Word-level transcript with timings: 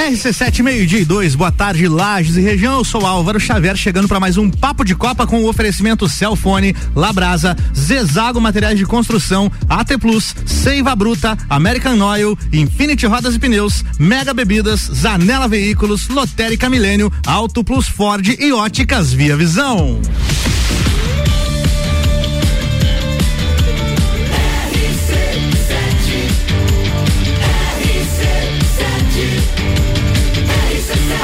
RC7, 0.00 0.62
meio-dia 0.62 1.00
e 1.00 1.04
dois, 1.04 1.34
boa 1.34 1.52
tarde, 1.52 1.86
Lages 1.86 2.36
e 2.36 2.40
região. 2.40 2.78
Eu 2.78 2.84
sou 2.84 3.04
Álvaro 3.04 3.38
Xavier, 3.38 3.76
chegando 3.76 4.08
para 4.08 4.18
mais 4.18 4.38
um 4.38 4.48
Papo 4.48 4.82
de 4.82 4.94
Copa 4.94 5.26
com 5.26 5.42
o 5.42 5.48
oferecimento 5.48 6.08
Celfone, 6.08 6.74
Labrasa, 6.96 7.54
Zezago 7.76 8.40
Materiais 8.40 8.78
de 8.78 8.86
Construção, 8.86 9.52
AT 9.68 9.98
Plus, 9.98 10.34
Seiva 10.46 10.96
Bruta, 10.96 11.36
American 11.50 12.00
Oil, 12.00 12.36
Infinity 12.50 13.06
Rodas 13.06 13.34
e 13.34 13.38
Pneus, 13.38 13.84
Mega 13.98 14.32
Bebidas, 14.32 14.80
Zanela 14.80 15.46
Veículos, 15.46 16.08
Lotérica 16.08 16.70
Milênio, 16.70 17.12
Auto 17.26 17.62
Plus 17.62 17.86
Ford 17.86 18.26
e 18.26 18.52
Óticas 18.52 19.12
Via 19.12 19.36
Visão. 19.36 20.00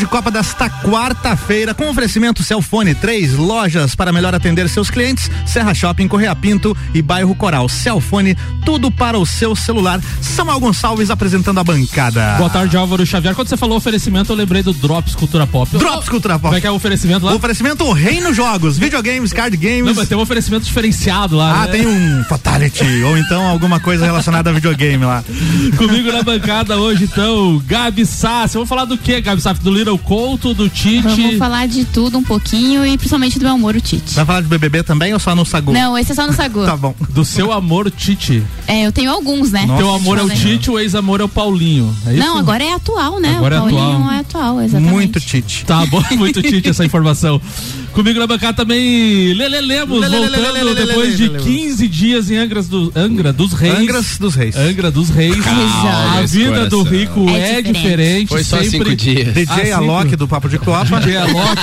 De 0.00 0.06
Copa 0.06 0.30
desta 0.30 0.70
quarta-feira, 0.70 1.74
com 1.74 1.90
oferecimento 1.90 2.42
Celfone, 2.42 2.94
três 2.94 3.34
lojas 3.34 3.94
para 3.94 4.10
melhor 4.10 4.34
atender 4.34 4.66
seus 4.66 4.88
clientes, 4.88 5.30
Serra 5.44 5.74
Shopping, 5.74 6.08
Correia 6.08 6.34
Pinto 6.34 6.74
e 6.94 7.02
Bairro 7.02 7.34
Coral. 7.34 7.68
Celfone, 7.68 8.34
tudo 8.64 8.90
para 8.90 9.18
o 9.18 9.26
seu 9.26 9.54
celular. 9.54 10.00
Samuel 10.22 10.58
Gonçalves 10.58 11.10
apresentando 11.10 11.60
a 11.60 11.64
bancada. 11.64 12.36
Boa 12.38 12.48
tarde, 12.48 12.78
Álvaro 12.78 13.04
Xavier. 13.04 13.34
Quando 13.34 13.48
você 13.48 13.58
falou 13.58 13.76
oferecimento, 13.76 14.32
eu 14.32 14.36
lembrei 14.36 14.62
do 14.62 14.72
Drops 14.72 15.14
Cultura 15.14 15.46
Pop. 15.46 15.76
Drops 15.76 16.08
Cultura 16.08 16.38
Pop. 16.38 16.44
Como 16.44 16.56
é 16.56 16.60
que 16.62 16.66
é 16.66 16.70
o 16.70 16.76
oferecimento 16.76 17.26
lá? 17.26 17.32
O 17.32 17.36
oferecimento 17.36 17.92
Reino 17.92 18.32
Jogos, 18.32 18.78
videogames, 18.78 19.34
card 19.34 19.54
games. 19.58 19.84
Não, 19.84 19.94
mas 19.94 20.08
tem 20.08 20.16
um 20.16 20.22
oferecimento 20.22 20.64
diferenciado 20.64 21.36
lá. 21.36 21.62
Ah, 21.62 21.66
né? 21.66 21.72
tem 21.72 21.86
um 21.86 22.24
Fatality, 22.24 22.86
ou 23.04 23.18
então 23.18 23.46
alguma 23.46 23.78
coisa 23.80 24.06
relacionada 24.06 24.48
a 24.48 24.52
videogame 24.54 25.04
lá. 25.04 25.22
Comigo 25.76 26.10
na 26.10 26.22
bancada 26.22 26.78
hoje, 26.78 27.04
então, 27.04 27.62
Gabi 27.66 28.06
Sassi. 28.06 28.54
Vamos 28.54 28.68
falar 28.68 28.86
do 28.86 28.96
que, 28.96 29.20
Gabi 29.20 29.42
Sassi? 29.42 29.60
Do 29.60 29.70
Little 29.70 29.89
Couto, 29.98 30.54
do 30.54 30.68
Tite? 30.68 31.02
Vamos 31.02 31.36
falar 31.38 31.66
de 31.68 31.84
tudo 31.84 32.18
um 32.18 32.22
pouquinho 32.22 32.84
e 32.86 32.96
principalmente 32.96 33.38
do 33.38 33.44
meu 33.44 33.54
amor, 33.54 33.74
o 33.76 33.80
Tite. 33.80 34.14
Vai 34.14 34.24
falar 34.24 34.40
de 34.42 34.48
BBB 34.48 34.82
também 34.82 35.12
ou 35.12 35.18
só 35.20 35.34
no 35.34 35.44
Sagu? 35.44 35.72
Não, 35.72 35.96
esse 35.96 36.12
é 36.12 36.14
só 36.14 36.26
no 36.26 36.32
Sagu. 36.32 36.64
Tá 36.70 36.76
bom. 36.76 36.94
Do 37.10 37.24
seu 37.24 37.52
amor, 37.52 37.86
o 37.86 37.90
Tite. 37.90 38.42
É, 38.66 38.86
eu 38.86 38.92
tenho 38.92 39.10
alguns, 39.10 39.50
né? 39.50 39.66
Teu 39.76 39.92
amor 39.92 40.18
é 40.18 40.22
o. 40.22 40.30
Tite, 40.30 40.70
o 40.70 40.78
ex-amor 40.78 41.20
é 41.20 41.24
o 41.24 41.28
Paulinho. 41.28 41.94
É 42.06 42.12
isso? 42.14 42.20
Não, 42.20 42.38
agora 42.38 42.62
é 42.62 42.72
atual, 42.72 43.18
né? 43.18 43.34
Agora 43.36 43.56
é 43.56 43.58
o 43.58 43.62
Paulinho 43.62 43.96
atual. 43.96 44.12
é 44.12 44.18
atual, 44.18 44.60
exatamente. 44.62 44.92
Muito 44.92 45.20
Tite. 45.20 45.64
Tá 45.64 45.84
bom, 45.86 46.02
muito 46.16 46.40
Tite 46.42 46.68
essa 46.68 46.84
informação. 46.84 47.40
Comigo 47.92 48.20
na 48.20 48.26
bancada 48.26 48.54
também, 48.54 49.34
Lele 49.34 49.60
Lemos, 49.60 50.00
voltando 50.00 50.74
depois 50.76 51.16
de 51.16 51.28
Lele, 51.28 51.44
Lele. 51.44 51.58
15 51.68 51.88
dias 51.88 52.30
em 52.30 52.36
Angras 52.36 52.68
do, 52.68 52.92
Angra 52.94 53.32
dos 53.32 53.52
Reis. 53.52 53.78
Angras 53.78 54.18
dos 54.18 54.34
Reis. 54.36 54.56
Angra 54.56 54.90
dos 54.92 55.08
Reis. 55.10 55.36
Calma, 55.44 56.18
a 56.18 56.22
vida 56.26 56.68
do 56.68 56.82
rico 56.84 57.28
É 57.30 57.58
é, 57.58 57.62
diferente. 57.62 57.72
diferente. 57.72 58.28
Foi 58.28 58.44
só 58.44 58.62
sempre... 58.62 58.70
cinco 58.70 58.96
dias. 58.96 59.34
DJ 59.34 59.72
Ah, 59.72 59.79
Alok 59.80 60.16
do 60.16 60.28
Papo 60.28 60.48
de 60.48 60.58
Copa. 60.58 60.84
DJ 61.00 61.16
Alok. 61.16 61.56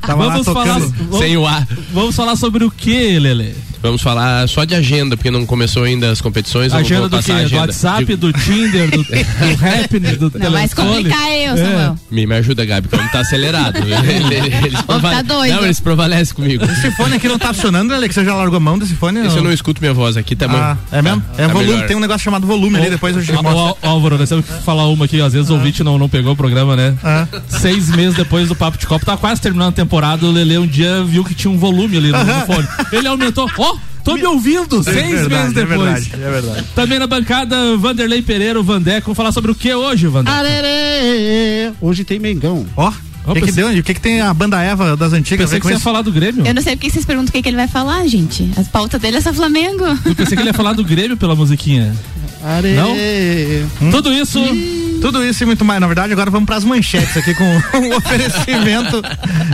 Tava 0.00 0.24
lá 0.24 0.32
vamos 0.32 0.46
falar, 0.46 0.64
tocando. 0.80 0.94
vamos, 0.98 1.18
Sem 1.18 1.36
o 1.36 1.46
ar. 1.46 1.66
vamos 1.92 2.14
falar 2.16 2.36
sobre 2.36 2.64
o 2.64 2.70
que, 2.70 3.18
Lele? 3.18 3.54
Vamos 3.82 4.00
falar 4.00 4.48
só 4.48 4.64
de 4.64 4.74
agenda, 4.74 5.16
porque 5.16 5.30
não 5.30 5.44
começou 5.44 5.82
ainda 5.84 6.10
as 6.10 6.20
competições. 6.20 6.72
Agenda 6.72 7.08
do 7.08 7.22
quê? 7.22 7.32
a 7.32 7.34
Do 7.36 7.40
agenda. 7.42 7.60
WhatsApp, 7.62 8.04
De- 8.04 8.16
do 8.16 8.32
Tinder, 8.32 8.90
do, 8.90 9.02
do 9.04 9.54
Rap, 9.60 9.98
do 9.98 10.24
Não, 10.24 10.30
telefone. 10.30 10.68
complicar 10.94 11.28
eu, 11.32 11.52
É. 11.54 11.56
Samuel. 11.56 11.98
Me, 12.10 12.26
me 12.26 12.34
ajuda, 12.36 12.64
Gabi, 12.64 12.88
que 12.88 12.94
o 12.94 12.98
homem 12.98 13.10
tá 13.10 13.20
acelerado. 13.20 13.78
eles 13.82 14.80
tá 14.82 15.22
doido. 15.22 15.54
Não, 15.54 15.64
eles 15.64 15.80
prevalecem 15.80 16.34
comigo. 16.34 16.64
Esse 16.64 16.90
fone 16.92 17.16
aqui 17.16 17.28
não 17.28 17.38
tá 17.38 17.52
funcionando, 17.52 17.90
né? 17.98 18.08
Que 18.08 18.14
você 18.14 18.24
já 18.24 18.34
largou 18.34 18.56
a 18.56 18.60
mão 18.60 18.78
desse 18.78 18.94
fone? 18.94 19.26
Esse 19.26 19.36
eu 19.36 19.42
não 19.44 19.52
escuto 19.52 19.80
minha 19.80 19.92
voz 19.94 20.16
aqui, 20.16 20.34
tá 20.36 20.46
bom. 20.48 20.56
Ah, 20.56 20.76
é 20.90 21.02
mesmo? 21.02 21.20
Tá, 21.20 21.42
é 21.42 21.46
tá 21.46 21.52
volume, 21.52 21.72
melhor. 21.72 21.86
tem 21.88 21.96
um 21.96 22.00
negócio 22.00 22.22
chamado 22.22 22.46
volume 22.46 22.76
ali, 22.78 22.90
depois 22.90 23.16
eu 23.16 23.24
te 23.24 23.32
mostro. 23.32 23.52
ó, 23.56 23.74
Álvaro, 23.82 24.18
nós 24.18 24.28
temos 24.28 24.44
que 24.46 24.52
falar 24.62 24.88
uma 24.88 25.04
aqui, 25.06 25.20
às 25.20 25.32
vezes 25.32 25.50
o 25.50 25.54
ouvinte 25.54 25.82
não, 25.82 25.98
não 25.98 26.08
pegou 26.08 26.32
o 26.32 26.36
programa, 26.36 26.76
né? 26.76 26.94
Ah. 27.02 27.26
Seis 27.48 27.90
meses 27.90 28.14
depois 28.14 28.48
do 28.48 28.54
Papo 28.54 28.78
de 28.78 28.86
Copa, 28.86 29.04
tá 29.04 29.16
quase 29.16 29.40
terminando 29.40 29.68
a 29.70 29.72
temporada, 29.72 30.24
o 30.26 30.30
Lele 30.30 30.58
um 30.58 30.66
dia 30.66 31.02
viu 31.04 31.24
que 31.24 31.34
tinha 31.34 31.50
um 31.50 31.58
volume 31.58 31.96
ali 31.96 32.12
no, 32.12 32.18
no 32.24 32.46
fone. 32.46 32.68
Ele 32.92 33.08
aumentou, 33.08 33.50
ó, 33.58 33.71
tô 34.04 34.14
me 34.14 34.24
ouvindo, 34.24 34.80
É 34.80 34.82
seis 34.82 34.94
verdade, 35.20 35.28
meses 35.28 35.56
É 35.56 35.60
depois. 35.66 36.06
verdade, 36.08 36.10
é 36.14 36.30
verdade. 36.30 36.66
Também 36.74 36.98
na 36.98 37.06
bancada, 37.06 37.76
Vanderlei 37.76 38.22
Pereira, 38.22 38.58
o 38.58 38.62
Vandeco, 38.62 39.06
vamos 39.06 39.16
falar 39.16 39.32
sobre 39.32 39.50
o 39.50 39.54
que 39.54 39.72
hoje, 39.74 40.06
Vandeco? 40.06 40.36
Arerê! 40.36 41.72
Hoje 41.80 42.04
tem 42.04 42.18
Mengão. 42.18 42.66
Ó, 42.76 42.92
o 43.26 43.34
que, 43.34 43.42
que 43.42 43.52
deu? 43.52 43.68
O 43.68 43.82
que, 43.82 43.94
que 43.94 44.00
tem 44.00 44.20
a 44.20 44.34
banda 44.34 44.60
Eva 44.60 44.96
das 44.96 45.12
antigas? 45.12 45.46
Pensei 45.46 45.60
que 45.60 45.66
você 45.66 45.74
ia 45.74 45.80
falar 45.80 46.02
do 46.02 46.10
Grêmio. 46.10 46.44
Eu 46.46 46.54
não 46.54 46.62
sei 46.62 46.74
porque 46.76 46.90
vocês 46.90 47.04
perguntam 47.04 47.30
o 47.30 47.32
que, 47.32 47.40
que 47.42 47.48
ele 47.48 47.56
vai 47.56 47.68
falar, 47.68 48.06
gente. 48.08 48.50
A 48.56 48.64
pauta 48.64 48.98
dele 48.98 49.18
é 49.18 49.20
só 49.20 49.32
Flamengo. 49.32 49.84
Eu 50.04 50.14
pensei 50.14 50.36
que 50.36 50.42
ele 50.42 50.50
ia 50.50 50.54
falar 50.54 50.72
do 50.72 50.84
Grêmio 50.84 51.16
pela 51.16 51.34
musiquinha. 51.36 51.94
Arerê! 52.44 53.64
Tudo 53.92 54.12
isso. 54.12 54.40
Tudo 55.02 55.24
isso 55.24 55.42
e 55.42 55.46
muito 55.46 55.64
mais. 55.64 55.80
Na 55.80 55.88
verdade, 55.88 56.12
agora 56.12 56.30
vamos 56.30 56.46
para 56.46 56.54
as 56.54 56.62
manchetes 56.64 57.16
aqui 57.16 57.34
com 57.34 57.44
o 57.76 57.96
oferecimento 57.96 59.02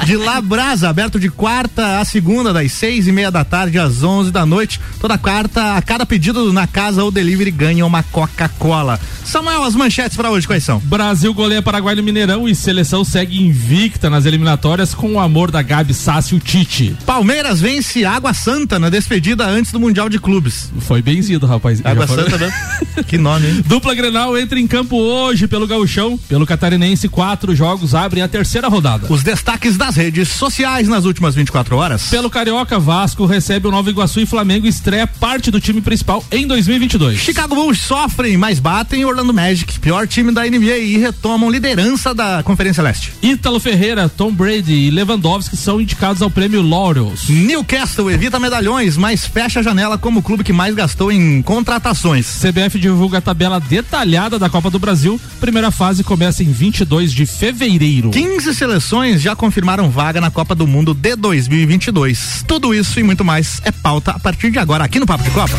de 0.04 0.14
Labrasa, 0.14 0.90
aberto 0.90 1.18
de 1.18 1.30
quarta 1.30 1.98
a 1.98 2.04
segunda, 2.04 2.52
das 2.52 2.70
seis 2.70 3.06
e 3.06 3.12
meia 3.12 3.30
da 3.30 3.42
tarde 3.44 3.78
às 3.78 4.02
onze 4.02 4.30
da 4.30 4.44
noite. 4.44 4.78
Toda 5.00 5.16
quarta, 5.16 5.74
a 5.74 5.80
cada 5.80 6.04
pedido 6.04 6.52
na 6.52 6.66
casa 6.66 7.02
ou 7.02 7.10
delivery 7.10 7.50
ganha 7.50 7.86
uma 7.86 8.02
Coca-Cola. 8.02 9.00
Samuel, 9.24 9.64
as 9.64 9.74
manchetes 9.74 10.16
para 10.18 10.30
hoje 10.30 10.46
quais 10.46 10.64
são? 10.64 10.80
Brasil 10.80 11.32
goleia 11.32 11.62
Paraguai 11.62 11.94
no 11.94 12.02
Mineirão 12.02 12.46
e 12.46 12.54
seleção 12.54 13.02
segue 13.02 13.42
invicta 13.42 14.10
nas 14.10 14.26
eliminatórias 14.26 14.94
com 14.94 15.14
o 15.14 15.20
amor 15.20 15.50
da 15.50 15.62
Gabi 15.62 15.94
Sassi 15.94 16.34
o 16.34 16.40
Tite. 16.40 16.94
Palmeiras 17.06 17.58
vence 17.58 18.04
Água 18.04 18.34
Santa 18.34 18.78
na 18.78 18.90
despedida 18.90 19.46
antes 19.46 19.72
do 19.72 19.80
Mundial 19.80 20.10
de 20.10 20.18
Clubes. 20.18 20.70
Foi 20.80 21.00
benzido, 21.00 21.46
rapaz. 21.46 21.80
Água 21.84 22.06
Santa, 22.06 22.36
né? 22.36 22.52
Que 23.06 23.16
nome, 23.16 23.46
hein? 23.46 23.64
Dupla 23.64 23.94
Grenal 23.94 24.36
entra 24.36 24.58
em 24.58 24.66
campo 24.66 24.96
hoje 24.96 25.37
pelo 25.46 25.66
Gauchão. 25.66 26.18
Pelo 26.28 26.46
Catarinense, 26.46 27.08
quatro 27.08 27.54
jogos 27.54 27.94
abrem 27.94 28.22
a 28.22 28.28
terceira 28.28 28.68
rodada. 28.68 29.06
Os 29.10 29.22
destaques 29.22 29.76
das 29.76 29.94
redes 29.94 30.28
sociais 30.28 30.88
nas 30.88 31.04
últimas 31.04 31.34
24 31.34 31.76
horas. 31.76 32.08
Pelo 32.08 32.30
Carioca, 32.30 32.78
Vasco 32.78 33.26
recebe 33.26 33.68
o 33.68 33.70
Nova 33.70 33.90
Iguaçu 33.90 34.20
e 34.20 34.26
Flamengo 34.26 34.66
estreia 34.66 35.06
parte 35.06 35.50
do 35.50 35.60
time 35.60 35.80
principal 35.80 36.24
em 36.30 36.46
2022. 36.46 37.18
Chicago 37.18 37.54
Bulls 37.54 37.80
sofrem, 37.80 38.36
mas 38.36 38.58
batem 38.58 39.04
Orlando 39.04 39.34
Magic, 39.34 39.78
pior 39.78 40.06
time 40.06 40.32
da 40.32 40.44
NBA, 40.44 40.78
e 40.78 40.96
retomam 40.96 41.50
liderança 41.50 42.14
da 42.14 42.42
Conferência 42.42 42.82
Leste. 42.82 43.12
Ítalo 43.22 43.60
Ferreira, 43.60 44.08
Tom 44.08 44.32
Brady 44.32 44.72
e 44.72 44.90
Lewandowski 44.90 45.56
são 45.56 45.80
indicados 45.80 46.22
ao 46.22 46.30
prêmio 46.30 46.62
Laurels. 46.62 47.28
Newcastle 47.28 48.10
evita 48.10 48.40
medalhões, 48.40 48.96
mas 48.96 49.26
fecha 49.26 49.60
a 49.60 49.62
janela 49.62 49.98
como 49.98 50.20
o 50.20 50.22
clube 50.22 50.44
que 50.44 50.52
mais 50.52 50.74
gastou 50.74 51.12
em 51.12 51.42
contratações. 51.42 52.26
CBF 52.40 52.78
divulga 52.78 53.18
a 53.18 53.20
tabela 53.20 53.60
detalhada 53.60 54.38
da 54.38 54.48
Copa 54.48 54.70
do 54.70 54.78
Brasil. 54.78 55.20
Primeira 55.40 55.70
fase 55.70 56.02
começa 56.02 56.42
em 56.42 56.50
22 56.50 57.12
de 57.12 57.26
fevereiro. 57.26 58.10
15 58.10 58.54
seleções 58.54 59.20
já 59.20 59.36
confirmaram 59.36 59.90
vaga 59.90 60.20
na 60.20 60.30
Copa 60.30 60.54
do 60.54 60.66
Mundo 60.66 60.94
de 60.94 61.16
2022. 61.16 62.44
Tudo 62.46 62.74
isso 62.74 62.98
e 62.98 63.02
muito 63.02 63.24
mais 63.24 63.60
é 63.64 63.70
pauta 63.70 64.12
a 64.12 64.18
partir 64.18 64.50
de 64.50 64.58
agora 64.58 64.84
aqui 64.84 64.98
no 64.98 65.06
Papo 65.06 65.24
de 65.24 65.30
Copa. 65.30 65.58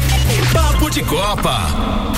Papo 0.53 0.89
de 0.89 1.01
Copa. 1.03 2.08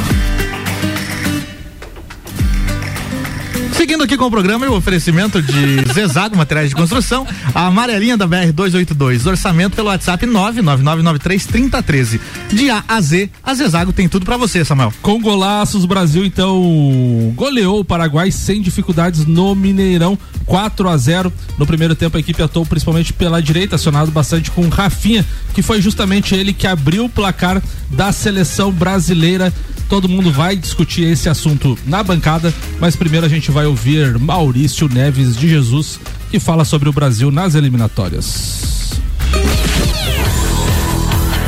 Seguindo 3.81 4.03
aqui 4.03 4.15
com 4.15 4.25
o 4.25 4.29
programa 4.29 4.63
e 4.63 4.69
o 4.69 4.75
oferecimento 4.75 5.41
de 5.41 5.91
Zezago 5.91 6.37
Materiais 6.37 6.69
de 6.69 6.75
Construção, 6.75 7.25
a 7.51 7.65
amarelinha 7.65 8.15
da 8.15 8.27
BR 8.27 8.51
282, 8.53 9.25
orçamento 9.25 9.75
pelo 9.75 9.87
WhatsApp 9.87 10.23
999933013. 10.27 12.19
De 12.53 12.69
A 12.69 12.83
a 12.87 13.01
Z, 13.01 13.31
a 13.41 13.55
Zezago 13.55 13.91
tem 13.91 14.07
tudo 14.07 14.23
pra 14.23 14.37
você, 14.37 14.63
Samuel. 14.63 14.93
Com 15.01 15.19
golaços, 15.19 15.85
Brasil 15.85 16.23
então 16.23 17.33
goleou 17.35 17.79
o 17.79 17.83
Paraguai 17.83 18.29
sem 18.29 18.61
dificuldades 18.61 19.25
no 19.25 19.55
Mineirão, 19.55 20.15
4 20.45 20.87
a 20.87 20.95
0 20.95 21.33
No 21.57 21.65
primeiro 21.65 21.95
tempo, 21.95 22.17
a 22.17 22.19
equipe 22.19 22.43
atuou 22.43 22.67
principalmente 22.67 23.11
pela 23.11 23.41
direita, 23.41 23.77
acionado 23.77 24.11
bastante 24.11 24.51
com 24.51 24.69
Rafinha, 24.69 25.25
que 25.55 25.63
foi 25.63 25.81
justamente 25.81 26.35
ele 26.35 26.53
que 26.53 26.67
abriu 26.67 27.05
o 27.05 27.09
placar 27.09 27.59
da 27.89 28.11
seleção 28.11 28.71
brasileira. 28.71 29.51
Todo 29.89 30.07
mundo 30.07 30.31
vai 30.31 30.55
discutir 30.55 31.03
esse 31.03 31.27
assunto 31.27 31.77
na 31.85 32.01
bancada, 32.01 32.53
mas 32.79 32.95
primeiro 32.95 33.25
a 33.25 33.29
gente 33.29 33.51
vai 33.51 33.65
ouvir 33.71 34.19
Maurício 34.19 34.89
Neves 34.89 35.35
de 35.35 35.47
Jesus, 35.47 35.99
que 36.29 36.39
fala 36.39 36.65
sobre 36.65 36.89
o 36.89 36.93
Brasil 36.93 37.31
nas 37.31 37.55
eliminatórias. 37.55 38.99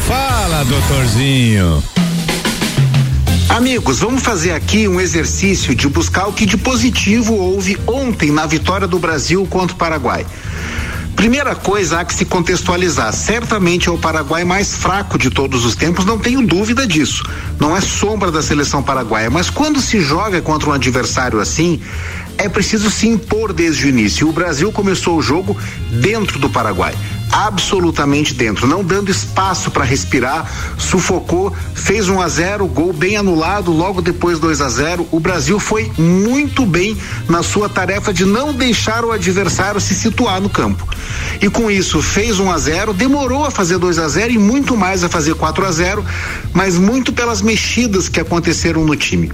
Fala, 0.07 0.63
doutorzinho. 0.63 1.83
Amigos, 3.49 3.99
vamos 3.99 4.23
fazer 4.23 4.53
aqui 4.53 4.87
um 4.87 4.99
exercício 4.99 5.75
de 5.75 5.87
buscar 5.87 6.27
o 6.27 6.33
que 6.33 6.45
de 6.45 6.57
positivo 6.57 7.35
houve 7.35 7.77
ontem 7.85 8.31
na 8.31 8.45
vitória 8.45 8.87
do 8.87 8.97
Brasil 8.97 9.45
contra 9.49 9.75
o 9.75 9.77
Paraguai. 9.77 10.25
Primeira 11.15 11.55
coisa 11.55 11.99
há 11.99 12.05
que 12.05 12.13
se 12.13 12.25
contextualizar. 12.25 13.13
Certamente 13.13 13.87
é 13.87 13.91
o 13.91 13.97
Paraguai 13.97 14.43
mais 14.43 14.75
fraco 14.75 15.17
de 15.17 15.29
todos 15.29 15.63
os 15.63 15.75
tempos, 15.75 16.05
não 16.05 16.17
tenho 16.17 16.45
dúvida 16.45 16.85
disso. 16.85 17.23
Não 17.59 17.75
é 17.75 17.81
sombra 17.81 18.31
da 18.31 18.41
seleção 18.41 18.83
paraguaia, 18.83 19.29
mas 19.29 19.49
quando 19.49 19.79
se 19.79 20.01
joga 20.01 20.41
contra 20.41 20.69
um 20.69 20.73
adversário 20.73 21.39
assim, 21.39 21.79
é 22.37 22.49
preciso 22.49 22.89
se 22.89 23.07
impor 23.07 23.53
desde 23.53 23.85
o 23.85 23.89
início. 23.89 24.27
O 24.27 24.31
Brasil 24.31 24.71
começou 24.71 25.17
o 25.17 25.21
jogo 25.21 25.57
dentro 25.89 26.39
do 26.39 26.49
Paraguai 26.49 26.95
absolutamente 27.33 28.35
dentro, 28.35 28.67
não 28.67 28.83
dando 28.83 29.09
espaço 29.09 29.71
para 29.71 29.83
respirar, 29.83 30.47
sufocou, 30.77 31.51
fez 31.73 32.07
1 32.07 32.13
um 32.13 32.21
a 32.21 32.27
0, 32.27 32.67
gol 32.67 32.93
bem 32.93 33.17
anulado, 33.17 33.71
logo 33.71 34.03
depois 34.03 34.37
2 34.37 34.61
a 34.61 34.69
0. 34.69 35.07
O 35.11 35.19
Brasil 35.19 35.59
foi 35.59 35.91
muito 35.97 36.63
bem 36.63 36.95
na 37.27 37.41
sua 37.41 37.67
tarefa 37.67 38.13
de 38.13 38.23
não 38.23 38.53
deixar 38.53 39.03
o 39.03 39.11
adversário 39.11 39.81
se 39.81 39.95
situar 39.95 40.39
no 40.39 40.49
campo. 40.49 40.87
E 41.41 41.49
com 41.49 41.71
isso 41.71 42.03
fez 42.03 42.39
1 42.39 42.43
um 42.43 42.51
a 42.51 42.57
0, 42.59 42.93
demorou 42.93 43.45
a 43.45 43.51
fazer 43.51 43.79
2 43.79 43.97
a 43.97 44.07
0 44.07 44.33
e 44.33 44.37
muito 44.37 44.77
mais 44.77 45.03
a 45.03 45.09
fazer 45.09 45.33
4 45.33 45.65
a 45.65 45.71
0, 45.71 46.05
mas 46.53 46.77
muito 46.77 47.11
pelas 47.11 47.41
mexidas 47.41 48.07
que 48.07 48.19
aconteceram 48.19 48.85
no 48.85 48.95
time. 48.95 49.31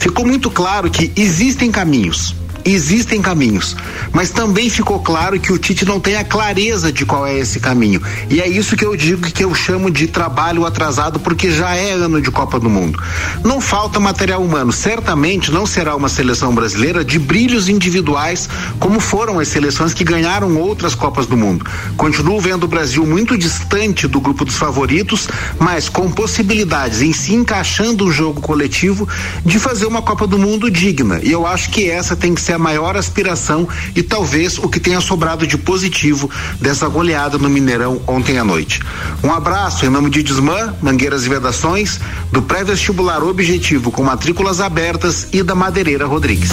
Ficou 0.00 0.26
muito 0.26 0.50
claro 0.50 0.90
que 0.90 1.12
existem 1.14 1.70
caminhos 1.70 2.34
existem 2.64 3.20
caminhos, 3.20 3.76
mas 4.12 4.30
também 4.30 4.68
ficou 4.68 5.00
claro 5.00 5.38
que 5.38 5.52
o 5.52 5.58
Tite 5.58 5.84
não 5.84 6.00
tem 6.00 6.16
a 6.16 6.24
clareza 6.24 6.92
de 6.92 7.04
qual 7.04 7.26
é 7.26 7.38
esse 7.38 7.60
caminho. 7.60 8.00
E 8.28 8.40
é 8.40 8.48
isso 8.48 8.76
que 8.76 8.84
eu 8.84 8.96
digo 8.96 9.22
que 9.22 9.44
eu 9.44 9.54
chamo 9.54 9.90
de 9.90 10.06
trabalho 10.06 10.64
atrasado, 10.64 11.18
porque 11.20 11.50
já 11.50 11.74
é 11.74 11.92
ano 11.92 12.20
de 12.20 12.30
Copa 12.30 12.58
do 12.58 12.68
Mundo. 12.68 13.02
Não 13.44 13.60
falta 13.60 14.00
material 14.00 14.42
humano, 14.42 14.72
certamente 14.72 15.50
não 15.50 15.66
será 15.66 15.94
uma 15.94 16.08
seleção 16.08 16.54
brasileira 16.54 17.04
de 17.04 17.18
brilhos 17.18 17.68
individuais, 17.68 18.48
como 18.78 19.00
foram 19.00 19.38
as 19.38 19.48
seleções 19.48 19.94
que 19.94 20.04
ganharam 20.04 20.56
outras 20.56 20.94
Copas 20.94 21.26
do 21.26 21.36
Mundo. 21.36 21.64
Continuo 21.96 22.40
vendo 22.40 22.64
o 22.64 22.68
Brasil 22.68 23.06
muito 23.06 23.36
distante 23.36 24.06
do 24.06 24.20
grupo 24.20 24.44
dos 24.44 24.56
favoritos, 24.56 25.28
mas 25.58 25.88
com 25.88 26.10
possibilidades 26.10 27.02
em 27.02 27.12
se 27.12 27.34
encaixando 27.34 28.04
um 28.04 28.12
jogo 28.12 28.40
coletivo 28.40 29.08
de 29.44 29.58
fazer 29.58 29.86
uma 29.86 30.02
Copa 30.02 30.26
do 30.26 30.38
Mundo 30.38 30.70
digna. 30.70 31.20
E 31.22 31.30
eu 31.30 31.46
acho 31.46 31.70
que 31.70 31.88
essa 31.90 32.16
tem 32.16 32.34
que 32.34 32.40
ser 32.40 32.49
ser 32.50 32.54
a 32.54 32.58
maior 32.58 32.96
aspiração 32.96 33.68
e 33.94 34.02
talvez 34.02 34.58
o 34.58 34.68
que 34.68 34.80
tenha 34.80 35.00
sobrado 35.00 35.46
de 35.46 35.56
positivo 35.56 36.28
dessa 36.60 36.88
goleada 36.88 37.38
no 37.38 37.48
Mineirão 37.48 38.02
ontem 38.08 38.38
à 38.38 38.44
noite. 38.44 38.80
Um 39.22 39.32
abraço 39.32 39.86
em 39.86 39.88
nome 39.88 40.10
de 40.10 40.22
Desmã, 40.22 40.74
Mangueiras 40.82 41.24
e 41.24 41.28
Vedações, 41.28 42.00
do 42.32 42.42
pré-vestibular 42.42 43.22
Objetivo 43.22 43.92
com 43.92 44.02
matrículas 44.02 44.60
abertas 44.60 45.28
e 45.32 45.44
da 45.44 45.54
Madeireira 45.54 46.06
Rodrigues. 46.06 46.50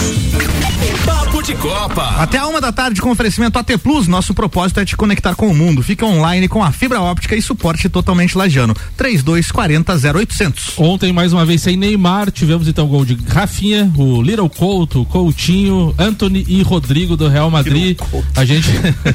Papo 1.04 1.37
de 1.42 1.54
Copa. 1.54 2.02
Até 2.18 2.38
a 2.38 2.46
uma 2.46 2.60
da 2.60 2.72
tarde 2.72 3.00
com 3.00 3.10
oferecimento 3.10 3.58
AT 3.58 3.78
Plus, 3.78 4.08
nosso 4.08 4.34
propósito 4.34 4.80
é 4.80 4.84
te 4.84 4.96
conectar 4.96 5.34
com 5.34 5.48
o 5.48 5.54
mundo. 5.54 5.82
Fica 5.82 6.04
online 6.04 6.48
com 6.48 6.62
a 6.62 6.72
fibra 6.72 7.00
óptica 7.00 7.36
e 7.36 7.42
suporte 7.42 7.88
totalmente 7.88 8.36
lajano. 8.36 8.74
3240 8.96 10.18
0800. 10.18 10.78
Ontem, 10.78 11.12
mais 11.12 11.32
uma 11.32 11.46
vez, 11.46 11.62
sem 11.62 11.76
Neymar, 11.76 12.30
tivemos 12.30 12.66
então 12.66 12.86
o 12.86 12.88
gol 12.88 13.04
de 13.04 13.16
Rafinha, 13.28 13.92
o 13.96 14.20
Little 14.20 14.48
Couto, 14.48 15.04
Coutinho, 15.04 15.94
Anthony 15.98 16.44
e 16.48 16.62
Rodrigo 16.62 17.16
do 17.16 17.28
Real 17.28 17.50
Madrid. 17.50 17.98
A 18.34 18.44
gente, 18.44 18.68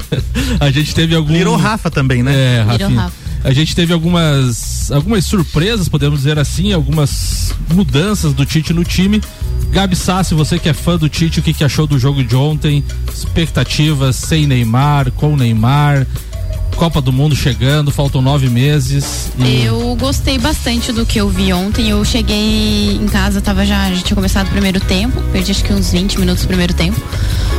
a 0.60 0.70
gente 0.70 0.94
teve 0.94 1.14
algum. 1.14 1.32
Virou 1.32 1.56
Rafa 1.56 1.90
também, 1.90 2.22
né? 2.22 2.32
É, 2.34 2.62
Rafinha. 2.62 3.12
A 3.44 3.52
gente 3.52 3.76
teve 3.76 3.92
algumas 3.92 4.90
algumas 4.90 5.26
surpresas, 5.26 5.86
podemos 5.86 6.20
dizer 6.20 6.38
assim, 6.38 6.72
algumas 6.72 7.54
mudanças 7.72 8.32
do 8.32 8.46
Tite 8.46 8.72
no 8.72 8.82
time. 8.82 9.20
Gabi 9.70 9.94
Sassi, 9.94 10.34
você 10.34 10.58
que 10.58 10.68
é 10.68 10.72
fã 10.72 10.96
do 10.96 11.10
Tite, 11.10 11.40
o 11.40 11.42
que, 11.42 11.52
que 11.52 11.62
achou 11.62 11.86
do 11.86 11.98
jogo 11.98 12.24
de 12.24 12.34
ontem? 12.34 12.82
Expectativas 13.12 14.16
sem 14.16 14.46
Neymar, 14.46 15.12
com 15.12 15.36
Neymar, 15.36 16.06
Copa 16.76 17.00
do 17.00 17.12
Mundo 17.12 17.34
chegando, 17.36 17.90
faltam 17.90 18.20
nove 18.20 18.48
meses. 18.48 19.30
e- 19.38 19.64
Eu 19.64 19.96
gostei 19.98 20.38
bastante 20.38 20.92
do 20.92 21.06
que 21.06 21.18
eu 21.20 21.28
vi 21.28 21.52
ontem. 21.52 21.88
Eu 21.90 22.04
cheguei 22.04 22.96
em 23.00 23.06
casa, 23.06 23.40
tava 23.40 23.64
já, 23.64 23.92
já 23.92 24.02
tinha 24.02 24.14
começado 24.14 24.48
o 24.48 24.50
primeiro 24.50 24.80
tempo, 24.80 25.20
perdi 25.32 25.50
acho 25.52 25.64
que 25.64 25.72
uns 25.72 25.90
20 25.92 26.18
minutos 26.18 26.42
do 26.44 26.48
primeiro 26.48 26.74
tempo. 26.74 27.00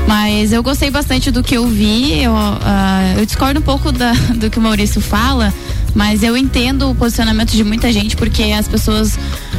Mas 0.08 0.52
eu 0.52 0.62
gostei 0.62 0.90
bastante 0.92 1.32
do 1.32 1.42
que 1.42 1.56
eu 1.56 1.66
vi. 1.68 2.22
Eu, 2.24 2.34
ah, 2.36 3.16
eu 3.18 3.26
discordo 3.26 3.60
um 3.60 3.64
pouco 3.64 3.92
da- 3.92 4.12
do 4.36 4.50
que 4.50 4.60
o 4.60 4.62
Maurício 4.62 5.02
fala, 5.02 5.54
mas 5.96 6.22
eu 6.22 6.36
entendo 6.38 6.92
o 6.92 6.96
posicionamento 6.96 7.52
de 7.52 7.64
muita 7.64 7.92
gente, 7.92 8.16
porque 8.16 8.44
as 8.52 8.68
pessoas 8.68 9.18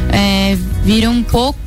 é, 0.09 0.57
viram 0.85 1.11
um 1.11 1.23
pouco 1.23 1.59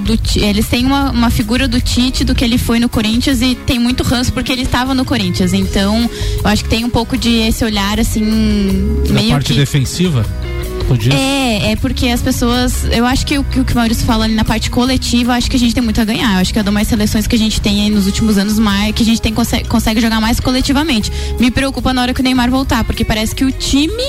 do 0.00 0.16
Ti- 0.16 0.40
eles 0.40 0.66
têm 0.66 0.86
uma, 0.86 1.10
uma 1.10 1.30
figura 1.30 1.66
do 1.66 1.80
Tite 1.80 2.24
do 2.24 2.34
que 2.34 2.44
ele 2.44 2.58
foi 2.58 2.78
no 2.78 2.88
Corinthians 2.88 3.42
e 3.42 3.54
tem 3.54 3.78
muito 3.78 4.02
ranço 4.02 4.32
porque 4.32 4.52
ele 4.52 4.62
estava 4.62 4.94
no 4.94 5.04
Corinthians 5.04 5.52
então 5.52 6.08
eu 6.42 6.48
acho 6.48 6.62
que 6.64 6.70
tem 6.70 6.84
um 6.84 6.90
pouco 6.90 7.16
de 7.16 7.30
esse 7.48 7.64
olhar 7.64 7.98
assim 7.98 8.22
na 9.08 9.14
meio 9.14 9.30
parte 9.30 9.52
que 9.52 9.58
defensiva, 9.58 10.24
é, 11.16 11.72
é 11.72 11.76
porque 11.76 12.06
as 12.08 12.22
pessoas. 12.22 12.84
Eu 12.92 13.04
acho 13.04 13.26
que 13.26 13.36
o 13.38 13.42
que 13.42 13.58
o 13.60 13.74
Maurício 13.74 14.04
fala 14.06 14.24
ali 14.24 14.34
na 14.34 14.44
parte 14.44 14.70
coletiva, 14.70 15.32
eu 15.32 15.36
acho 15.36 15.50
que 15.50 15.56
a 15.56 15.58
gente 15.58 15.74
tem 15.74 15.82
muito 15.82 16.00
a 16.00 16.04
ganhar. 16.04 16.34
Eu 16.34 16.40
acho 16.40 16.52
que 16.52 16.58
é 16.60 16.62
uma 16.62 16.72
das 16.78 16.86
seleções 16.88 17.26
que 17.26 17.34
a 17.34 17.38
gente 17.38 17.60
tem 17.60 17.82
aí 17.82 17.90
nos 17.90 18.06
últimos 18.06 18.38
anos 18.38 18.56
mais, 18.58 18.94
que 18.94 19.02
a 19.02 19.06
gente 19.06 19.20
tem, 19.20 19.34
consegue, 19.34 19.68
consegue 19.68 20.00
jogar 20.00 20.20
mais 20.20 20.38
coletivamente. 20.38 21.10
Me 21.40 21.50
preocupa 21.50 21.92
na 21.92 22.02
hora 22.02 22.14
que 22.14 22.20
o 22.20 22.22
Neymar 22.22 22.50
voltar, 22.50 22.84
porque 22.84 23.04
parece 23.04 23.34
que 23.34 23.44
o 23.44 23.50
time 23.50 24.04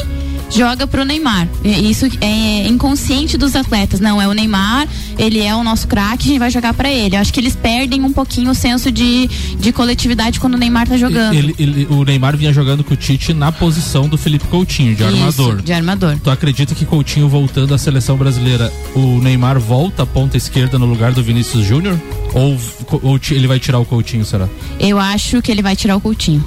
joga 0.49 0.87
pro 0.87 1.03
Neymar. 1.05 1.47
Isso 1.63 2.05
é 2.21 2.67
inconsciente 2.67 3.37
dos 3.37 3.55
atletas. 3.55 3.99
Não, 3.99 4.21
é 4.21 4.27
o 4.27 4.33
Neymar, 4.33 4.87
ele 5.17 5.41
é 5.41 5.53
o 5.55 5.63
nosso 5.63 5.87
craque, 5.87 6.23
a 6.23 6.27
gente 6.27 6.39
vai 6.39 6.49
jogar 6.51 6.73
pra 6.73 6.89
ele. 6.91 7.15
Eu 7.15 7.19
acho 7.21 7.33
que 7.33 7.39
eles 7.39 7.55
perdem 7.55 8.01
um 8.03 8.11
pouquinho 8.13 8.51
o 8.51 8.55
senso 8.55 8.91
de, 8.91 9.27
de 9.59 9.71
coletividade 9.71 10.39
quando 10.39 10.55
o 10.55 10.57
Neymar 10.57 10.87
tá 10.87 10.97
jogando. 10.97 11.33
Ele- 11.33 11.55
ele- 11.59 11.87
o 11.89 12.03
Neymar 12.03 12.37
vinha 12.37 12.53
jogando 12.53 12.83
com 12.83 12.93
o 12.93 12.97
Tite 12.97 13.33
na 13.33 13.51
posição 13.51 14.07
do 14.07 14.17
Felipe 14.17 14.45
Coutinho, 14.47 14.95
de 14.95 15.03
Isso, 15.03 15.13
armador. 15.15 15.61
de 15.61 15.73
armador. 15.73 16.17
Tu 16.23 16.29
acredita 16.29 16.73
que 16.75 16.85
Coutinho 16.85 17.27
voltando 17.27 17.73
à 17.73 17.77
seleção 17.77 18.17
brasileira, 18.17 18.71
o 18.95 19.19
Neymar 19.21 19.59
volta 19.59 20.03
à 20.03 20.05
ponta 20.05 20.37
esquerda 20.37 20.79
no 20.79 20.85
lugar 20.85 21.11
do 21.11 21.21
Vinícius 21.23 21.65
Júnior? 21.65 21.99
Ou, 22.33 22.57
ou 23.03 23.19
ele 23.31 23.47
vai 23.47 23.59
tirar 23.59 23.79
o 23.79 23.85
Coutinho, 23.85 24.23
será? 24.25 24.47
Eu 24.79 24.99
acho 24.99 25.41
que 25.41 25.51
ele 25.51 25.61
vai 25.61 25.75
tirar 25.75 25.95
o 25.95 26.01
Coutinho. 26.01 26.43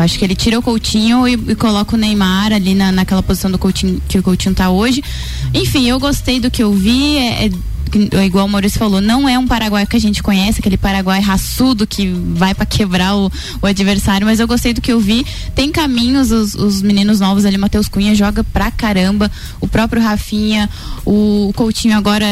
Acho 0.00 0.18
que 0.18 0.24
ele 0.24 0.34
tira 0.34 0.58
o 0.58 0.62
Coutinho 0.62 1.26
e, 1.28 1.32
e 1.34 1.54
coloca 1.54 1.94
o 1.94 1.98
Neymar 1.98 2.52
ali 2.52 2.74
na, 2.74 2.90
naquela 2.90 3.22
posição 3.22 3.50
do 3.50 3.58
Coutinho 3.58 4.00
que 4.08 4.18
o 4.18 4.22
Coutinho 4.22 4.54
tá 4.54 4.70
hoje. 4.70 5.02
Enfim, 5.54 5.86
eu 5.88 5.98
gostei 6.00 6.40
do 6.40 6.50
que 6.50 6.62
eu 6.62 6.72
vi. 6.72 7.16
É, 7.18 7.46
é- 7.46 7.50
é 8.12 8.24
igual 8.24 8.46
o 8.46 8.48
Maurício 8.48 8.78
falou, 8.78 9.00
não 9.00 9.28
é 9.28 9.36
um 9.36 9.48
Paraguai 9.48 9.84
que 9.84 9.96
a 9.96 10.00
gente 10.00 10.22
conhece, 10.22 10.60
aquele 10.60 10.76
Paraguai 10.76 11.20
raçudo 11.20 11.84
que 11.88 12.06
vai 12.36 12.54
para 12.54 12.64
quebrar 12.64 13.16
o, 13.16 13.28
o 13.60 13.66
adversário, 13.66 14.24
mas 14.24 14.38
eu 14.38 14.46
gostei 14.46 14.72
do 14.72 14.80
que 14.80 14.92
eu 14.92 15.00
vi. 15.00 15.26
Tem 15.56 15.72
caminhos, 15.72 16.30
os, 16.30 16.54
os 16.54 16.82
meninos 16.82 17.18
novos 17.18 17.44
ali, 17.44 17.58
Matheus 17.58 17.88
Cunha 17.88 18.14
joga 18.14 18.44
pra 18.44 18.70
caramba, 18.70 19.28
o 19.60 19.66
próprio 19.66 20.00
Rafinha, 20.00 20.70
o 21.04 21.52
Coutinho 21.56 21.96
agora 21.98 22.24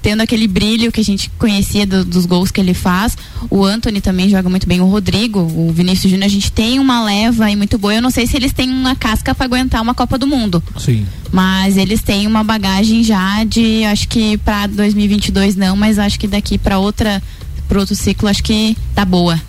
tendo 0.00 0.20
aquele 0.22 0.46
brilho 0.48 0.90
que 0.90 1.00
a 1.00 1.04
gente 1.04 1.30
conhecia 1.38 1.86
do- 1.86 2.04
dos 2.04 2.24
gols 2.26 2.50
que 2.50 2.60
ele 2.60 2.74
faz. 2.74 3.16
O 3.50 3.64
Anthony 3.64 4.00
também 4.00 4.28
joga 4.28 4.48
muito 4.48 4.66
bem. 4.66 4.80
O 4.80 4.86
Rodrigo, 4.86 5.40
o 5.40 5.72
Vinícius 5.72 6.10
Júnior, 6.10 6.26
a 6.26 6.30
gente 6.30 6.50
tem 6.50 6.78
uma 6.78 7.04
leva 7.04 7.44
aí 7.44 7.56
muito 7.56 7.76
boa. 7.78 7.94
Eu 7.94 8.02
não 8.02 8.10
sei 8.10 8.26
se 8.26 8.36
eles 8.36 8.52
têm 8.52 8.70
uma 8.70 8.94
casca 8.94 9.34
para 9.34 9.44
aguentar 9.44 9.82
uma 9.82 9.94
Copa 9.94 10.16
do 10.16 10.26
Mundo, 10.26 10.62
Sim. 10.78 11.06
mas 11.30 11.76
eles 11.76 12.00
têm 12.02 12.26
uma 12.26 12.42
bagagem 12.42 13.02
já 13.04 13.44
de, 13.44 13.84
acho 13.84 14.08
que 14.08 14.36
para 14.38 14.66
2022 14.68 15.56
não, 15.56 15.76
mas 15.76 15.98
acho 15.98 16.18
que 16.18 16.26
daqui 16.26 16.56
para 16.58 16.78
outra, 16.78 17.22
para 17.68 17.78
outro 17.80 17.94
ciclo, 17.94 18.28
acho 18.28 18.42
que 18.42 18.76
tá 18.94 19.04
boa. 19.04 19.40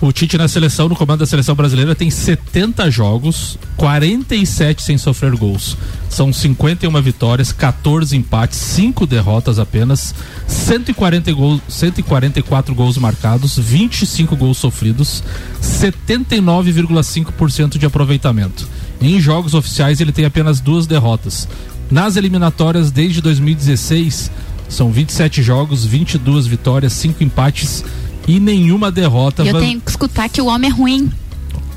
O 0.00 0.12
Tite 0.12 0.38
na 0.38 0.46
seleção, 0.46 0.88
no 0.88 0.94
comando 0.94 1.18
da 1.20 1.26
seleção 1.26 1.56
brasileira, 1.56 1.92
tem 1.92 2.08
70 2.08 2.88
jogos, 2.88 3.58
47 3.76 4.80
sem 4.80 4.96
sofrer 4.96 5.34
gols. 5.34 5.76
São 6.08 6.32
51 6.32 7.02
vitórias, 7.02 7.50
14 7.50 8.16
empates, 8.16 8.60
5 8.60 9.04
derrotas 9.06 9.58
apenas, 9.58 10.14
140 10.46 11.32
gols, 11.32 11.60
144 11.68 12.72
gols 12.76 12.96
marcados, 12.96 13.58
25 13.58 14.36
gols 14.36 14.58
sofridos, 14.58 15.24
79,5% 15.60 17.76
de 17.76 17.84
aproveitamento. 17.84 18.68
Em 19.00 19.20
jogos 19.20 19.52
oficiais, 19.52 20.00
ele 20.00 20.12
tem 20.12 20.24
apenas 20.24 20.60
duas 20.60 20.86
derrotas. 20.86 21.48
Nas 21.90 22.14
eliminatórias 22.14 22.92
desde 22.92 23.20
2016, 23.20 24.30
são 24.68 24.92
27 24.92 25.42
jogos, 25.42 25.84
22 25.84 26.46
vitórias, 26.46 26.92
5 26.92 27.24
empates 27.24 27.82
e 28.28 28.38
nenhuma 28.38 28.90
derrota. 28.92 29.42
E 29.42 29.48
eu 29.48 29.54
Van- 29.54 29.60
tenho 29.60 29.80
que 29.80 29.90
escutar 29.90 30.28
que 30.28 30.40
o 30.40 30.46
homem 30.46 30.70
é 30.70 30.72
ruim. 30.72 31.10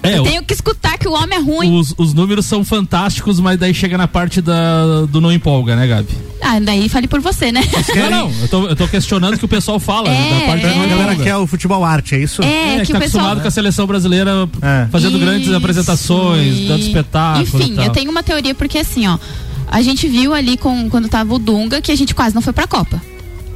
É, 0.03 0.17
eu 0.17 0.24
tenho 0.24 0.43
que 0.43 0.51
escutar 0.51 0.98
que 0.98 1.08
o 1.08 1.12
homem 1.13 1.38
é 1.38 1.41
ruim. 1.41 1.77
os, 1.79 1.93
os 1.96 2.12
números 2.12 2.48
são 2.48 2.65
fantásticos, 2.65 3.39
mas 3.39 3.60
daí 3.60 3.72
chega 3.72 4.00
na 4.00 4.08
parte 4.08 4.41
da, 4.41 5.05
do 5.08 5.22
não 5.22 5.31
empolga, 5.31 5.75
né, 5.75 5.86
Gabi? 5.86 6.10
Ah, 6.41 6.60
daí 6.60 6.89
fale 6.89 7.08
por 7.08 7.22
você, 7.22 7.51
né? 7.51 7.62
Não, 7.96 8.10
não, 8.10 8.31
eu 8.41 8.48
tô, 8.48 8.65
eu 8.70 8.75
tô 8.75 8.88
questionando 8.88 9.36
o 9.36 9.38
que 9.38 9.46
o 9.46 9.48
pessoal 9.48 9.79
fala 9.79 10.10
É, 10.10 10.39
da 10.39 10.46
parte 10.48 10.65
é. 10.65 10.70
da 10.70 10.75
galera 10.88 11.01
empolga. 11.13 11.24
quer 11.24 11.36
o 11.38 11.46
futebol 11.46 11.86
arte, 11.86 12.15
é 12.15 12.17
isso? 12.17 12.41
É, 12.41 12.77
É, 12.77 12.81
que 12.84 12.91
tá 12.91 12.98
o 12.98 13.01
pessoal 13.01 13.25
acostumado 13.25 13.41
com 13.43 13.48
a 13.48 13.51
seleção 13.51 13.86
brasileira 13.86 14.50
É. 14.60 14.88
fazendo 14.91 15.20
grandes 15.20 15.48
Isso, 15.48 15.55
apresentações, 15.55 16.58
e- 16.58 16.67
dando 16.67 16.81
espetáculo. 16.81 17.43
Enfim, 17.62 17.74
e 17.74 17.75
tal. 17.75 17.86
eu 17.86 17.91
tenho 17.91 18.10
uma 18.10 18.24
teoria 18.24 18.55
porque 18.55 18.79
assim, 18.79 19.05
ó, 19.08 19.20
a 19.67 19.84
gente 19.84 20.08
viu 20.08 20.34
ali 20.34 20.58
com 20.58 20.89
quando 20.89 21.08
tava 21.10 21.31
o 21.36 21.38
Dunga 21.38 21.79
que 21.79 21.91
a 21.91 21.96
gente 21.96 22.15
quase 22.15 22.34
não 22.34 22.41
foi 22.41 22.53
pra 22.53 22.65
Copa. 22.65 23.00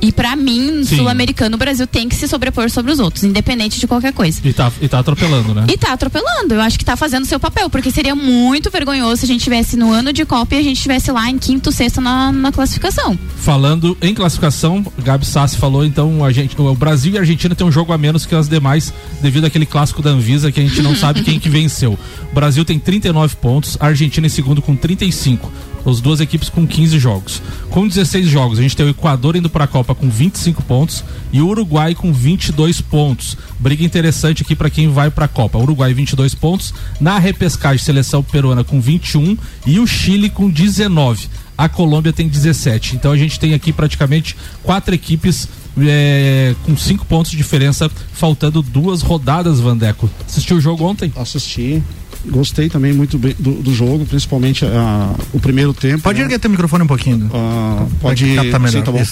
E 0.02 0.12
pra 0.12 0.36
mim, 0.36 0.84
sul-americano, 0.84 1.56
o 1.56 1.58
Brasil 1.58 1.88
tem 1.88 2.08
que 2.08 2.16
se 2.16 2.28
sobrepor 2.28 2.70
sobre 2.70 2.92
os 2.92 3.00
outros, 3.00 3.24
independente 3.24 3.80
de 3.80 3.88
qualquer 3.88 4.14
coisa. 4.14 4.40
E 4.44 4.54
tá, 4.54 4.72
e 4.82 4.88
tá 4.88 5.00
atropelando, 5.00 5.54
né? 5.54 5.66
E 5.72 5.78
tá 5.78 5.94
atropelando. 5.94 6.54
Eu 6.54 6.62
acho 6.62 6.78
que 6.78 6.86
tá 6.86 6.96
fazendo 6.96 7.26
seu 7.26 7.40
papel, 7.40 7.70
porque 7.70 7.92
seria 7.92 8.16
muito 8.16 8.70
vergonhoso 8.70 9.18
se 9.18 9.26
a 9.26 9.28
gente 9.28 9.44
tivesse 9.44 9.76
no 9.78 9.92
ano 9.92 10.14
de 10.14 10.26
Copa 10.26 10.56
e 10.56 10.60
a 10.60 10.64
gente 10.64 10.82
tivesse 10.82 11.12
lá 11.12 11.30
em 11.30 11.38
quinto, 11.38 11.72
sexto 11.72 12.02
na, 12.02 12.32
na 12.32 12.52
classificação. 12.52 13.18
Falando 13.38 13.98
em 14.02 14.14
classificação, 14.14 14.86
Gabi 15.04 15.26
Sassi 15.26 15.58
falou, 15.58 15.86
então 15.86 16.24
a 16.24 16.32
gente, 16.32 16.60
o 16.60 16.76
Brasil 16.76 17.14
e 17.14 17.18
a 17.18 17.22
Argentina 17.22 17.56
tem 17.56 17.66
um 17.66 17.72
jogo 17.72 17.94
a 17.94 17.98
menos 17.98 18.26
que 18.26 18.36
as 18.36 18.48
demais, 18.48 18.94
devido 19.22 19.46
àquele 19.46 19.66
clássico 19.66 20.02
da 20.02 20.10
Anvisa 20.12 20.52
que 20.52 20.60
a 20.60 20.64
gente 20.64 20.82
não 20.82 20.96
sabe 20.96 21.24
quem 21.24 21.40
que 21.40 21.50
venceu. 21.50 21.98
O 22.32 22.36
Brasil 22.36 22.64
tem 22.64 22.78
39 22.78 23.36
pontos, 23.38 23.78
a 23.80 23.88
Argentina 23.88 24.28
em 24.28 24.30
segundo 24.30 24.62
com 24.62 24.76
35. 24.76 25.52
As 25.86 26.02
duas 26.02 26.20
equipes 26.20 26.50
com 26.50 26.66
15 26.66 26.98
jogos. 26.98 27.42
Com 27.70 27.88
16 27.88 28.28
jogos, 28.28 28.60
a 28.60 28.62
gente 28.62 28.76
tem 28.76 28.86
o 28.86 28.90
Equador 28.90 29.36
indo 29.36 29.50
para 29.50 29.66
a 29.66 29.68
Copa 29.68 29.94
com 29.94 30.10
25 30.10 30.64
pontos 30.64 31.04
e 31.32 31.42
o 31.42 31.48
Uruguai 31.48 31.94
com 31.94 32.12
22 32.12 32.82
pontos. 32.82 33.38
Briga 33.60 33.84
interessante 33.84 34.42
aqui 34.42 34.56
para 34.56 34.70
quem 34.70 34.90
vai 34.90 35.12
para 35.12 35.26
a 35.26 35.30
Copa. 35.30 35.58
Uruguai 35.58 35.94
22 35.94 36.34
pontos, 36.34 36.74
na 37.00 37.20
repescagem 37.20 37.84
seleção 37.84 38.24
peruana 38.24 38.64
com 38.64 38.82
21 38.82 39.38
e 39.66 39.80
o 39.80 39.86
Chile 39.86 40.30
com 40.30 40.50
19 40.50 41.28
a 41.58 41.70
Colômbia 41.70 42.12
tem 42.12 42.28
17. 42.28 42.96
Então 42.96 43.12
a 43.12 43.18
gente 43.18 43.40
tem 43.40 43.54
aqui 43.54 43.72
praticamente 43.72 44.36
quatro 44.62 44.94
equipes 44.94 45.48
é, 45.78 46.56
com 46.64 46.76
cinco 46.78 47.06
pontos 47.06 47.32
de 47.32 47.38
diferença, 47.38 47.90
faltando 48.14 48.62
duas 48.62 49.02
rodadas, 49.02 49.60
Vandeco. 49.60 50.10
Assistiu 50.28 50.58
o 50.58 50.62
jogo 50.62 50.84
ontem? 50.86 51.12
Assisti. 51.16 51.82
Gostei 52.30 52.70
também 52.70 52.94
muito 52.94 53.18
bem 53.18 53.36
do, 53.38 53.54
do 53.54 53.74
jogo, 53.74 54.06
principalmente 54.06 54.66
ah, 54.66 55.14
o 55.34 55.40
primeiro 55.40 55.74
tempo. 55.74 56.04
Pode 56.04 56.20
né? 56.20 56.26
erguer 56.26 56.40
teu 56.40 56.50
microfone 56.50 56.84
um 56.84 56.88
pouquinho. 56.88 57.30
Ah, 57.34 57.86
Pode 58.00 58.26
pode 58.26 58.36
captar 58.36 58.60
melhor. 58.60 58.80
Sim, 58.80 58.84
tá 58.84 58.92
bom. 58.92 59.04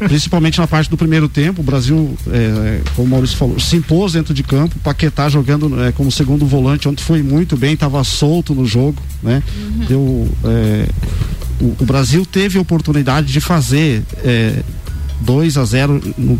Principalmente 0.08 0.58
na 0.58 0.66
parte 0.66 0.88
do 0.88 0.96
primeiro 0.96 1.28
tempo, 1.28 1.60
o 1.60 1.64
Brasil, 1.64 2.16
é, 2.28 2.80
como 2.94 3.08
o 3.08 3.10
Maurício 3.10 3.36
falou, 3.36 3.58
se 3.58 3.76
impôs 3.76 4.12
dentro 4.12 4.32
de 4.32 4.42
campo. 4.42 4.78
Paquetá 4.80 5.28
jogando 5.28 5.82
é, 5.82 5.92
como 5.92 6.10
segundo 6.10 6.46
volante, 6.46 6.88
ontem 6.88 7.02
foi 7.02 7.22
muito 7.22 7.56
bem, 7.56 7.74
estava 7.74 8.02
solto 8.04 8.54
no 8.54 8.66
jogo, 8.66 9.00
né? 9.22 9.42
Deu, 9.88 10.28
é, 10.44 10.88
o, 11.60 11.76
o 11.80 11.84
Brasil 11.84 12.24
teve 12.24 12.58
a 12.58 12.62
oportunidade 12.62 13.32
de 13.32 13.40
fazer 13.40 14.02
é, 14.24 14.62
2 15.20 15.58
a 15.58 15.64
0 15.64 16.00
no, 16.16 16.38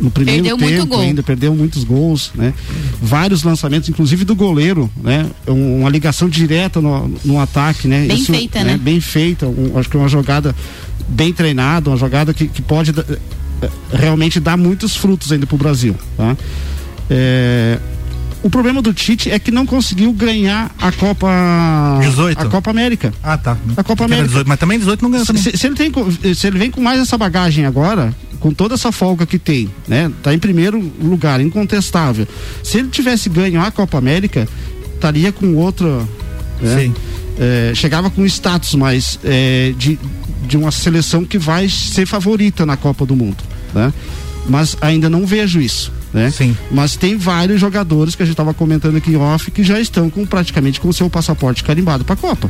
no 0.00 0.10
primeiro 0.10 0.42
Perdeu 0.42 0.58
muito 0.58 0.74
tempo 0.80 0.86
gol. 0.94 1.00
ainda, 1.00 1.22
perdeu 1.22 1.54
muitos 1.54 1.84
gols, 1.84 2.30
né? 2.34 2.52
Vários 3.00 3.42
lançamentos, 3.42 3.88
inclusive 3.88 4.24
do 4.24 4.34
goleiro, 4.34 4.90
né? 5.02 5.26
Um- 5.48 5.80
uma 5.80 5.90
ligação 5.90 6.28
direta 6.28 6.80
no, 6.80 7.08
no 7.24 7.40
ataque, 7.40 7.88
né? 7.88 8.06
Bem 8.06 8.22
feita, 8.24 8.62
né? 8.64 8.76
Bem 8.76 9.00
feita, 9.00 9.46
um- 9.46 9.78
acho 9.78 9.88
que 9.88 9.96
é 9.96 10.00
uma 10.00 10.08
jogada 10.08 10.54
bem 11.08 11.32
treinada, 11.32 11.90
uma 11.90 11.96
jogada 11.96 12.34
que, 12.34 12.46
que 12.48 12.60
pode 12.62 12.92
da- 12.92 13.04
eh, 13.62 13.68
realmente 13.92 14.38
dar 14.40 14.56
muitos 14.56 14.94
frutos 14.96 15.32
ainda 15.32 15.46
pro 15.46 15.56
Brasil, 15.56 15.94
tá? 16.16 16.36
É, 17.08 17.78
o 18.42 18.50
problema 18.50 18.82
do 18.82 18.92
Tite 18.92 19.30
é 19.30 19.38
que 19.38 19.50
não 19.50 19.64
conseguiu 19.66 20.12
ganhar 20.12 20.74
a 20.78 20.92
Copa 20.92 21.28
18. 22.00 22.40
a 22.40 22.46
Copa 22.46 22.70
América. 22.70 23.12
Ah, 23.22 23.36
tá. 23.38 23.56
A 23.76 23.82
Copa 23.84 24.04
América. 24.04 24.28
18, 24.28 24.46
mas 24.48 24.58
também 24.58 24.78
18 24.78 25.02
não 25.02 25.10
ganhou 25.10 25.24
Se, 25.24 25.32
também. 25.32 25.42
se- 25.42 25.56
se 25.56 25.66
ele 25.66 25.74
tem, 25.74 25.92
se 26.34 26.46
ele 26.46 26.58
vem 26.58 26.70
com 26.70 26.80
mais 26.80 27.00
essa 27.00 27.16
bagagem 27.16 27.64
agora, 27.64 28.14
com 28.46 28.54
toda 28.54 28.74
essa 28.74 28.92
folga 28.92 29.26
que 29.26 29.40
tem, 29.40 29.68
né? 29.88 30.08
Tá 30.22 30.32
em 30.32 30.38
primeiro 30.38 30.78
lugar, 31.02 31.40
incontestável. 31.40 32.28
Se 32.62 32.78
ele 32.78 32.86
tivesse 32.90 33.28
ganho 33.28 33.60
a 33.60 33.72
Copa 33.72 33.98
América, 33.98 34.46
estaria 34.94 35.32
com 35.32 35.56
outra. 35.56 35.88
né? 36.60 36.78
Sim. 36.78 36.94
É, 37.36 37.72
chegava 37.74 38.08
com 38.08 38.24
status 38.24 38.76
mais 38.76 39.18
é, 39.24 39.74
de, 39.76 39.98
de 40.46 40.56
uma 40.56 40.70
seleção 40.70 41.24
que 41.24 41.38
vai 41.38 41.68
ser 41.68 42.06
favorita 42.06 42.64
na 42.64 42.76
Copa 42.76 43.04
do 43.04 43.16
Mundo, 43.16 43.42
né? 43.74 43.92
Mas 44.48 44.76
ainda 44.80 45.10
não 45.10 45.26
vejo 45.26 45.60
isso, 45.60 45.92
né? 46.14 46.30
Sim. 46.30 46.56
Mas 46.70 46.94
tem 46.94 47.16
vários 47.16 47.60
jogadores 47.60 48.14
que 48.14 48.22
a 48.22 48.26
gente 48.26 48.34
estava 48.34 48.54
comentando 48.54 48.96
aqui 48.96 49.10
em 49.10 49.16
off 49.16 49.50
que 49.50 49.64
já 49.64 49.80
estão 49.80 50.08
com 50.08 50.24
praticamente 50.24 50.80
com 50.80 50.88
o 50.88 50.92
seu 50.92 51.10
passaporte 51.10 51.64
carimbado 51.64 52.04
para 52.04 52.14
a 52.14 52.16
Copa. 52.16 52.48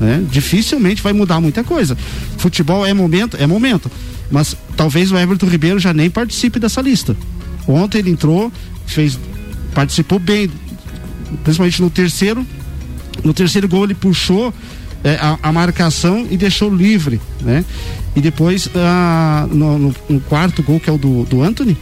Né? 0.00 0.24
Dificilmente 0.30 1.02
vai 1.02 1.12
mudar 1.12 1.40
muita 1.40 1.62
coisa. 1.62 1.96
Futebol 2.36 2.84
é 2.84 2.92
momento, 2.92 3.36
é 3.38 3.46
momento. 3.46 3.90
Mas 4.30 4.56
talvez 4.76 5.12
o 5.12 5.16
Everton 5.18 5.46
Ribeiro 5.46 5.78
já 5.78 5.92
nem 5.94 6.10
participe 6.10 6.58
dessa 6.58 6.80
lista. 6.80 7.16
Ontem 7.66 7.98
ele 7.98 8.10
entrou, 8.10 8.52
fez, 8.86 9.18
participou 9.74 10.18
bem, 10.18 10.50
principalmente 11.44 11.80
no 11.80 11.90
terceiro. 11.90 12.44
No 13.22 13.32
terceiro 13.32 13.68
gol 13.68 13.84
ele 13.84 13.94
puxou 13.94 14.52
é, 15.04 15.14
a, 15.20 15.38
a 15.42 15.52
marcação 15.52 16.26
e 16.30 16.36
deixou 16.36 16.74
livre, 16.74 17.20
né? 17.40 17.64
E 18.16 18.20
depois 18.20 18.68
ah, 18.74 19.46
no, 19.50 19.78
no- 19.78 19.94
no 20.08 20.20
quarto 20.20 20.62
gol 20.62 20.80
que 20.80 20.90
é 20.90 20.92
o 20.92 20.98
do, 20.98 21.24
do 21.24 21.42
Anthony, 21.42 21.76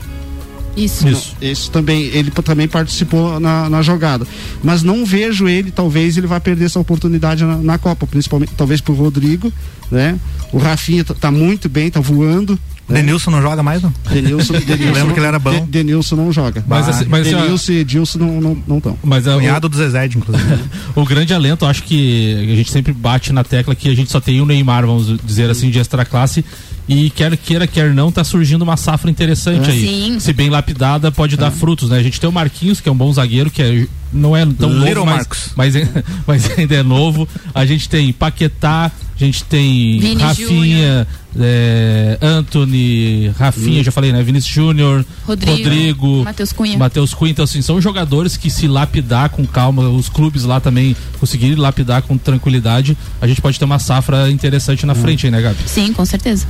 Isso. 0.77 1.07
Isso. 1.09 1.37
esse 1.41 1.71
também, 1.71 2.05
ele 2.05 2.31
também 2.31 2.67
participou 2.67 3.39
na, 3.39 3.69
na 3.69 3.83
jogada. 3.83 4.27
Mas 4.63 4.83
não 4.83 5.05
vejo 5.05 5.49
ele, 5.49 5.71
talvez 5.71 6.17
ele 6.17 6.27
vá 6.27 6.41
perder 6.41 6.65
essa 6.67 6.81
oportunidade 6.81 7.45
na, 7.45 7.57
na 7.59 7.79
Copa, 7.79 8.07
principalmente 8.07 8.53
talvez 8.57 8.81
pro 8.81 8.95
Rodrigo, 8.95 9.53
né? 9.91 10.19
O 10.53 10.59
Rafinha 10.59 11.05
tá, 11.05 11.15
tá 11.15 11.31
muito 11.31 11.69
bem, 11.69 11.91
tá 11.91 12.01
voando. 12.01 12.59
né? 12.89 13.01
Denilson 13.01 13.31
não 13.31 13.43
joga 13.43 13.63
mais, 13.63 13.83
não? 13.83 13.93
Denilson, 14.11 14.55
Denilson, 14.61 14.85
Eu 14.85 14.93
lembro 14.93 15.15
que 15.15 15.21
ele 15.21 15.27
era 15.27 15.39
bom. 15.39 15.51
De- 15.51 15.71
Denilson 15.71 16.17
não 16.17 16.33
joga. 16.33 16.65
Mas 16.67 16.89
assim- 16.89 17.07
mas 17.09 17.27
assim, 17.27 17.37
Denilson 17.37 17.73
e 17.73 17.77
Edilson 17.79 18.19
não 18.19 18.41
não 18.41 18.63
não 18.67 18.79
estão. 18.79 18.99
Mas 19.05 19.27
é, 19.27 19.35
o, 19.35 19.39
Cunhado 19.39 19.69
do 19.69 19.77
Zezé, 19.77 20.07
inclusive. 20.07 20.59
o 20.95 21.05
grande 21.05 21.33
alento, 21.35 21.65
acho 21.67 21.83
que 21.83 22.35
a 22.53 22.57
gente 22.57 22.71
sempre 22.71 22.93
bate 22.93 23.33
na 23.33 23.45
tecla 23.45 23.75
que 23.75 23.89
a 23.89 23.95
gente 23.95 24.11
só 24.11 24.21
tem 24.21 24.41
o 24.41 24.47
Neymar, 24.47 24.87
vamos 24.87 25.19
dizer 25.25 25.51
assim, 25.51 25.71
de 25.71 25.79
extra 25.79 26.05
classe. 26.05 26.45
E 26.89 27.11
quer 27.11 27.37
queira, 27.37 27.67
quer 27.67 27.95
não, 27.95 28.11
tá 28.11 28.25
surgindo 28.25 28.63
uma 28.63 28.77
safra 28.77 29.11
interessante 29.11 29.69
É. 29.71 29.73
aí. 29.73 29.87
Sim. 29.87 30.21
Se 30.21 30.33
bem 30.33 30.51
lapidada, 30.51 31.13
pode 31.13 31.37
dar 31.37 31.51
frutos, 31.51 31.91
né? 31.91 31.99
A 31.99 32.03
gente 32.03 32.21
tem 32.21 32.29
o 32.29 32.33
Marquinhos, 32.33 32.81
que 32.81 32.89
é 32.89 32.93
um 32.93 32.97
bom 32.97 33.13
zagueiro, 33.13 33.51
que 33.51 33.63
é, 33.63 33.87
não 34.13 34.37
é 34.37 34.45
tão 34.45 34.69
Little 34.71 34.95
novo, 34.95 35.07
mas, 35.07 35.15
Marcos. 35.17 35.51
mas, 35.57 35.75
mas 36.27 36.59
ainda 36.59 36.75
é 36.75 36.83
novo. 36.83 37.29
A 37.55 37.65
gente 37.65 37.89
tem 37.89 38.13
Paquetá, 38.13 38.91
a 39.25 39.27
gente 39.27 39.45
tem 39.45 39.99
Vini 39.99 40.23
Rafinha, 40.23 41.07
é, 41.39 42.19
Anthony, 42.21 43.29
Rafinha, 43.39 43.83
já 43.83 43.91
falei, 43.93 44.13
né? 44.13 44.23
Vinícius 44.23 44.53
Júnior, 44.53 45.05
Rodrigo, 45.27 45.53
Rodrigo 45.53 46.25
Matheus 46.25 46.53
Cunha. 46.53 46.79
Matheus 46.79 47.15
Cunha, 47.15 47.31
então 47.31 47.45
assim, 47.45 47.63
são 47.63 47.81
jogadores 47.81 48.37
que 48.37 48.51
se 48.51 48.67
lapidar 48.67 49.31
com 49.31 49.47
calma, 49.47 49.89
os 49.89 50.09
clubes 50.09 50.45
lá 50.45 50.61
também 50.61 50.97
conseguirem 51.19 51.57
lapidar 51.57 52.03
com 52.03 52.19
tranquilidade, 52.19 52.97
a 53.21 53.27
gente 53.27 53.41
pode 53.41 53.59
ter 53.59 53.65
uma 53.65 53.79
safra 53.79 54.31
interessante 54.31 54.85
na 54.85 54.95
frente 54.95 55.27
aí, 55.27 55.33
né, 55.33 55.41
Gabi? 55.41 55.59
Sim, 55.67 55.93
com 55.93 56.05
certeza. 56.05 56.47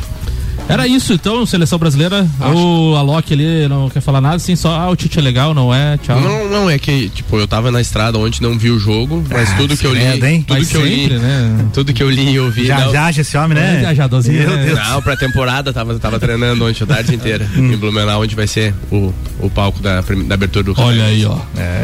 Era 0.69 0.87
isso, 0.87 1.13
então, 1.13 1.45
seleção 1.45 1.79
brasileira. 1.79 2.27
O 2.55 2.95
Alok 2.97 3.33
ali 3.33 3.69
não 3.69 3.91
quer 3.91 4.01
falar 4.01 4.21
nada, 4.21 4.37
assim, 4.37 4.55
só, 4.57 4.75
ah, 4.75 4.89
o 4.91 4.97
Tite 4.97 5.19
é 5.19 5.23
legal, 5.23 5.53
não 5.55 5.75
é? 5.75 5.99
Tchau. 5.99 6.21
Não, 6.21 6.49
não, 6.49 6.71
é 6.71 6.79
que, 6.79 7.09
tipo, 7.11 7.37
eu 7.37 7.47
tava 7.47 7.71
na 7.71 7.81
estrada 7.81 8.19
ontem, 8.19 8.41
não 8.43 8.57
vi 8.59 8.71
o 8.71 8.79
jogo, 8.79 9.23
mas 9.31 9.51
Ah, 9.51 9.57
tudo 9.57 9.77
que 9.77 9.85
eu 9.87 9.93
li. 9.93 10.01
hein? 10.03 10.43
Tudo 10.47 10.59
Mas 10.59 10.69
que 10.69 10.77
eu 10.77 10.87
li. 10.87 10.97
sempre, 11.03 11.19
né? 11.19 11.67
Tudo 11.75 11.93
que 11.93 12.03
eu 12.03 12.11
li 12.11 12.31
e 12.33 12.41
ouvi. 12.41 12.65
Já, 12.67 12.81
não, 12.81 12.93
já, 12.93 13.11
esse 13.11 13.37
homem, 13.37 13.59
É, 13.59 13.61
né? 13.61 13.79
viajadorzinho, 13.81 14.39
Meu 14.49 14.57
né? 14.57 14.65
Deus. 14.67 14.79
Não, 14.79 15.03
pra 15.03 15.17
temporada 15.17 15.73
tava, 15.73 15.99
tava 15.99 16.19
treinando 16.19 16.65
ontem 16.65 16.85
a 16.85 16.87
tarde 16.87 17.15
inteira 17.15 17.47
Hum. 17.57 17.73
em 17.73 17.77
Blumenau, 17.77 18.23
onde 18.23 18.35
vai 18.35 18.47
ser 18.47 18.75
o, 18.91 19.13
o 19.41 19.51
palco 19.51 19.81
da, 19.81 20.01
da 20.01 20.35
abertura 20.35 20.63
do 20.65 20.75
Olha 20.81 21.05
aí, 21.05 21.25
ó. 21.27 21.37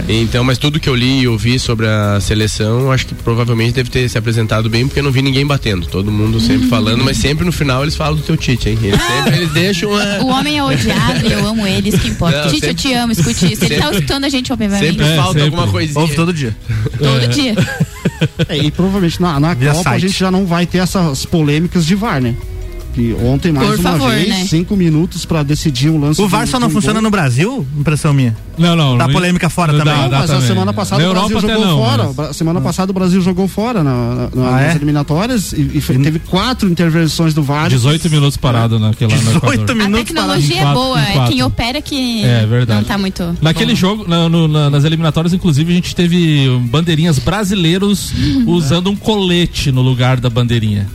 Então, 0.09 0.43
mas 0.45 0.57
tudo 0.59 0.79
que 0.81 0.89
eu 0.89 0.95
li 0.95 1.21
e 1.21 1.29
ouvi 1.29 1.59
sobre 1.59 1.87
a 1.87 2.19
seleção, 2.21 2.91
acho 2.93 3.07
que 3.07 3.15
provavelmente 3.15 3.73
deve 3.75 3.91
ter 3.91 4.09
se 4.09 4.17
apresentado 4.17 4.71
bem, 4.71 4.87
porque 4.87 5.01
eu 5.01 5.05
não 5.05 5.11
vi 5.13 5.21
ninguém 5.23 5.47
batendo. 5.47 5.87
Todo 5.87 6.11
mundo 6.11 6.41
sempre 6.41 6.69
falando, 6.69 7.05
mas 7.05 7.17
sempre 7.17 7.45
no 7.45 7.53
final 7.53 7.83
eles 7.83 7.97
falam 7.97 8.15
do 8.17 8.23
teu 8.23 8.37
Tite, 8.37 8.68
hein? 8.71 8.79
Eles 8.83 9.03
sempre 9.03 9.37
eles 9.37 9.53
deixam 9.53 9.95
a. 9.97 10.19
O 10.23 10.29
homem 10.29 10.59
é 10.59 10.63
odiado 10.65 11.27
e 11.27 11.33
eu 11.33 11.47
amo 11.47 11.67
ele, 11.67 11.89
isso 11.89 11.99
que 11.99 12.09
importa. 12.09 12.43
Não, 12.45 12.51
gente, 12.51 12.63
eu 12.63 12.69
sempre- 12.69 12.83
te 12.83 12.93
amo, 12.95 13.13
escute 13.13 13.53
isso. 13.53 13.65
Ele 13.65 13.77
tá 13.77 13.91
escutando 13.91 14.25
a 14.25 14.29
gente, 14.29 14.53
obviamente. 14.53 14.85
Sempre 14.85 15.07
É, 15.07 15.17
falta 15.17 15.33
sempre. 15.41 15.43
alguma 15.45 15.69
coisinha. 15.69 16.01
Ouve 16.01 16.15
todo 16.15 16.33
dia. 16.33 16.57
Todo 16.99 17.29
dia. 17.29 17.55
É, 18.49 18.57
e 18.59 18.71
provavelmente 18.71 19.21
na, 19.23 19.39
na 19.39 19.55
Copa 19.55 19.91
a 19.91 19.99
gente 19.99 20.19
já 20.19 20.31
não 20.31 20.45
vai 20.47 20.67
ter 20.67 20.79
essas 20.79 21.25
polêmicas 21.25 21.87
de 21.87 21.95
VAR, 21.95 22.21
né? 22.21 22.35
Que 22.99 23.15
ontem 23.25 23.53
mais 23.53 23.69
Por 23.69 23.79
uma 23.79 23.91
favor, 23.93 24.11
vez, 24.11 24.29
né? 24.29 24.45
cinco 24.49 24.75
minutos 24.77 25.25
pra 25.25 25.45
decidir 25.45 25.89
um 25.89 26.01
lance. 26.01 26.21
O 26.21 26.27
VAR 26.27 26.49
só 26.49 26.59
não 26.59 26.67
um 26.67 26.71
funciona 26.71 26.95
gol. 26.95 27.03
no 27.05 27.11
Brasil? 27.11 27.65
Impressão 27.79 28.13
minha. 28.13 28.37
Não, 28.59 28.75
não. 28.75 28.99
Dá 28.99 29.07
não- 29.07 29.15
polêmica 29.15 29.49
fora 29.49 29.73
não 29.73 29.79
também. 29.79 29.95
dá, 29.95 30.03
Não, 30.03 30.09
dá 30.11 30.19
mas 30.19 30.31
a 30.31 30.35
também. 30.35 30.49
semana 30.49 30.73
passada 30.73 31.01
Na 31.03 31.09
o 31.09 31.13
Brasil 31.13 31.29
Europa 31.37 31.47
até 31.47 31.55
jogou 31.61 31.67
não, 31.79 31.85
fora. 31.85 32.05
mas- 32.05 32.17
Bra- 32.17 32.33
Semana 32.33 32.61
passada 32.61 32.91
o 32.91 32.95
Brasil 32.95 33.21
jogou 33.21 33.47
fora 33.47 33.85
na, 33.85 34.29
na- 34.35 34.57
Ah, 34.57 34.61
é? 34.61 34.67
nas 34.67 34.77
eliminatórias 34.77 35.53
e, 35.53 35.61
e 35.61 35.81
teve 35.81 36.19
quatro 36.19 36.69
intervenções 36.69 37.33
do 37.35 37.43
VAR. 37.43 37.69
18 37.69 38.11
minutos 38.11 38.37
parado 38.37 38.81
naquela 38.81 39.13
no 39.13 39.19
18 39.19 39.37
Equador. 39.55 39.71
A 39.71 39.75
minutos 39.75 40.05
tecnologia 40.07 40.57
é 40.59 40.63
quatro, 40.63 40.81
boa, 40.81 41.01
em 41.01 41.19
é 41.25 41.27
quem 41.29 41.43
opera 41.45 41.81
que 41.81 42.25
É, 42.25 42.47
verdade. 42.47 42.81
não 42.81 42.89
tá 42.89 42.99
muito. 42.99 43.37
Naquele 43.41 43.75
bom. 43.75 43.77
jogo, 43.77 44.09
na- 44.09 44.29
no- 44.29 44.49
na- 44.49 44.71
nas 44.71 44.83
eliminatórias, 44.85 45.33
inclusive, 45.33 45.71
a 45.71 45.75
gente 45.77 45.95
teve 45.95 46.49
bandeirinhas 46.69 47.21
brasileiros 47.21 48.13
usando 48.45 48.91
um 48.91 48.97
colete 48.97 49.71
no 49.71 49.83
lugar 49.83 50.19
da 50.19 50.29
bandeirinha. 50.29 50.89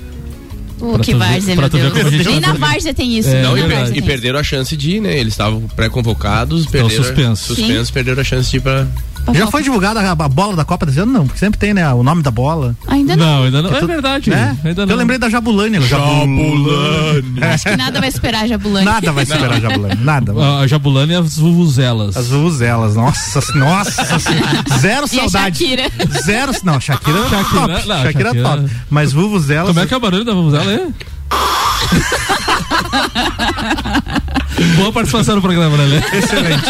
Pra 0.91 1.03
que 1.03 1.15
várzea, 1.15 1.55
meu 1.55 1.69
Deus. 1.69 2.11
gente 2.11 2.27
Nem 2.27 2.39
na 2.39 2.53
várzea 2.53 2.93
tem 2.93 3.17
isso. 3.17 3.29
É, 3.29 3.41
Não, 3.41 3.57
e, 3.57 3.61
per- 3.63 3.97
e 3.97 4.01
perderam 4.01 4.39
a 4.39 4.43
chance 4.43 4.75
de 4.75 4.91
ir, 4.97 4.99
né? 5.01 5.17
Eles 5.17 5.33
estavam 5.33 5.61
pré-convocados, 5.75 6.65
perderam, 6.65 7.03
suspensos. 7.03 7.45
suspensos, 7.57 7.91
perderam 7.91 8.21
a 8.21 8.23
chance 8.23 8.49
de 8.51 8.57
ir 8.57 8.61
pra, 8.61 8.87
Já 9.31 9.39
Copa. 9.41 9.51
foi 9.51 9.63
divulgada 9.63 10.01
a, 10.01 10.11
a 10.11 10.15
bola 10.15 10.55
da 10.55 10.65
Copa 10.65 10.85
desse 10.85 10.99
ano? 10.99 11.11
Não, 11.13 11.25
porque 11.25 11.39
sempre 11.39 11.57
tem, 11.59 11.73
né? 11.73 11.91
O 11.93 12.03
nome 12.03 12.21
da 12.21 12.29
bola. 12.31 12.75
Ainda 12.87 13.15
não. 13.15 13.25
Não, 13.25 13.43
ainda 13.43 13.61
não. 13.61 13.73
É 13.73 13.79
tu- 13.79 13.87
verdade. 13.87 14.33
É? 14.33 14.55
Ainda 14.65 14.85
não. 14.85 14.93
Eu 14.93 14.97
lembrei 14.97 15.17
da 15.17 15.29
Jabulani. 15.29 15.79
Jabulani. 15.87 17.43
Acho 17.43 17.63
que 17.69 17.77
nada 17.77 17.99
vai 17.99 18.09
esperar 18.09 18.43
a 18.43 18.47
Jabulani. 18.47 18.85
Nada 18.85 19.11
vai 19.13 19.25
superar 19.25 19.53
a 19.53 19.59
Jabulani. 19.59 20.03
Nada. 20.03 20.33
A 20.33 20.59
a 20.63 20.67
Jabulani 20.67 21.13
e 21.13 21.15
as 21.15 21.37
vuvuzelas. 21.37 22.17
As 22.17 22.27
vuvuzelas, 22.27 22.95
nossa, 22.95 23.41
nossa, 23.55 24.03
zero 24.79 25.07
E 25.11 25.19
a 25.19 25.29
saudade. 25.29 25.57
Shakira. 25.59 25.83
Zero, 26.21 26.51
não, 26.63 26.79
Shakira, 26.79 27.17
Shakira, 27.29 27.43
top, 27.43 27.67
não, 27.67 27.75
Shakira, 28.03 28.11
Shakira- 28.33 28.43
top. 28.43 28.69
Mas 28.89 29.13
vuvuzelas, 29.13 29.67
Como 29.67 29.79
é 29.79 29.85
que 29.85 29.93
é 29.93 29.97
o 29.97 29.99
barulho 29.99 30.25
da 30.25 30.33
vuvuzela 30.33 30.69
aí? 30.69 30.87
Boa 34.77 34.91
participação 34.91 35.35
no 35.35 35.41
programa, 35.41 35.75
né, 35.77 35.85
Lê? 35.85 35.97
excelente. 36.17 36.63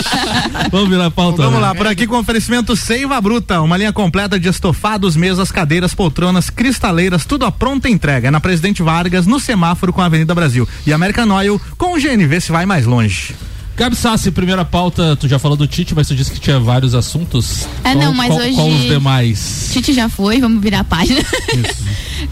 Vamos 0.72 0.90
virar 0.90 1.08
a 1.08 1.12
pauta. 1.12 1.44
Vamos 1.44 1.60
né? 1.60 1.68
lá, 1.68 1.76
por 1.76 1.88
aqui 1.88 2.08
com 2.08 2.18
oferecimento 2.18 2.76
Seiva 2.76 3.20
Bruta, 3.20 3.62
uma 3.62 3.78
linha 3.78 3.92
completa 3.94 4.40
de 4.40 4.48
estofados, 4.48 5.16
mesas, 5.16 5.52
cadeiras, 5.52 5.94
poltronas, 5.94 6.50
cristaleiras, 6.50 7.26
tudo 7.26 7.46
à 7.46 7.52
pronta 7.52 7.90
entrega. 7.90 8.30
É 8.30 8.32
na 8.32 8.40
Presidente 8.40 8.82
Vargas, 8.82 9.28
no 9.28 9.40
semáforo 9.40 9.92
com 9.94 10.02
a 10.02 10.06
Avenida 10.06 10.34
Brasil. 10.34 10.68
E 10.88 10.94
American 10.94 11.30
Oil 11.32 11.60
com 11.78 11.96
o 11.96 12.00
GNV 12.00 12.42
se 12.42 12.52
vai 12.52 12.66
mais 12.66 12.86
longe. 12.86 13.36
Gabi 13.76 13.96
Sassi, 13.96 14.30
primeira 14.30 14.64
pauta, 14.64 15.16
tu 15.16 15.28
já 15.28 15.40
falou 15.40 15.58
do 15.58 15.66
Tite, 15.66 15.96
mas 15.96 16.08
tu 16.08 16.16
disse 16.16 16.30
que 16.32 16.40
tinha 16.40 16.60
vários 16.60 16.94
assuntos. 16.94 17.68
É, 17.84 17.94
Qual- 17.94 18.06
não, 18.06 18.14
mas 18.14 18.28
qual- 18.28 18.40
hoje- 18.40 18.54
Qual 18.54 18.70
os 18.70 18.82
demais? 18.84 19.70
Tite 19.74 19.94
já 19.94 20.08
foi, 20.08 20.40
vamos 20.40 20.62
virar 20.62 20.82
a 20.82 20.84
página. 20.84 21.22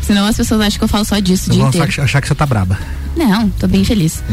Senão 0.02 0.26
as 0.26 0.38
pessoas 0.38 0.62
acham 0.62 0.78
que 0.78 0.84
eu 0.84 0.88
falo 0.88 1.06
só 1.06 1.20
disso 1.20 1.50
o 1.50 1.54
dia 1.54 1.64
Vão 1.70 1.84
achar, 1.84 2.04
achar 2.04 2.22
que 2.22 2.28
você 2.28 2.36
tá 2.36 2.46
braba. 2.46 2.78
Não, 3.16 3.50
tô 3.50 3.68
bem 3.68 3.84
feliz. 3.84 4.24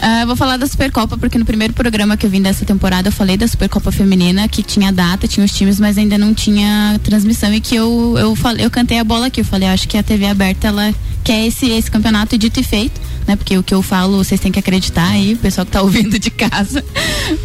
Ah, 0.00 0.24
vou 0.24 0.34
falar 0.34 0.56
da 0.56 0.66
Supercopa, 0.66 1.18
porque 1.18 1.38
no 1.38 1.44
primeiro 1.44 1.74
programa 1.74 2.16
que 2.16 2.26
eu 2.26 2.30
vim 2.30 2.40
dessa 2.40 2.64
temporada 2.64 3.08
eu 3.08 3.12
falei 3.12 3.36
da 3.36 3.46
Supercopa 3.46 3.92
Feminina, 3.92 4.48
que 4.48 4.62
tinha 4.62 4.90
data, 4.90 5.28
tinha 5.28 5.44
os 5.44 5.52
times, 5.52 5.78
mas 5.78 5.98
ainda 5.98 6.16
não 6.16 6.32
tinha 6.32 6.98
transmissão 7.04 7.52
e 7.52 7.60
que 7.60 7.74
eu, 7.74 8.16
eu, 8.18 8.34
falei, 8.34 8.64
eu 8.64 8.70
cantei 8.70 8.98
a 8.98 9.04
bola 9.04 9.26
aqui. 9.26 9.40
Eu 9.40 9.44
falei, 9.44 9.68
acho 9.68 9.86
que 9.86 9.98
a 9.98 10.02
TV 10.02 10.26
aberta 10.26 10.68
ela 10.68 10.94
quer 11.22 11.46
esse, 11.46 11.70
esse 11.70 11.90
campeonato 11.90 12.36
dito 12.36 12.58
e 12.58 12.62
feito, 12.62 13.00
né? 13.26 13.36
Porque 13.36 13.56
o 13.56 13.62
que 13.62 13.74
eu 13.74 13.82
falo, 13.82 14.18
vocês 14.18 14.40
têm 14.40 14.50
que 14.50 14.58
acreditar 14.58 15.08
aí, 15.08 15.34
o 15.34 15.36
pessoal 15.36 15.64
que 15.64 15.72
tá 15.72 15.80
ouvindo 15.82 16.18
de 16.18 16.30
casa. 16.30 16.84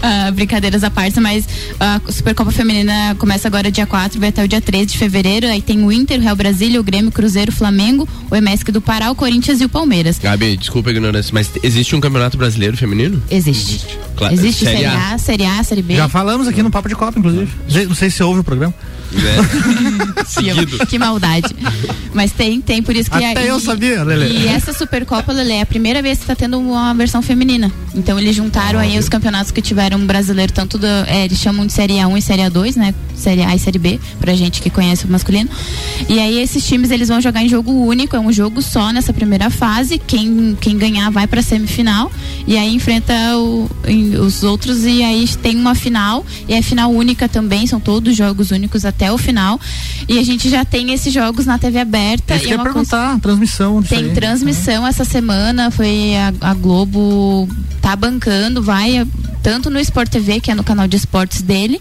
Ah, 0.02 0.32
brincadeiras 0.32 0.84
à 0.84 0.90
parte, 0.90 1.20
mas 1.20 1.48
a 1.80 2.02
Supercopa 2.12 2.52
Feminina 2.52 3.16
começa 3.20 3.48
agora 3.48 3.70
dia 3.72 3.86
4, 3.86 4.20
vai 4.20 4.30
até 4.30 4.44
o 4.44 4.48
dia 4.48 4.62
13 4.62 4.86
de 4.88 4.98
fevereiro. 4.98 5.48
Aí 5.48 5.62
tem 5.62 5.84
o 5.84 5.92
Inter, 5.92 6.20
o 6.20 6.24
Real 6.24 6.36
Brasília, 6.36 6.80
o 6.80 6.84
Grêmio, 6.84 7.10
o 7.10 7.12
Cruzeiro, 7.12 7.52
Flamengo, 7.58 8.08
o 8.30 8.36
EMESC 8.36 8.72
do 8.72 8.80
Pará, 8.82 9.10
o 9.12 9.16
Corinthians 9.16 9.60
e 9.62 9.66
o 9.66 9.70
Palmeiras. 9.70 10.20
Gabi, 10.20 10.56
desculpa 10.58 10.90
a 10.90 10.92
ignorância, 10.92 11.32
mas 11.34 11.50
existe 11.64 11.96
um 11.96 12.00
campeonato 12.00 12.38
brasileiro 12.38 12.78
feminino? 12.78 13.22
Existe. 13.30 13.86
Claro, 14.16 14.34
Existe 14.34 14.66
Série 14.66 14.78
Série 14.78 14.86
A. 14.88 15.14
A, 15.14 15.18
Série 15.18 15.46
A, 15.46 15.64
Série 15.64 15.82
B. 15.82 15.96
Já 15.96 16.10
falamos 16.10 16.48
aqui 16.48 16.64
no 16.64 16.72
Papo 16.72 16.90
de 16.90 16.96
Copa, 16.96 17.20
inclusive. 17.20 17.52
Não 17.88 17.96
sei 17.96 18.10
se 18.10 18.18
você 18.18 18.24
ouve 18.24 18.40
o 18.40 18.44
programa. 18.44 18.74
Né? 19.12 19.22
Que- 20.18 20.30
Seguido. 20.34 20.86
Que 20.86 21.00
maldade. 21.00 21.56
Mas 22.14 22.32
tem, 22.32 22.60
tem, 22.60 22.82
por 22.84 22.96
isso 22.96 23.10
que. 23.10 23.24
Até 23.24 23.46
e- 23.46 23.48
eu 23.48 23.60
sabia, 23.60 24.04
Lelê. 24.04 24.28
E 24.30 24.48
essa 24.48 24.74
Supercopa, 24.74 25.32
Lelê, 25.32 25.56
é 25.56 25.62
a 25.62 25.66
primeira 25.66 26.02
vez 26.02 26.20
que 26.20 26.26
tá 26.26 26.36
tendo 26.36 26.60
uma 26.60 26.94
versão 26.94 27.22
feminina. 27.22 27.72
Então 27.96 28.20
eles 28.20 28.36
juntaram 28.36 28.80
aí 28.80 28.98
os 29.00 29.08
campeonatos 29.08 29.52
que 29.52 29.62
tiveram 29.62 30.00
brasileiro, 30.06 30.52
tanto 30.52 30.78
do. 30.78 30.86
é, 30.86 31.24
eles 31.26 31.40
chamam 31.40 31.66
de 31.66 31.72
Série 31.74 31.94
A1 31.96 32.18
e 32.18 32.22
Série 32.22 32.42
A2, 32.44 32.76
né? 32.76 32.94
Série 33.16 33.44
A 33.44 33.56
e 33.56 33.60
Série 33.60 33.80
B, 33.80 34.00
pra 34.20 34.34
gente 34.34 34.62
que 34.62 34.70
conhece 34.70 35.06
o 35.06 35.10
masculino. 35.12 35.50
E 36.10 36.20
aí 36.20 36.40
esses 36.42 36.66
times 36.68 36.92
eles 36.92 37.08
vão 37.08 37.22
jogar 37.22 37.44
em 37.48 37.50
jogo 37.50 37.72
único, 37.72 38.16
é 38.16 38.20
um 38.20 38.32
jogo 38.32 38.62
só 38.62 38.92
nessa 38.92 39.14
primeira 39.14 39.50
fase. 39.50 39.98
Quem, 39.98 40.56
quem 40.60 40.78
ganhar 40.78 41.10
vai 41.10 41.26
pra 41.26 41.42
semifinal. 41.42 42.12
E 42.46 42.58
aí 42.58 42.74
enfrenta 42.76 43.14
o- 43.38 43.70
os 44.26 44.44
outros 44.44 44.84
e 44.84 45.02
aí 45.02 45.26
tem 45.42 45.56
uma 45.56 45.74
final. 45.74 46.26
E 46.48 46.54
é 46.54 46.62
final 46.62 46.92
única 46.92 47.28
também, 47.30 47.66
são 47.66 47.80
todos 47.80 48.16
jogos 48.16 48.52
únicos 48.52 48.84
até 48.86 49.12
o 49.12 49.18
final. 49.18 49.60
E 50.08 50.20
a 50.20 50.24
gente 50.24 50.50
já 50.50 50.66
tem 50.66 50.92
esses 50.94 51.14
jogos 51.14 51.46
na 51.46 51.58
TV 51.58 51.80
aberta. 51.80 52.34
É 52.36 52.38
eu 52.38 52.50
ia 52.50 52.56
uma 52.56 52.64
coisa- 52.72 52.90
perguntar, 52.98 53.20
transmissão 53.22 53.82
tem 53.82 54.00
aí. 54.06 54.12
transmissão 54.14 54.86
essa 54.86 55.06
semana, 55.06 55.72
foi 55.72 56.16
a, 56.42 56.50
a 56.50 56.54
Globo 56.54 57.48
tá 57.82 57.96
bancando, 57.96 58.62
vai 58.62 58.98
eh, 58.98 59.06
tanto 59.42 59.70
no 59.70 59.80
Sport 59.80 60.10
TV, 60.10 60.42
que 60.42 60.52
é 60.52 60.56
no 60.56 60.64
canal 60.64 60.88
de 60.88 60.98
esportes 60.98 61.42
dele, 61.42 61.80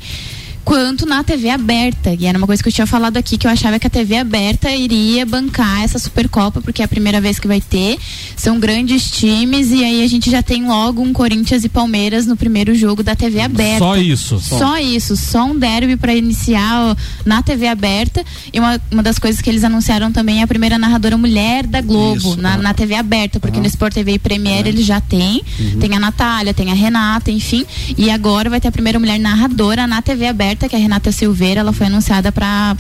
quanto 0.67 1.07
na 1.07 1.23
TV 1.23 1.49
aberta. 1.49 2.13
E 2.19 2.27
era 2.27 2.37
uma 2.37 2.47
coisa 2.47 2.61
que 2.61 2.69
eu 2.69 2.73
tinha 2.73 2.89
falado 2.89 3.17
aqui, 3.17 3.39
que 3.39 3.47
eu 3.47 3.51
achava 3.51 3.79
que 3.79 3.87
a 3.87 3.91
TV 3.91 4.17
aberta 4.17 4.69
iria 4.69 5.25
bancar 5.25 5.85
essa 5.85 5.97
Supercopa, 5.97 6.61
porque 6.61 6.83
é 6.83 6.85
a 6.85 6.89
primeira 6.89 7.21
vez 7.21 7.39
que 7.39 7.47
vai 7.47 7.61
ter. 7.61 7.97
São 8.37 8.59
grandes 8.59 9.09
times, 9.09 9.71
e 9.71 9.85
aí 9.85 10.03
a 10.03 10.09
gente 10.09 10.29
já 10.29 10.43
tem 10.43 10.67
logo 10.67 11.01
um 11.01 11.13
Corinthians 11.13 11.63
e 11.63 11.69
Palmeiras 11.69 12.27
no 12.27 12.37
primeiro 12.37 12.75
jogo 12.75 13.05
da 13.05 13.15
TV 13.15 13.41
aberta. 13.41 13.79
Só 13.79 13.97
isso. 13.97 14.41
Só 14.41 14.79
isso, 14.79 15.17
só 15.17 15.45
um 15.45 15.57
derby 15.57 15.97
para 15.97 16.13
iniciar 16.13 16.97
na 17.25 17.43
TV 17.45 17.69
aberta. 17.69 18.25
E 18.53 18.59
uma, 18.59 18.81
uma 18.91 19.03
das 19.05 19.21
coisas 19.21 19.41
que 19.41 19.49
eles 19.49 19.63
anunciaram 19.63 20.11
também 20.11 20.41
é 20.41 20.43
a 20.43 20.49
primeira 20.49 20.77
narradora 20.77 21.17
mulher 21.17 21.65
da 21.65 21.81
Globo, 21.81 22.17
Isso, 22.17 22.41
na, 22.41 22.55
ah. 22.55 22.59
na 22.59 22.75
TV 22.75 22.97
aberta, 22.97 23.39
porque 23.39 23.61
no 23.61 23.67
Sport 23.67 23.95
TV 23.95 24.15
e 24.15 24.19
Premiere 24.19 24.71
eles 24.71 24.85
já 24.85 25.01
têm. 25.01 25.43
Uhum. 25.61 25.79
Tem 25.79 25.95
a 25.95 26.01
Natália, 26.01 26.53
tem 26.53 26.73
a 26.73 26.75
Renata, 26.75 27.31
enfim. 27.31 27.65
E 27.97 28.11
agora 28.11 28.51
vai 28.51 28.61
ter 28.61 28.67
a 28.67 28.73
primeira 28.73 28.99
mulher 28.99 29.21
narradora 29.21 29.87
na 29.87 30.03
TV 30.03 30.27
aberta, 30.27 30.56
que 30.57 30.75
é 30.75 30.79
a 30.79 30.83
Renata 30.83 31.13
Silveira. 31.13 31.61
Ela 31.61 31.73
foi 31.73 31.87
anunciada 31.87 32.33
para 32.33 32.77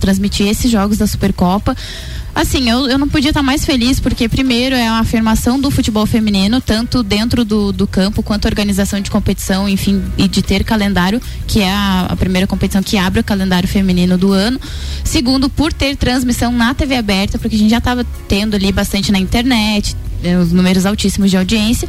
transmitir 0.00 0.46
esses 0.46 0.70
jogos 0.70 0.98
da 0.98 1.06
Supercopa. 1.06 1.76
Assim, 2.36 2.68
eu, 2.68 2.86
eu 2.86 2.98
não 2.98 3.08
podia 3.08 3.30
estar 3.30 3.42
mais 3.42 3.64
feliz, 3.64 3.98
porque 3.98 4.28
primeiro 4.28 4.76
é 4.76 4.86
a 4.86 4.98
afirmação 4.98 5.58
do 5.58 5.70
futebol 5.70 6.04
feminino, 6.04 6.60
tanto 6.60 7.02
dentro 7.02 7.46
do, 7.46 7.72
do 7.72 7.86
campo 7.86 8.22
quanto 8.22 8.44
organização 8.44 9.00
de 9.00 9.10
competição, 9.10 9.66
enfim, 9.66 10.02
e 10.18 10.28
de 10.28 10.42
ter 10.42 10.62
calendário, 10.62 11.18
que 11.46 11.62
é 11.62 11.70
a, 11.70 12.08
a 12.10 12.14
primeira 12.14 12.46
competição 12.46 12.82
que 12.82 12.98
abre 12.98 13.20
o 13.20 13.24
calendário 13.24 13.66
feminino 13.66 14.18
do 14.18 14.32
ano. 14.32 14.60
Segundo, 15.02 15.48
por 15.48 15.72
ter 15.72 15.96
transmissão 15.96 16.52
na 16.52 16.74
TV 16.74 16.96
aberta, 16.96 17.38
porque 17.38 17.56
a 17.56 17.58
gente 17.58 17.70
já 17.70 17.78
estava 17.78 18.04
tendo 18.28 18.54
ali 18.54 18.70
bastante 18.70 19.10
na 19.10 19.18
internet, 19.18 19.96
eh, 20.22 20.36
os 20.36 20.52
números 20.52 20.84
altíssimos 20.84 21.30
de 21.30 21.38
audiência. 21.38 21.88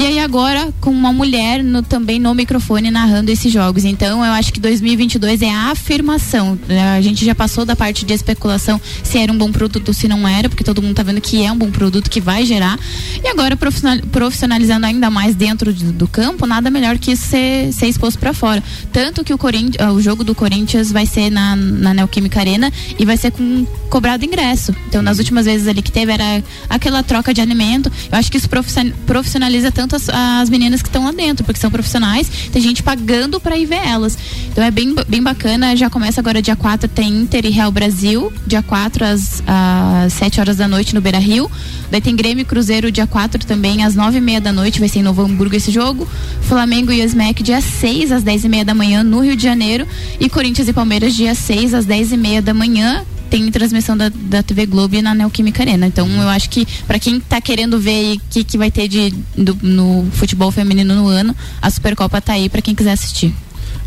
E 0.00 0.06
aí 0.06 0.18
agora 0.18 0.72
com 0.80 0.88
uma 0.90 1.12
mulher 1.12 1.62
no- 1.62 1.82
também 1.82 2.18
no 2.18 2.34
microfone 2.34 2.90
narrando 2.90 3.30
esses 3.30 3.52
jogos. 3.52 3.84
Então 3.84 4.24
eu 4.24 4.32
acho 4.32 4.50
que 4.50 4.58
2022 4.58 5.42
é 5.42 5.50
a 5.50 5.70
afirmação. 5.72 6.58
né? 6.66 6.96
A 6.96 7.02
gente 7.02 7.22
já 7.22 7.34
passou 7.34 7.66
da 7.66 7.76
parte 7.76 8.06
de 8.06 8.14
especulação 8.14 8.80
se 9.04 9.18
era 9.18 9.30
um 9.30 9.36
bom 9.36 9.52
produto 9.52 9.88
ou 9.88 9.92
se 9.94 10.08
não 10.08 10.26
era, 10.26 10.48
porque 10.48 10.64
todo 10.64 10.80
mundo 10.80 10.94
tá 10.94 11.02
vendo 11.02 11.20
que 11.20 11.44
é 11.44 11.52
um 11.52 11.56
bom 11.58 11.70
produto 11.70 12.08
que 12.08 12.18
vai 12.18 12.46
gerar. 12.46 12.78
E 13.22 13.28
agora 13.28 13.58
profissional- 13.58 13.98
profissionalizando 14.10 14.86
ainda 14.86 15.10
mais 15.10 15.34
dentro 15.34 15.70
de- 15.70 15.92
do 15.92 16.08
campo, 16.08 16.46
nada 16.46 16.70
melhor 16.70 16.96
que 16.96 17.12
isso 17.12 17.26
ser, 17.28 17.70
ser 17.70 17.86
exposto 17.86 18.18
para 18.18 18.32
fora. 18.32 18.62
Tanto 18.90 19.22
que 19.22 19.34
o 19.34 19.38
Corinthians, 19.38 19.92
o 19.92 20.00
jogo 20.00 20.24
do 20.24 20.34
Corinthians 20.34 20.90
vai 20.90 21.04
ser 21.04 21.28
na, 21.28 21.54
na 21.54 21.92
Neoquímica 21.92 22.40
Arena 22.40 22.72
e 22.98 23.04
vai 23.04 23.18
ser 23.18 23.32
com 23.32 23.66
cobrado 23.90 24.24
ingresso. 24.24 24.74
Então 24.88 25.02
nas 25.02 25.18
últimas 25.18 25.44
vezes 25.44 25.68
ali 25.68 25.82
que 25.82 25.92
teve 25.92 26.10
era 26.10 26.42
aquela 26.70 27.02
troca 27.02 27.34
de 27.34 27.42
alimento. 27.42 27.92
Eu 28.10 28.16
acho 28.18 28.30
que 28.32 28.38
isso 28.38 28.48
profission- 28.48 28.92
profissionaliza 29.04 29.70
tanto 29.70 29.89
as, 29.96 30.08
as 30.08 30.50
meninas 30.50 30.82
que 30.82 30.88
estão 30.88 31.04
lá 31.04 31.12
dentro, 31.12 31.44
porque 31.44 31.60
são 31.60 31.70
profissionais, 31.70 32.30
tem 32.52 32.60
gente 32.60 32.82
pagando 32.82 33.40
para 33.40 33.56
ir 33.56 33.66
ver 33.66 33.86
elas. 33.86 34.16
Então 34.50 34.62
é 34.62 34.70
bem, 34.70 34.94
bem 35.08 35.22
bacana, 35.22 35.76
já 35.76 35.88
começa 35.90 36.20
agora 36.20 36.42
dia 36.42 36.56
4, 36.56 36.88
tem 36.88 37.08
Inter 37.08 37.46
e 37.46 37.50
Real 37.50 37.70
Brasil, 37.70 38.32
dia 38.46 38.62
4 38.62 39.04
às, 39.04 39.42
às 39.46 40.12
7 40.14 40.40
horas 40.40 40.56
da 40.56 40.68
noite 40.68 40.94
no 40.94 41.00
Beira 41.00 41.18
Rio. 41.18 41.50
Daí 41.90 42.00
tem 42.00 42.14
Grêmio 42.14 42.42
e 42.42 42.44
Cruzeiro 42.44 42.90
dia 42.90 43.06
4 43.06 43.44
também, 43.46 43.84
às 43.84 43.94
9 43.94 44.18
e 44.18 44.20
meia 44.20 44.40
da 44.40 44.52
noite, 44.52 44.78
vai 44.78 44.88
ser 44.88 45.00
em 45.00 45.02
Novo 45.02 45.22
Hamburgo 45.22 45.56
esse 45.56 45.70
jogo. 45.70 46.08
Flamengo 46.42 46.92
e 46.92 47.04
Osmec 47.04 47.42
dia 47.42 47.60
6 47.60 48.12
às 48.12 48.22
10 48.22 48.44
e 48.44 48.48
meia 48.48 48.64
da 48.64 48.74
manhã 48.74 49.02
no 49.02 49.20
Rio 49.20 49.36
de 49.36 49.42
Janeiro. 49.42 49.86
E 50.18 50.28
Corinthians 50.28 50.68
e 50.68 50.72
Palmeiras 50.72 51.14
dia 51.14 51.34
6 51.34 51.74
às 51.74 51.84
10 51.84 52.12
e 52.12 52.16
meia 52.16 52.42
da 52.42 52.54
manhã 52.54 53.04
tem 53.30 53.50
transmissão 53.50 53.96
da, 53.96 54.08
da 54.10 54.42
TV 54.42 54.66
Globo 54.66 54.96
e 54.96 55.00
na 55.02 55.14
Neoquímica 55.14 55.62
Arena. 55.62 55.86
Então 55.86 56.08
eu 56.08 56.28
acho 56.28 56.50
que 56.50 56.66
para 56.86 56.98
quem 56.98 57.20
tá 57.20 57.40
querendo 57.40 57.78
ver 57.80 58.16
o 58.16 58.20
que, 58.28 58.42
que 58.44 58.58
vai 58.58 58.70
ter 58.70 58.88
de, 58.88 59.10
do- 59.38 59.56
no 59.62 60.06
futebol 60.12 60.50
feminino 60.50 60.94
no 60.94 61.06
ano, 61.06 61.34
a 61.62 61.70
Supercopa 61.70 62.20
tá 62.20 62.32
aí 62.34 62.48
para 62.48 62.60
quem 62.60 62.74
quiser 62.74 62.92
assistir. 62.92 63.32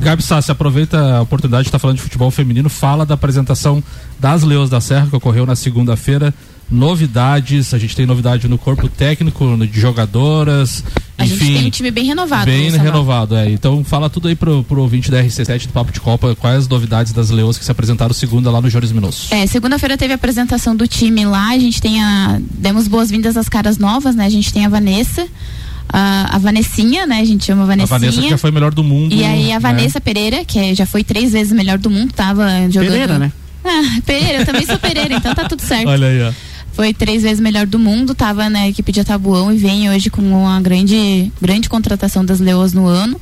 Gabi 0.03 0.21
Sassi, 0.21 0.51
aproveita 0.51 1.17
a 1.17 1.21
oportunidade 1.21 1.63
de 1.63 1.69
estar 1.69 1.79
falando 1.79 1.97
de 1.97 2.03
futebol 2.03 2.29
feminino, 2.29 2.69
fala 2.69 3.05
da 3.05 3.13
apresentação 3.13 3.83
das 4.19 4.43
Leões 4.43 4.69
da 4.69 4.79
Serra 4.81 5.07
que 5.07 5.15
ocorreu 5.15 5.45
na 5.45 5.55
segunda-feira. 5.55 6.33
Novidades, 6.69 7.73
a 7.73 7.77
gente 7.77 7.95
tem 7.95 8.05
novidade 8.05 8.47
no 8.47 8.57
corpo 8.57 8.89
técnico, 8.89 9.45
de 9.67 9.79
jogadoras, 9.79 10.83
A 11.17 11.23
gente 11.25 11.35
enfim. 11.35 11.53
tem 11.53 11.67
um 11.67 11.69
time 11.69 11.91
bem 11.91 12.05
renovado. 12.05 12.45
Bem 12.45 12.71
Samuel. 12.71 12.91
renovado, 12.91 13.35
é. 13.35 13.49
Então 13.51 13.83
fala 13.83 14.09
tudo 14.09 14.27
aí 14.27 14.35
pro, 14.35 14.63
pro 14.63 14.81
ouvinte 14.81 15.11
da 15.11 15.21
RC7 15.23 15.67
do 15.67 15.73
Papo 15.73 15.91
de 15.91 15.99
Copa, 16.01 16.35
quais 16.35 16.59
as 16.59 16.67
novidades 16.67 17.13
das 17.13 17.29
Leões 17.29 17.57
que 17.57 17.63
se 17.65 17.71
apresentaram 17.71 18.13
segunda 18.13 18.49
lá 18.49 18.59
no 18.59 18.69
Jones 18.69 18.91
Minosso. 18.91 19.33
É, 19.33 19.45
segunda-feira 19.45 19.97
teve 19.97 20.13
a 20.13 20.15
apresentação 20.15 20.75
do 20.75 20.87
time 20.87 21.25
lá, 21.25 21.49
a 21.49 21.59
gente 21.59 21.81
tem 21.81 22.01
a. 22.01 22.39
Demos 22.51 22.87
boas-vindas 22.87 23.37
às 23.37 23.47
caras 23.47 23.77
novas, 23.77 24.15
né? 24.15 24.25
A 24.25 24.29
gente 24.29 24.51
tem 24.51 24.65
a 24.65 24.69
Vanessa, 24.69 25.27
a, 25.89 26.35
a 26.35 26.39
Vanessinha, 26.39 27.05
né? 27.05 27.19
A 27.21 27.25
gente 27.25 27.45
chama 27.45 27.63
A 27.63 27.65
Vanessinha. 27.65 27.99
Vanessa 27.99 28.21
que 28.21 28.29
já 28.29 28.37
foi 28.37 28.51
melhor 28.51 28.73
do 28.73 28.83
mundo. 28.83 29.13
E 29.13 29.23
aí 29.23 29.51
a 29.51 29.55
né? 29.55 29.59
Vanessa 29.59 30.01
Pereira, 30.01 30.43
que 30.45 30.57
é- 30.59 30.75
já 30.75 30.85
foi 30.85 31.03
três 31.03 31.31
vezes 31.33 31.53
melhor 31.53 31.77
do 31.77 31.89
mundo, 31.89 32.13
tava 32.13 32.47
jogando. 32.69 32.91
Pereira, 32.91 33.19
né? 33.19 33.31
Ah, 33.65 33.99
Pereira, 34.05 34.39
eu 34.39 34.45
também 34.45 34.65
sou 34.65 34.77
Pereira, 34.77 35.13
então 35.15 35.33
tá 35.33 35.47
tudo 35.47 35.61
certo. 35.61 35.87
Olha 35.87 36.07
aí, 36.07 36.21
ó. 36.23 36.33
Foi 36.73 36.93
três 36.93 37.21
vezes 37.21 37.39
melhor 37.39 37.67
do 37.67 37.77
mundo, 37.77 38.15
tava 38.15 38.49
na 38.49 38.67
equipe 38.67 38.91
de 38.91 38.99
Atabuão 38.99 39.53
e 39.53 39.57
vem 39.57 39.89
hoje 39.91 40.09
com 40.09 40.21
uma 40.23 40.59
grande, 40.59 41.31
grande 41.39 41.69
contratação 41.69 42.25
das 42.25 42.39
Leoas 42.39 42.73
no 42.73 42.87
ano. 42.87 43.21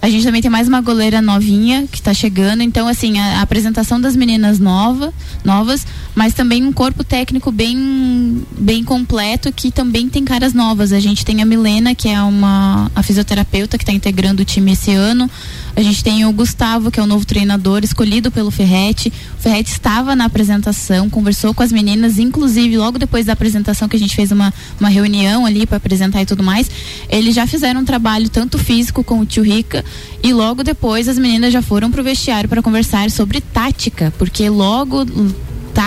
A 0.00 0.08
gente 0.08 0.24
também 0.24 0.42
tem 0.42 0.50
mais 0.50 0.68
uma 0.68 0.80
goleira 0.80 1.22
novinha 1.22 1.86
que 1.90 1.98
está 1.98 2.12
chegando. 2.12 2.62
Então, 2.62 2.86
assim, 2.86 3.18
a, 3.18 3.38
a, 3.38 3.42
apresentação 3.42 4.00
das 4.00 4.14
meninas 4.14 4.58
nova, 4.58 5.12
novas, 5.44 5.86
mas 6.14 6.34
também 6.34 6.64
um 6.64 6.72
corpo 6.72 7.02
técnico 7.02 7.50
bem, 7.50 8.42
bem 8.58 8.84
completo 8.84 9.52
que 9.52 9.70
também 9.70 10.08
tem 10.08 10.24
caras 10.24 10.52
novas. 10.52 10.92
A 10.92 11.00
gente 11.00 11.24
tem 11.24 11.42
a 11.42 11.46
Milena, 11.46 11.94
que 11.94 12.08
é 12.08 12.20
uma 12.22 12.90
a 12.94 13.02
fisioterapeuta 13.02 13.78
que 13.78 13.84
está 13.84 13.92
integrando 13.92 14.42
o 14.42 14.44
time 14.44 14.72
esse 14.72 14.92
ano. 14.92 15.30
A 15.76 15.82
gente 15.82 16.02
tem 16.02 16.24
o 16.24 16.32
Gustavo, 16.32 16.90
que 16.90 16.98
é 16.98 17.02
o 17.02 17.06
novo 17.06 17.26
treinador 17.26 17.84
escolhido 17.84 18.30
pelo 18.30 18.50
Ferrete. 18.50 19.12
O 19.38 19.42
Ferrete 19.42 19.70
estava 19.70 20.16
na 20.16 20.24
apresentação, 20.24 21.10
conversou 21.10 21.52
com 21.52 21.62
as 21.62 21.70
meninas, 21.70 22.18
inclusive 22.18 22.78
logo 22.78 22.98
depois 22.98 23.26
da 23.26 23.34
apresentação 23.34 23.86
que 23.86 23.94
a 23.94 23.98
gente 23.98 24.16
fez 24.16 24.32
uma, 24.32 24.52
uma 24.80 24.88
reunião 24.88 25.44
ali 25.44 25.66
para 25.66 25.76
apresentar 25.76 26.22
e 26.22 26.26
tudo 26.26 26.42
mais. 26.42 26.70
Eles 27.10 27.34
já 27.34 27.46
fizeram 27.46 27.82
um 27.82 27.84
trabalho 27.84 28.30
tanto 28.30 28.58
físico 28.58 29.04
com 29.04 29.20
o 29.20 29.26
tio 29.26 29.42
Rica 29.42 29.84
e 30.22 30.32
logo 30.32 30.64
depois 30.64 31.08
as 31.08 31.18
meninas 31.18 31.52
já 31.52 31.60
foram 31.60 31.90
pro 31.90 32.02
vestiário 32.02 32.48
para 32.48 32.62
conversar 32.62 33.10
sobre 33.10 33.42
tática, 33.42 34.10
porque 34.16 34.48
logo 34.48 35.04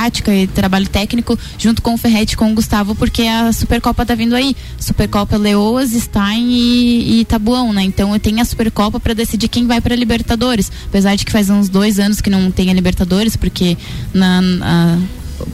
e 0.08 0.48
trabalho 0.48 0.88
técnico 0.88 1.38
junto 1.58 1.82
com 1.82 1.94
o 1.94 1.98
Ferretti 1.98 2.38
com 2.38 2.52
o 2.52 2.56
Gustavo, 2.56 2.96
porque 2.96 3.24
a 3.24 3.52
Supercopa 3.52 4.06
tá 4.06 4.16
vindo 4.16 4.36
aí. 4.36 4.56
Supercopa 4.80 5.38
Leoas, 5.38 5.92
Stein 5.92 6.50
e, 6.50 7.20
e 7.20 7.26
Tabuão, 7.26 7.74
né? 7.74 7.84
Então 7.84 8.14
eu 8.14 8.20
tenho 8.20 8.42
a 8.42 8.46
Supercopa 8.46 9.00
para 9.00 9.14
decidir 9.14 9.48
quem 9.48 9.68
vai 9.68 9.82
para 9.82 9.96
Libertadores. 9.96 10.72
Apesar 10.88 11.16
de 11.16 11.26
que 11.26 11.32
faz 11.32 11.50
uns 11.50 11.70
dois 11.70 12.00
anos 12.00 12.22
que 12.22 12.30
não 12.30 12.50
tem 12.52 12.70
a 12.70 12.74
Libertadores, 12.74 13.36
porque 13.36 13.78
na 14.14 15.00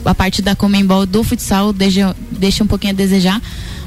a 0.04 0.14
parte 0.14 0.42
da 0.42 0.56
Comembol 0.56 1.06
do 1.06 1.22
futsal 1.22 1.72
deixa, 1.72 2.14
deixa 2.30 2.64
um 2.64 2.66
pouquinho 2.66 2.92
a 2.92 2.96
desejar. 2.96 3.40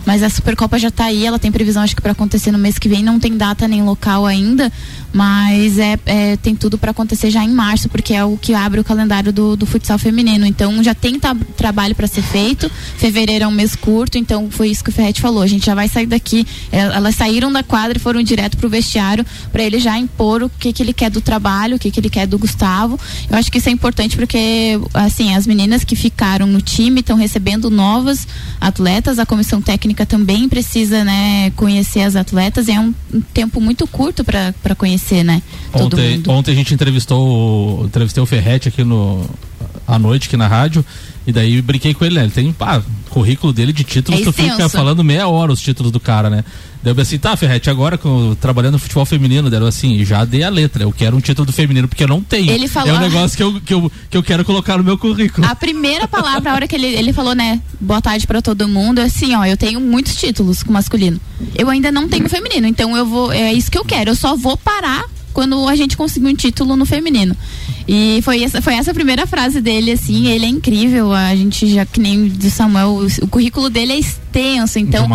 Mas 0.06 0.24
a 0.24 0.30
Supercopa 0.30 0.78
já 0.80 0.88
está 0.90 1.06
aí, 1.06 1.26
ela 1.26 1.40
tem 1.40 1.52
previsão 1.52 1.84
acho 1.84 1.96
que 1.96 2.02
para 2.02 2.12
acontecer 2.12 2.52
no 2.52 2.58
mês 2.58 2.78
que 2.78 2.88
vem, 2.88 3.04
não 3.04 3.20
tem 3.20 3.36
data 3.36 3.68
nem 3.68 3.84
local 3.84 4.26
ainda, 4.26 4.72
mas 5.14 5.78
é, 5.78 6.00
é 6.06 6.38
tem 6.38 6.56
tudo 6.56 6.78
para 6.78 6.92
acontecer 6.92 7.30
já 7.30 7.44
em 7.44 7.50
março, 7.50 7.90
porque 7.90 8.14
é 8.14 8.24
o 8.24 8.38
que 8.38 8.54
abre 8.54 8.80
o 8.80 8.84
calendário 8.84 9.32
do, 9.34 9.56
do 9.56 9.66
futsal 9.66 9.98
feminino. 9.98 10.46
Então 10.46 10.84
já 10.84 10.94
tem 10.94 11.20
trabalho 11.58 11.96
para 11.96 12.08
ser 12.08 12.22
feito. 12.22 12.70
Fevereiro 12.98 13.46
é 13.46 13.48
um 13.48 13.52
mês 13.52 13.76
curto, 13.76 14.18
então 14.18 14.50
foi 14.50 14.70
isso 14.70 14.84
que 14.84 14.90
o 14.90 14.94
Ferretti 14.94 15.22
falou. 15.22 15.42
A 15.42 15.48
gente 15.48 15.66
já 15.66 15.76
vai 15.76 15.88
sair 15.88 16.06
daqui. 16.06 16.46
É, 16.72 16.80
elas 16.80 17.16
saíram 17.16 17.52
da 17.52 17.64
quadra 17.64 17.98
e 17.98 18.02
foram 18.02 18.22
direto 18.22 18.58
pro 18.58 18.70
vestiário 18.70 19.26
para 19.52 19.64
ele 19.64 19.80
já 19.80 19.98
impor 19.98 20.44
o 20.44 20.50
que, 20.50 20.72
que 20.72 20.84
ele 20.84 20.94
quer 20.94 21.10
do 21.10 21.22
trabalho, 21.22 21.76
o 21.76 21.80
que, 21.80 21.90
que 21.92 22.00
ele 22.00 22.10
quer 22.10 22.28
do 22.28 22.38
Gustavo. 22.38 23.00
Eu 23.30 23.38
acho 23.38 23.52
que 23.52 23.58
isso 23.58 23.70
é 23.70 23.72
importante 23.72 24.16
porque 24.16 24.80
assim 24.94 25.36
as 25.36 25.48
meninas 25.48 25.84
que 25.84 25.96
ficaram 25.96 26.46
no 26.46 26.62
time 26.62 27.02
estão 27.02 27.18
recebendo 27.18 27.70
novas 27.70 28.28
atletas, 28.60 29.20
a 29.20 29.26
comissão 29.26 29.62
técnica 29.62 29.89
também 30.06 30.48
precisa 30.48 31.04
né, 31.04 31.52
conhecer 31.56 32.02
as 32.02 32.16
atletas. 32.16 32.68
E 32.68 32.72
é 32.72 32.80
um, 32.80 32.94
um 33.14 33.22
tempo 33.22 33.60
muito 33.60 33.88
curto 33.88 34.24
para 34.24 34.76
conhecer 34.76 35.00
conhecer, 35.00 35.24
né? 35.24 35.42
Ontem, 35.74 36.24
ontem 36.28 36.52
a 36.52 36.56
gente 36.56 36.74
entrevistou, 36.74 37.86
entrevistei 37.86 38.22
o 38.22 38.26
Ferretti 38.26 38.68
aqui 38.68 38.84
no 38.84 39.26
à 39.88 39.98
noite 39.98 40.28
aqui 40.28 40.38
na 40.38 40.48
rádio 40.48 40.86
e 41.28 41.32
daí 41.32 41.62
brinquei 41.62 41.94
com 41.94 42.06
ele, 42.06 42.16
né? 42.16 42.24
Ele 42.24 42.32
tem, 42.32 42.52
pá, 42.52 42.82
currículo 43.10 43.52
dele 43.52 43.74
de 43.74 43.84
títulos 43.84 44.20
é 44.20 44.24
que 44.24 44.30
eu 44.30 44.34
fico 44.34 44.70
falando 44.70 45.04
meia 45.04 45.28
hora 45.28 45.52
os 45.52 45.62
títulos 45.62 45.92
do 45.92 46.00
cara, 46.00 46.30
né? 46.30 46.44
Daí 46.82 46.94
eu 46.96 47.02
assim, 47.02 47.18
tá, 47.18 47.36
Ferretti, 47.36 47.70
agora 47.70 47.98
com, 47.98 48.36
trabalhando 48.36 48.74
no 48.74 48.80
futebol 48.80 49.06
feminino, 49.06 49.54
eu 49.54 49.66
assim, 49.68 50.04
já 50.06 50.24
dei 50.24 50.44
a 50.44 50.50
letra, 50.50 50.84
eu 50.84 50.92
quero 50.92 51.18
um 51.18 51.20
título 51.20 51.46
do 51.46 51.52
feminino, 51.52 51.88
porque 51.88 52.04
eu 52.04 52.08
não 52.08 52.22
tenho. 52.22 52.52
Ele 52.52 52.68
falou... 52.68 52.90
É 52.90 52.98
um 52.98 53.02
negócio 53.02 53.36
que 53.36 53.44
eu, 53.44 53.60
que, 53.60 53.74
eu, 53.74 53.92
que 54.10 54.18
eu 54.18 54.24
quero 54.24 54.46
colocar 54.46 54.78
no 54.78 54.84
meu 54.84 54.98
currículo. 54.98 55.46
A 55.46 55.56
primeira 55.56 56.08
palavra, 56.08 56.52
a 56.52 56.56
hora 56.56 56.68
que 56.68 56.76
ele, 56.76 56.88
ele 56.88 57.12
falou, 57.12 57.36
né, 57.36 57.62
boa 57.82 58.02
tarde 58.02 58.26
para 58.26 58.42
todo 58.42 58.68
mundo, 58.68 59.00
é 59.02 59.04
assim, 59.04 59.36
ó, 59.36 59.44
eu 59.44 59.58
tenho 59.58 59.82
muitos 59.82 60.16
títulos 60.16 60.64
com 60.64 60.72
masculino. 60.72 61.20
Eu 61.56 61.70
ainda 61.70 61.92
não 61.92 62.08
tenho 62.08 62.30
feminino, 62.30 62.66
então 62.66 62.96
eu 62.96 63.06
vou, 63.06 63.32
é 63.32 63.54
isso 63.54 63.70
que 63.70 63.78
eu 63.78 63.84
quero, 63.84 64.12
eu 64.12 64.16
só 64.16 64.36
vou 64.36 64.56
parar 64.56 65.04
quando 65.34 65.68
a 65.68 65.76
gente 65.76 65.96
conseguiu 65.98 66.30
um 66.30 66.36
título 66.36 66.76
no 66.76 66.86
feminino. 66.86 67.36
E 67.92 68.22
foi 68.22 68.44
essa, 68.44 68.62
foi 68.62 68.76
essa 68.76 68.92
a 68.92 68.94
primeira 68.94 69.26
frase 69.26 69.60
dele, 69.60 69.94
assim, 69.94 70.28
ele 70.28 70.46
é 70.46 70.48
incrível. 70.48 71.12
A 71.12 71.36
gente 71.36 71.66
já, 71.66 71.88
que 71.88 72.00
nem 72.00 72.28
do 72.28 72.48
Samuel, 72.52 72.90
o, 72.90 73.08
o 73.26 73.28
currículo 73.28 73.68
dele 73.68 73.94
é 73.94 73.98
extenso, 74.30 74.80
então 74.80 75.08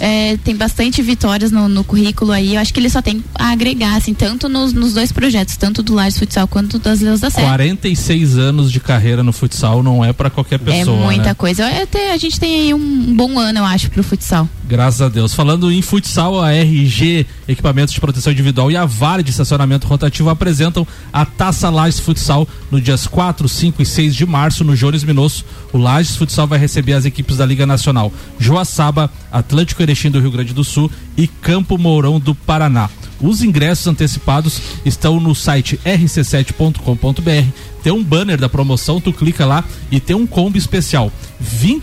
é, 0.00 0.36
tem 0.38 0.56
bastante 0.56 1.02
vitórias 1.02 1.50
no, 1.52 1.68
no, 1.68 1.84
currículo 1.84 2.32
aí. 2.32 2.54
Eu 2.54 2.60
acho 2.60 2.72
que 2.72 2.80
ele 2.80 2.88
só 2.88 3.02
tem 3.02 3.22
a 3.34 3.50
agregar, 3.50 3.96
assim, 3.96 4.14
tanto 4.14 4.48
nos, 4.48 4.72
nos 4.72 4.94
dois 4.94 5.12
projetos, 5.12 5.56
tanto 5.56 5.82
do 5.82 5.94
Lages 5.94 6.18
Futsal 6.18 6.48
quanto 6.48 6.78
das 6.78 7.00
Leões 7.00 7.20
da 7.20 7.30
Serra. 7.30 7.48
46 7.48 8.38
anos 8.38 8.72
de 8.72 8.80
carreira 8.80 9.22
no 9.22 9.32
futsal 9.32 9.82
não 9.82 10.04
é 10.04 10.12
para 10.12 10.30
qualquer 10.30 10.56
é 10.56 10.58
pessoa. 10.58 10.96
É 10.96 11.04
muita 11.04 11.24
né? 11.24 11.34
coisa. 11.34 11.66
Até, 11.66 12.12
a 12.12 12.16
gente 12.16 12.40
tem 12.40 12.54
aí 12.54 12.74
um 12.74 13.14
bom 13.14 13.38
ano, 13.38 13.58
eu 13.58 13.64
acho, 13.64 13.90
pro 13.90 14.02
futsal. 14.02 14.48
Graças 14.66 15.02
a 15.02 15.08
Deus. 15.08 15.34
Falando 15.34 15.70
em 15.70 15.82
futsal, 15.82 16.40
a 16.40 16.52
RG 16.52 17.26
Equipamentos 17.46 17.92
de 17.92 18.00
Proteção 18.00 18.32
Individual 18.32 18.70
e 18.70 18.76
a 18.76 18.86
Vale 18.86 19.22
de 19.22 19.30
Estacionamento 19.30 19.86
Rotativo 19.86 20.30
apresentam 20.30 20.86
a 21.12 21.26
Taça 21.26 21.68
Lages 21.68 22.00
Futsal 22.00 22.48
no 22.70 22.80
dias 22.80 23.06
4, 23.06 23.46
5 23.46 23.82
e 23.82 23.86
6 23.86 24.14
de 24.14 24.24
março 24.24 24.64
no 24.64 24.74
Jones 24.74 25.04
Minosso. 25.04 25.44
O 25.72 25.78
Lages 25.78 26.16
Futsal 26.16 26.46
vai 26.46 26.58
receber 26.58 26.94
as 26.94 27.04
equipes 27.04 27.36
da 27.36 27.44
Liga 27.44 27.66
Nacional 27.66 28.10
Joaçaba, 28.54 29.10
Atlântico 29.32 29.82
Erechim 29.82 30.12
do 30.12 30.20
Rio 30.20 30.30
Grande 30.30 30.54
do 30.54 30.62
Sul 30.62 30.88
e 31.16 31.26
Campo 31.26 31.76
Mourão 31.76 32.20
do 32.20 32.36
Paraná. 32.36 32.88
Os 33.20 33.42
ingressos 33.42 33.88
antecipados 33.88 34.60
estão 34.84 35.18
no 35.18 35.34
site 35.34 35.80
rc7.com.br. 35.84 37.48
Tem 37.82 37.92
um 37.92 38.02
banner 38.02 38.38
da 38.38 38.48
promoção, 38.48 39.00
tu 39.00 39.12
clica 39.12 39.44
lá 39.44 39.64
e 39.90 39.98
tem 39.98 40.14
um 40.14 40.26
combo 40.26 40.56
especial. 40.56 41.12
R$ 41.40 41.80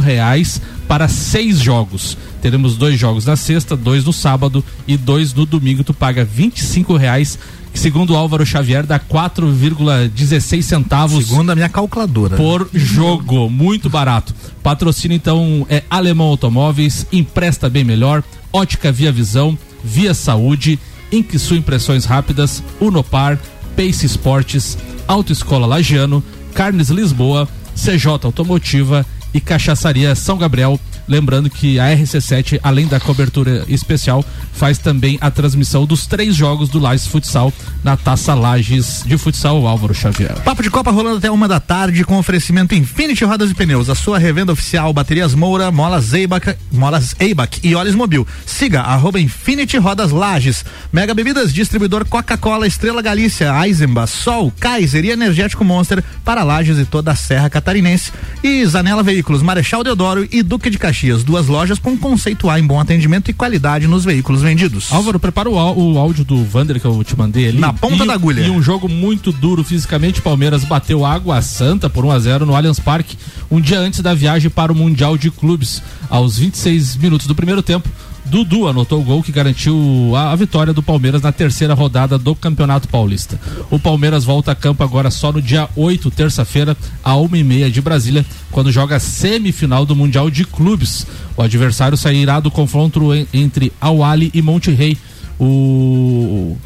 reais 0.00 0.60
para 0.88 1.06
seis 1.06 1.60
jogos. 1.60 2.18
Teremos 2.42 2.76
dois 2.76 2.98
jogos 2.98 3.24
na 3.24 3.36
sexta, 3.36 3.76
dois 3.76 4.04
no 4.04 4.12
sábado 4.12 4.64
e 4.88 4.96
dois 4.96 5.32
no 5.32 5.46
domingo. 5.46 5.84
Tu 5.84 5.94
paga 5.94 6.24
R$ 6.24 6.52
reais 6.98 7.38
que 7.72 7.78
segundo 7.78 8.16
Álvaro 8.16 8.44
Xavier 8.44 8.84
dá 8.84 8.98
4,16 8.98 10.62
centavos. 10.62 11.26
Segundo 11.26 11.50
a 11.50 11.54
minha 11.54 11.68
calculadora. 11.68 12.36
Por 12.36 12.68
jogo, 12.72 13.48
muito 13.48 13.88
barato. 13.88 14.34
Patrocínio 14.62 15.14
então 15.14 15.66
é 15.68 15.82
Alemão 15.88 16.28
Automóveis, 16.28 17.06
empresta 17.12 17.68
bem 17.68 17.84
melhor, 17.84 18.22
Ótica 18.52 18.90
Via 18.90 19.12
Visão, 19.12 19.56
Via 19.82 20.12
Saúde, 20.14 20.78
Inquisu 21.12 21.54
Impressões 21.54 22.04
Rápidas, 22.04 22.62
Unopar, 22.80 23.38
Pace 23.76 24.04
Esportes, 24.04 24.76
Autoescola 25.06 25.66
Lagiano, 25.66 26.22
Carnes 26.54 26.88
Lisboa, 26.88 27.48
CJ 27.74 28.06
Automotiva 28.24 29.06
e 29.32 29.40
Cachaçaria 29.40 30.14
São 30.14 30.36
Gabriel 30.36 30.78
Lembrando 31.10 31.50
que 31.50 31.80
a 31.80 31.86
RC7, 31.86 32.60
além 32.62 32.86
da 32.86 33.00
cobertura 33.00 33.64
especial, 33.66 34.24
faz 34.52 34.78
também 34.78 35.18
a 35.20 35.28
transmissão 35.28 35.84
dos 35.84 36.06
três 36.06 36.36
jogos 36.36 36.68
do 36.68 36.78
Lages 36.78 37.08
Futsal 37.08 37.52
na 37.82 37.96
Taça 37.96 38.32
Lages 38.32 39.02
de 39.04 39.18
Futsal 39.18 39.66
Álvaro 39.66 39.92
Xavier. 39.92 40.40
Papo 40.44 40.62
de 40.62 40.70
Copa 40.70 40.92
rolando 40.92 41.16
até 41.16 41.28
uma 41.28 41.48
da 41.48 41.58
tarde 41.58 42.04
com 42.04 42.16
oferecimento 42.16 42.76
Infinity 42.76 43.24
Rodas 43.24 43.50
e 43.50 43.54
Pneus, 43.54 43.90
a 43.90 43.96
sua 43.96 44.20
revenda 44.20 44.52
oficial, 44.52 44.92
baterias 44.92 45.34
Moura, 45.34 45.72
molas 45.72 46.14
Eibach, 46.14 46.54
molas 46.70 47.16
Eibach 47.18 47.58
e 47.64 47.74
óleos 47.74 47.96
Mobil. 47.96 48.24
Siga 48.46 48.82
arroba 48.82 49.18
Infinity 49.18 49.78
Rodas 49.78 50.12
Lages. 50.12 50.64
Mega 50.92 51.12
Bebidas, 51.12 51.52
distribuidor 51.52 52.04
Coca-Cola, 52.04 52.68
Estrela 52.68 53.02
Galícia, 53.02 53.52
Eisenbach, 53.66 54.12
Sol, 54.12 54.52
Kaiser 54.60 55.04
e 55.04 55.10
Energético 55.10 55.64
Monster 55.64 56.04
para 56.24 56.44
Lages 56.44 56.78
e 56.78 56.84
toda 56.84 57.10
a 57.10 57.16
Serra 57.16 57.50
Catarinense. 57.50 58.12
E 58.44 58.64
Zanela 58.64 59.02
Veículos, 59.02 59.42
Marechal 59.42 59.82
Deodoro 59.82 60.28
e 60.30 60.40
Duque 60.44 60.70
de 60.70 60.78
Caxias 60.78 60.99
Caxias, 61.00 61.24
duas 61.24 61.46
lojas 61.46 61.78
com 61.78 61.96
conceito 61.96 62.50
A 62.50 62.60
em 62.60 62.66
bom 62.66 62.78
atendimento 62.78 63.30
e 63.30 63.32
qualidade 63.32 63.86
nos 63.86 64.04
veículos 64.04 64.42
vendidos. 64.42 64.92
Álvaro, 64.92 65.18
prepara 65.18 65.48
o, 65.48 65.54
o 65.54 65.98
áudio 65.98 66.26
do 66.26 66.44
Vander 66.44 66.78
que 66.78 66.84
eu 66.84 67.02
te 67.02 67.16
mandei 67.16 67.48
ali. 67.48 67.58
Na 67.58 67.72
ponta 67.72 68.04
e, 68.04 68.06
da 68.06 68.12
agulha. 68.12 68.42
E 68.42 68.50
um 68.50 68.60
jogo 68.60 68.86
muito 68.86 69.32
duro 69.32 69.64
fisicamente. 69.64 70.20
Palmeiras 70.20 70.62
bateu 70.62 71.04
Água 71.04 71.40
Santa 71.40 71.88
por 71.88 72.04
1 72.04 72.10
a 72.10 72.18
0 72.18 72.46
no 72.46 72.54
Allianz 72.54 72.78
Parque, 72.78 73.16
um 73.50 73.60
dia 73.60 73.78
antes 73.78 74.00
da 74.00 74.12
viagem 74.12 74.50
para 74.50 74.70
o 74.70 74.74
Mundial 74.74 75.16
de 75.16 75.30
Clubes. 75.30 75.82
Aos 76.10 76.38
26 76.38 76.96
minutos 76.96 77.26
do 77.26 77.34
primeiro 77.34 77.62
tempo, 77.62 77.88
Dudu 78.30 78.68
anotou 78.68 79.00
o 79.00 79.04
gol 79.04 79.22
que 79.22 79.32
garantiu 79.32 80.12
a, 80.14 80.30
a, 80.30 80.36
vitória 80.36 80.72
do 80.72 80.82
Palmeiras 80.82 81.20
na 81.20 81.32
terceira 81.32 81.74
rodada 81.74 82.16
do 82.16 82.34
Campeonato 82.34 82.86
Paulista. 82.86 83.40
O 83.70 83.78
Palmeiras 83.78 84.22
volta 84.22 84.52
a 84.52 84.54
campo 84.54 84.84
agora 84.84 85.10
só 85.10 85.32
no 85.32 85.42
dia 85.42 85.68
8, 85.74 86.10
terça-feira, 86.12 86.76
a 87.02 87.16
uma 87.16 87.36
e 87.36 87.42
meia 87.42 87.68
de 87.68 87.82
Brasília, 87.82 88.24
quando 88.52 88.70
joga 88.70 88.96
a 88.96 89.00
semifinal 89.00 89.84
do 89.84 89.96
Mundial 89.96 90.30
de 90.30 90.44
Clubes. 90.44 91.06
O 91.36 91.42
adversário 91.42 91.96
sairá 91.96 92.38
do 92.38 92.52
confronto 92.52 93.12
en, 93.12 93.26
entre 93.34 93.72
Awali 93.80 94.30
e 94.32 94.40
Monte 94.40 94.70
Rei. 94.70 94.96
O 95.38 96.56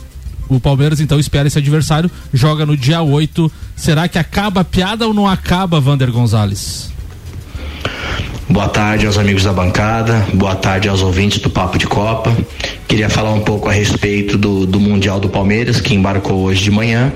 o 0.47 0.61
Palmeiras 0.61 1.01
então 1.01 1.19
espera 1.19 1.49
esse 1.49 1.59
adversário, 1.59 2.11
joga 2.33 2.67
no 2.67 2.77
dia 2.77 3.01
8. 3.01 3.51
Será 3.75 4.07
que 4.07 4.19
acaba 4.19 4.61
a 4.61 4.65
piada 4.65 5.07
ou 5.07 5.15
não 5.15 5.27
acaba, 5.27 5.81
Vander 5.81 6.13
Gonzalez? 6.13 6.93
Boa 8.49 8.69
tarde 8.69 9.07
aos 9.07 9.17
amigos 9.17 9.45
da 9.45 9.55
bancada, 9.55 10.27
boa 10.35 10.55
tarde 10.55 10.87
aos 10.87 11.01
ouvintes 11.01 11.39
do 11.39 11.49
Papo 11.49 11.79
de 11.79 11.87
Copa. 11.87 12.31
Queria 12.87 13.09
falar 13.09 13.33
um 13.33 13.41
pouco 13.41 13.71
a 13.71 13.73
respeito 13.73 14.37
do, 14.37 14.67
do 14.67 14.79
Mundial 14.79 15.19
do 15.19 15.31
Palmeiras, 15.31 15.81
que 15.81 15.95
embarcou 15.95 16.43
hoje 16.43 16.63
de 16.63 16.71
manhã. 16.71 17.11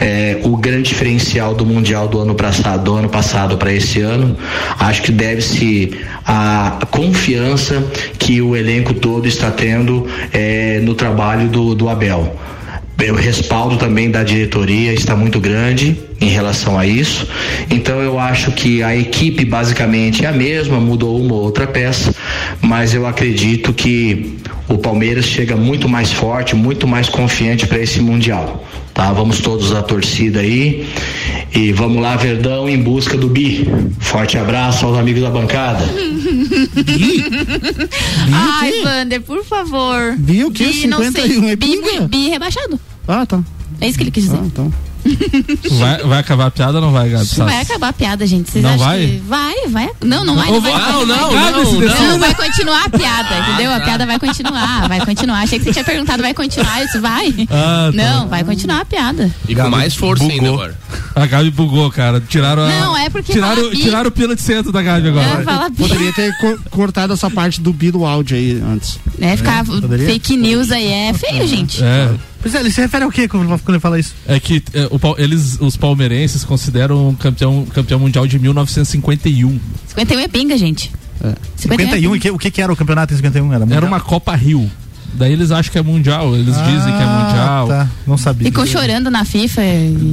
É, 0.00 0.40
o 0.42 0.56
grande 0.56 0.88
diferencial 0.88 1.54
do 1.54 1.64
Mundial 1.64 2.08
do 2.08 2.18
ano 2.18 2.34
passado, 2.34 2.82
do 2.82 2.96
ano 2.96 3.08
passado 3.08 3.56
para 3.56 3.72
esse 3.72 4.00
ano, 4.00 4.36
acho 4.76 5.02
que 5.02 5.12
deve-se 5.12 6.00
à 6.26 6.78
confiança 6.90 7.86
que 8.18 8.42
o 8.42 8.56
elenco 8.56 8.92
todo 8.92 9.28
está 9.28 9.52
tendo 9.52 10.04
é, 10.32 10.80
no 10.80 10.96
trabalho 10.96 11.48
do, 11.48 11.76
do 11.76 11.88
Abel. 11.88 12.36
O 13.08 13.14
respaldo 13.14 13.76
também 13.76 14.10
da 14.10 14.24
diretoria 14.24 14.92
está 14.92 15.14
muito 15.14 15.38
grande 15.38 15.96
em 16.20 16.28
relação 16.28 16.78
a 16.78 16.86
isso. 16.86 17.26
Então 17.70 18.00
eu 18.00 18.18
acho 18.18 18.52
que 18.52 18.82
a 18.82 18.96
equipe 18.96 19.44
basicamente 19.44 20.24
é 20.24 20.28
a 20.28 20.32
mesma, 20.32 20.80
mudou 20.80 21.20
uma 21.20 21.34
ou 21.34 21.42
outra 21.42 21.66
peça, 21.66 22.14
mas 22.60 22.94
eu 22.94 23.06
acredito 23.06 23.72
que 23.72 24.36
o 24.68 24.78
Palmeiras 24.78 25.26
chega 25.26 25.56
muito 25.56 25.88
mais 25.88 26.12
forte, 26.12 26.56
muito 26.56 26.86
mais 26.86 27.08
confiante 27.08 27.66
para 27.66 27.78
esse 27.78 28.00
mundial. 28.00 28.64
Tá? 28.92 29.12
Vamos 29.12 29.40
todos 29.40 29.72
à 29.72 29.82
torcida 29.82 30.40
aí 30.40 30.88
e 31.54 31.70
vamos 31.70 32.00
lá 32.00 32.16
Verdão 32.16 32.66
em 32.66 32.82
busca 32.82 33.14
do 33.16 33.28
bi. 33.28 33.68
Forte 33.98 34.38
abraço 34.38 34.86
aos 34.86 34.96
amigos 34.96 35.20
da 35.22 35.28
bancada. 35.30 35.84
Ai, 38.32 38.72
Vander, 38.82 39.20
por 39.20 39.44
favor. 39.44 40.14
Bi 40.16 40.44
o 40.44 40.50
quê? 40.50 40.64
Bi, 40.66 40.86
não 40.86 40.98
sei. 40.98 41.10
51 41.12 41.48
é 41.48 41.56
Bi, 41.56 41.66
pinga? 41.66 42.08
bi 42.08 42.30
rebaixado. 42.30 42.80
Ah, 43.06 43.26
tá. 43.26 43.42
É 43.80 43.86
isso 43.88 43.98
que 43.98 44.04
ele 44.04 44.10
quis 44.10 44.24
dizer. 44.24 44.38
Ah, 44.40 44.46
então. 44.46 44.72
Vai, 45.72 45.98
vai 46.02 46.18
acabar 46.20 46.46
a 46.46 46.50
piada 46.50 46.74
ou 46.74 46.80
não 46.80 46.92
vai, 46.92 47.08
Gabi? 47.08 47.26
Vai 47.36 47.60
acabar 47.60 47.88
a 47.88 47.92
piada, 47.92 48.26
gente. 48.26 48.50
Vocês 48.50 48.62
Não 48.62 48.70
acham 48.74 48.86
vai? 48.86 48.98
que- 49.06 49.22
Vai, 49.26 49.54
vai. 49.68 49.90
Não, 50.02 50.24
não 50.24 50.34
vai. 50.36 50.50
Não, 50.50 50.60
vai, 50.60 50.72
vai, 50.72 50.92
não, 51.06 51.30
vai. 51.32 51.52
não, 51.52 51.66
se 51.66 51.76
decida. 51.78 52.00
Não, 52.08 52.18
vai 52.18 52.34
continuar 52.34 52.84
a 52.84 52.88
piada, 52.90 53.38
entendeu? 53.38 53.72
A 53.72 53.80
piada 53.80 54.06
vai 54.06 54.18
continuar, 54.18 54.88
vai 54.88 55.04
continuar. 55.04 55.38
Achei 55.42 55.58
que 55.58 55.64
você 55.64 55.72
tinha 55.72 55.84
perguntado, 55.84 56.22
vai 56.22 56.34
continuar? 56.34 56.84
Isso 56.84 57.00
vai? 57.00 57.34
Ah, 57.50 57.90
tá. 57.90 57.92
Não, 57.94 58.28
vai 58.28 58.44
continuar 58.44 58.80
a 58.80 58.84
piada. 58.84 59.30
E 59.48 59.54
com 59.54 59.68
mais 59.68 59.94
força 59.94 60.24
ainda 60.24 60.48
agora. 60.48 60.78
A 61.14 61.26
Gabi 61.26 61.50
bugou, 61.50 61.90
cara. 61.90 62.20
Tiraram 62.20 62.62
a. 62.62 62.68
Não, 62.68 62.96
é 62.96 63.08
porque 63.10 63.32
Tiraram, 63.32 63.70
bi. 63.70 63.76
tiraram 63.78 64.08
o 64.08 64.12
pila 64.12 64.36
de 64.36 64.42
centro 64.42 64.70
da 64.70 64.82
Gabi 64.82 65.08
agora. 65.08 65.42
Fala. 65.42 65.70
Poderia 65.70 66.12
ter 66.12 66.36
co- 66.38 66.58
cortado 66.70 67.12
essa 67.12 67.30
parte 67.30 67.60
do 67.60 67.72
bi 67.72 67.90
do 67.90 68.04
áudio 68.04 68.36
aí 68.36 68.60
antes. 68.64 68.98
É, 69.20 69.36
ficar 69.36 69.64
poderia? 69.64 70.06
fake 70.06 70.36
news 70.36 70.70
aí 70.70 70.86
é 70.86 71.12
feio, 71.14 71.46
gente. 71.46 71.82
É. 71.82 72.14
Pois 72.42 72.54
é, 72.54 72.60
ele 72.60 72.70
se 72.70 72.80
refere 72.80 73.04
ao 73.04 73.10
quê 73.10 73.26
quando 73.26 73.50
ele 73.68 73.80
fala 73.80 73.98
isso? 73.98 74.14
É 74.28 74.38
que 74.38 74.62
é, 74.74 74.88
o 74.90 74.98
eles, 75.18 75.58
os 75.60 75.76
palmeirenses 75.76 76.44
consideram 76.44 77.08
um 77.08 77.14
campeão, 77.14 77.66
campeão 77.74 77.98
mundial 77.98 78.26
de 78.26 78.38
1951. 78.38 79.58
51 79.88 80.20
é 80.20 80.28
pinga, 80.28 80.56
gente. 80.56 80.92
É. 81.24 81.34
51, 81.56 82.14
e 82.14 82.20
que, 82.20 82.30
o 82.30 82.38
que, 82.38 82.50
que 82.50 82.60
era 82.62 82.72
o 82.72 82.76
campeonato 82.76 83.12
em 83.12 83.16
51? 83.16 83.52
Era, 83.52 83.66
Era 83.70 83.86
uma 83.86 84.00
Copa 84.00 84.34
Rio. 84.36 84.70
Daí 85.16 85.32
eles 85.32 85.50
acham 85.50 85.72
que 85.72 85.78
é 85.78 85.82
mundial, 85.82 86.34
eles 86.34 86.54
dizem 86.54 86.92
que 86.96 87.02
é 87.02 87.04
Ah, 87.04 87.24
mundial. 87.26 87.68
Tá, 87.68 87.88
não 88.06 88.16
sabia. 88.18 88.46
Ficou 88.46 88.66
chorando 88.66 89.10
na 89.10 89.24
FIFA. 89.24 89.62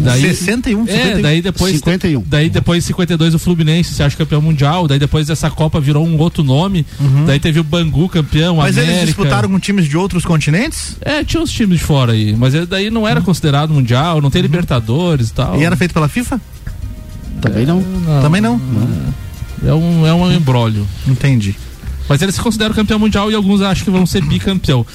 Daí, 0.04 0.22
61, 0.22 0.84
É, 0.84 0.86
51. 0.92 1.22
daí 1.22 1.42
depois. 1.42 1.76
51. 1.76 2.24
Daí 2.26 2.50
depois 2.50 2.84
52 2.86 3.34
o 3.36 3.39
Fluminense 3.39 3.94
se 3.94 4.02
acha 4.04 4.16
campeão 4.16 4.42
mundial. 4.42 4.88
Daí 4.88 4.98
depois 5.00 5.28
dessa 5.28 5.50
Copa 5.52 5.80
virou 5.80 6.06
um 6.06 6.18
outro 6.18 6.44
nome. 6.44 6.86
Daí 7.26 7.39
teve 7.39 7.60
o 7.60 7.63
Bangu 7.63 8.08
campeão, 8.10 8.58
Mas 8.58 8.78
América. 8.78 8.94
eles 8.98 9.06
disputaram 9.08 9.50
com 9.50 9.60
times 9.60 9.88
de 9.89 9.98
outros 9.98 10.24
continentes? 10.26 10.96
É, 11.02 11.24
tinha 11.24 11.42
uns 11.42 11.52
times 11.52 11.80
de 11.80 11.84
fora 11.86 12.13
aí. 12.13 12.36
Mas 12.36 12.54
ele- 12.54 12.66
daí 12.66 12.89
não 12.89 13.08
era 13.08 13.22
considerado 13.22 13.74
mundial, 13.74 14.22
não 14.22 14.30
tem 14.32 14.42
Libertadores 14.42 15.30
e 15.30 15.34
tal. 15.34 15.60
E 15.60 15.63
era 15.63 15.76
feito 15.76 15.94
pela 15.94 16.08
FIFA? 16.08 16.39
Também 17.42 17.66
não. 17.66 17.84
Também 18.22 18.42
não. 18.42 18.60
É 19.66 19.74
um, 19.74 20.06
é 20.08 20.13
um 20.13 20.32
embrólio. 20.32 20.86
Entendi. 21.08 21.56
Mas 22.08 22.22
eles 22.22 22.36
se 22.36 22.42
consideram 22.42 22.74
campeão 22.74 23.00
mundial 23.00 23.32
e 23.32 23.36
alguns 23.36 23.62
acham 23.62 23.86
que 23.86 23.92
vão 23.92 24.06
ser 24.06 24.22
bicampeão. 24.24 24.86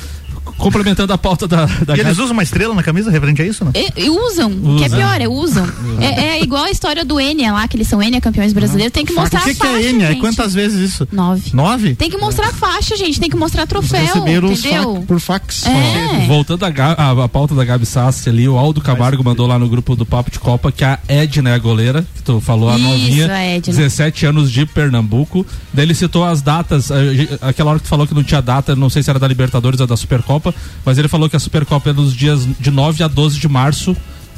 Complementando 0.56 1.12
a 1.12 1.18
pauta 1.18 1.46
da, 1.46 1.66
da 1.66 1.96
E 1.96 2.00
eles 2.00 2.18
usam 2.18 2.32
uma 2.32 2.42
estrela 2.42 2.74
na 2.74 2.82
camisa 2.82 3.10
referente 3.10 3.42
a 3.42 3.46
isso, 3.46 3.64
não? 3.64 3.72
E, 3.74 4.04
e 4.04 4.10
usam, 4.10 4.50
o 4.50 4.76
que 4.76 4.84
é 4.84 4.86
Usam. 4.86 4.98
pior, 4.98 5.20
é 5.20 5.28
usam. 5.28 5.66
É, 6.00 6.06
é 6.38 6.42
igual 6.42 6.64
a 6.64 6.70
história 6.70 7.04
do 7.04 7.20
Enia 7.20 7.52
lá, 7.52 7.66
que 7.68 7.76
eles 7.76 7.88
são 7.88 8.02
Enia 8.02 8.20
campeões 8.20 8.52
brasileiros. 8.52 8.92
Tem 8.92 9.04
que 9.04 9.12
mostrar 9.12 9.40
O 9.40 9.44
que, 9.44 9.50
a 9.50 9.54
que 9.54 9.62
é 9.62 9.70
faixa. 9.72 9.88
Enya? 9.88 10.04
É 10.06 10.08
gente. 10.12 10.20
quantas 10.20 10.54
vezes 10.54 10.90
isso? 10.92 11.08
Nove. 11.12 11.50
Nove? 11.54 11.94
Tem 11.94 12.10
que 12.10 12.16
mostrar 12.18 12.48
a 12.48 12.52
faixa, 12.52 12.96
gente. 12.96 13.20
Tem 13.20 13.28
que 13.30 13.36
mostrar 13.36 13.66
troféu. 13.66 14.00
Receberam 14.00 14.52
entendeu? 14.52 14.94
fa 14.96 15.00
por 15.06 15.20
fax. 15.20 15.66
É. 15.66 16.26
Voltando 16.26 16.64
à 16.64 16.70
Ga- 16.70 16.92
à 16.96 17.24
à 17.24 17.28
pauta 17.28 17.54
da 17.54 17.64
Gabi 17.64 17.84
Sassi 17.86 18.28
ali, 18.28 18.48
o 18.48 18.56
Aldo 18.56 18.80
Camargo 18.80 19.22
mandou 19.24 19.46
lá 19.46 19.58
no 19.58 19.68
grupo 19.68 19.96
do 19.96 20.06
Papo 20.06 20.30
de 20.30 20.38
Copa 20.38 20.70
que 20.70 20.84
a 20.84 20.98
Edna 21.08 21.50
é 21.50 21.54
a 21.54 21.58
goleira, 21.58 22.06
que 22.14 22.22
tu 22.22 22.40
falou, 22.40 22.68
a 22.70 22.76
Isso, 22.78 22.88
novinha, 22.88 23.32
a 23.32 23.42
Edna. 23.42 23.74
17 23.74 24.26
anos 24.26 24.50
de 24.52 24.64
Pernambuco. 24.66 25.44
Daí 25.72 25.84
ele 25.84 25.94
citou 25.94 26.24
as 26.24 26.40
datas, 26.42 26.90
eh, 26.90 27.38
aquela 27.40 27.70
hora 27.70 27.78
que 27.78 27.84
tu 27.84 27.88
falou 27.88 28.06
que 28.06 28.14
não 28.14 28.22
tinha 28.22 28.40
data, 28.40 28.76
não 28.76 28.88
sei 28.88 29.02
se 29.02 29.10
era 29.10 29.18
da 29.18 29.26
Libertadores 29.26 29.80
ou 29.80 29.86
da 29.86 29.96
Supercopa, 29.96 30.37
mas 30.84 30.98
ele 30.98 31.08
falou 31.08 31.28
que 31.28 31.36
a 31.36 31.40
Supercopa 31.40 31.90
é 31.90 31.92
nos 31.92 32.14
dias 32.14 32.46
de 32.58 32.70
9 32.70 33.02
a 33.02 33.08
12 33.08 33.38
de 33.38 33.48
março 33.48 33.96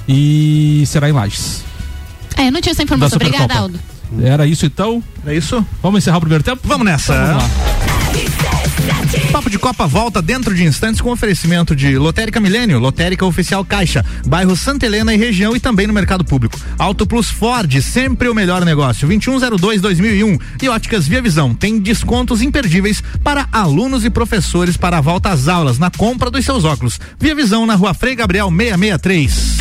e 0.08 0.84
será 0.86 1.08
em 1.08 1.12
Lages. 1.12 1.64
É, 2.36 2.48
eu 2.48 2.52
não 2.52 2.60
tinha 2.60 2.72
essa 2.72 2.82
informação. 2.82 3.18
Da 3.18 3.24
Obrigada, 3.24 3.54
Supercopa. 3.54 3.78
Aldo. 4.12 4.26
Era 4.26 4.46
isso 4.46 4.66
então? 4.66 5.02
É 5.26 5.34
isso? 5.34 5.64
Vamos 5.82 5.98
encerrar 5.98 6.18
o 6.18 6.20
primeiro 6.20 6.42
tempo? 6.42 6.60
Vamos 6.64 6.84
nessa. 6.84 7.14
Então, 7.14 7.38
vamos 7.38 7.42
lá. 7.44 8.69
Papo 9.32 9.48
de 9.48 9.58
Copa 9.58 9.86
volta 9.86 10.20
dentro 10.20 10.54
de 10.54 10.64
instantes 10.64 11.00
com 11.00 11.10
oferecimento 11.10 11.74
de 11.74 11.96
Lotérica 11.96 12.40
Milênio, 12.40 12.78
Lotérica 12.78 13.24
Oficial 13.24 13.64
Caixa, 13.64 14.04
bairro 14.26 14.56
Santa 14.56 14.86
Helena 14.86 15.14
e 15.14 15.16
região 15.16 15.54
e 15.54 15.60
também 15.60 15.86
no 15.86 15.92
mercado 15.92 16.24
público. 16.24 16.58
Auto 16.78 17.06
Plus 17.06 17.28
Ford, 17.30 17.80
sempre 17.80 18.28
o 18.28 18.34
melhor 18.34 18.64
negócio. 18.64 19.08
2102-2001 19.08 20.40
e 20.62 20.68
Óticas 20.68 21.06
Via 21.06 21.22
Visão 21.22 21.54
tem 21.54 21.78
descontos 21.78 22.42
imperdíveis 22.42 23.02
para 23.22 23.48
alunos 23.52 24.04
e 24.04 24.10
professores 24.10 24.76
para 24.76 24.98
a 24.98 25.00
volta 25.00 25.30
às 25.30 25.48
aulas 25.48 25.78
na 25.78 25.90
compra 25.90 26.30
dos 26.30 26.44
seus 26.44 26.64
óculos. 26.64 27.00
Via 27.18 27.34
Visão 27.34 27.66
na 27.66 27.74
Rua 27.74 27.94
Frei 27.94 28.14
Gabriel 28.14 28.50
663. 28.50 29.60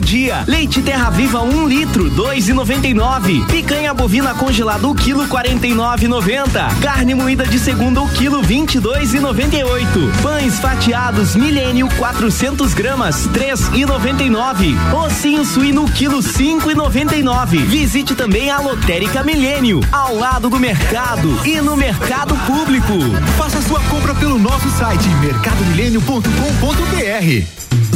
dia. 0.00 0.44
Leite 0.46 0.82
Terra 0.82 1.10
Viva 1.10 1.42
1 1.42 1.48
um 1.48 1.68
litro, 1.68 2.10
2,99. 2.10 3.46
Picanha 3.46 3.92
bovina 3.92 4.34
congelada 4.34 4.88
o 4.88 4.94
quilo 4.94 5.26
49,90. 5.28 6.80
Carne 6.80 7.14
moída 7.14 7.46
de 7.46 7.58
segunda 7.58 8.00
o 8.00 8.08
quilo 8.08 8.42
22,98. 8.42 10.22
Pães 10.22 10.58
fatiados 10.58 11.36
Milênio 11.36 11.88
400 11.98 12.72
gramas, 12.74 13.28
3,99. 13.28 14.74
Ossinho 14.94 15.44
suíno 15.44 15.88
quilo 15.90 16.18
5,99. 16.18 17.66
Visite 17.66 18.14
também 18.14 18.50
a 18.50 18.58
Lotérica 18.58 19.22
Milênio, 19.22 19.80
ao 19.92 20.16
lado 20.16 20.48
do 20.48 20.58
mercado 20.58 21.38
e 21.44 21.60
no 21.60 21.76
mercado 21.76 22.34
público. 22.46 22.94
Faça 23.36 23.60
sua 23.62 23.80
compra 23.80 24.14
pelo 24.14 24.38
nosso 24.38 24.70
site 24.70 25.08
mercadomilênio.com.br. 25.20 27.79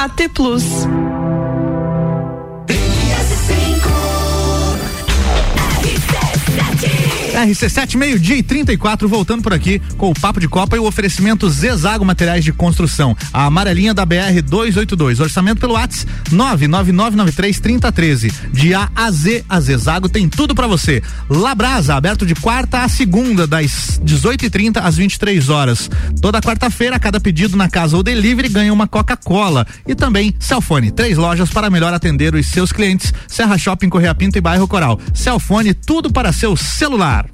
AT 0.00 0.32
Plus. 0.32 1.09
RC7, 7.46 7.96
meio-dia 7.96 8.36
e 8.36 8.42
34, 8.42 9.08
voltando 9.08 9.42
por 9.42 9.54
aqui 9.54 9.80
com 9.96 10.10
o 10.10 10.14
Papo 10.14 10.40
de 10.40 10.48
Copa 10.48 10.76
e 10.76 10.78
o 10.78 10.84
oferecimento 10.84 11.48
Zezago 11.48 12.04
Materiais 12.04 12.44
de 12.44 12.52
Construção. 12.52 13.16
A 13.32 13.46
amarelinha 13.46 13.94
da 13.94 14.04
BR 14.04 14.42
282. 14.44 15.20
Orçamento 15.20 15.60
pelo 15.60 15.76
ATS 15.76 16.06
999933013. 16.30 18.32
De 18.52 18.74
A 18.74 18.90
a 18.94 19.10
Z, 19.10 19.44
a 19.48 19.60
Zezago 19.60 20.08
tem 20.08 20.28
tudo 20.28 20.54
para 20.54 20.66
você. 20.66 21.02
Labrasa, 21.28 21.94
aberto 21.94 22.26
de 22.26 22.34
quarta 22.34 22.82
a 22.82 22.88
segunda, 22.88 23.46
das 23.46 24.00
18h30 24.04 24.82
às 24.82 24.96
23 24.96 25.48
horas. 25.48 25.88
Toda 26.20 26.42
quarta-feira, 26.42 26.98
cada 26.98 27.20
pedido 27.20 27.56
na 27.56 27.70
casa 27.70 27.96
ou 27.96 28.02
delivery 28.02 28.48
ganha 28.48 28.72
uma 28.72 28.86
Coca-Cola. 28.86 29.66
E 29.86 29.94
também 29.94 30.34
Celfone, 30.38 30.90
três 30.90 31.16
lojas 31.16 31.48
para 31.48 31.70
melhor 31.70 31.94
atender 31.94 32.34
os 32.34 32.46
seus 32.46 32.72
clientes. 32.72 33.14
Serra 33.26 33.56
Shopping, 33.56 33.88
Correia 33.88 34.14
Pinto 34.14 34.36
e 34.36 34.40
Bairro 34.40 34.68
Coral. 34.68 35.00
Celfone, 35.14 35.72
tudo 35.72 36.12
para 36.12 36.32
seu 36.32 36.56
celular. 36.56 37.29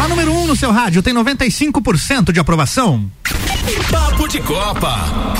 A 0.00 0.08
número 0.08 0.32
1 0.32 0.42
um 0.42 0.46
no 0.46 0.56
seu 0.56 0.72
rádio 0.72 1.02
tem 1.02 1.14
95% 1.14 2.32
de 2.32 2.40
aprovação. 2.40 3.10
Papo 3.90 4.28
de 4.28 4.40
Copa. 4.40 5.32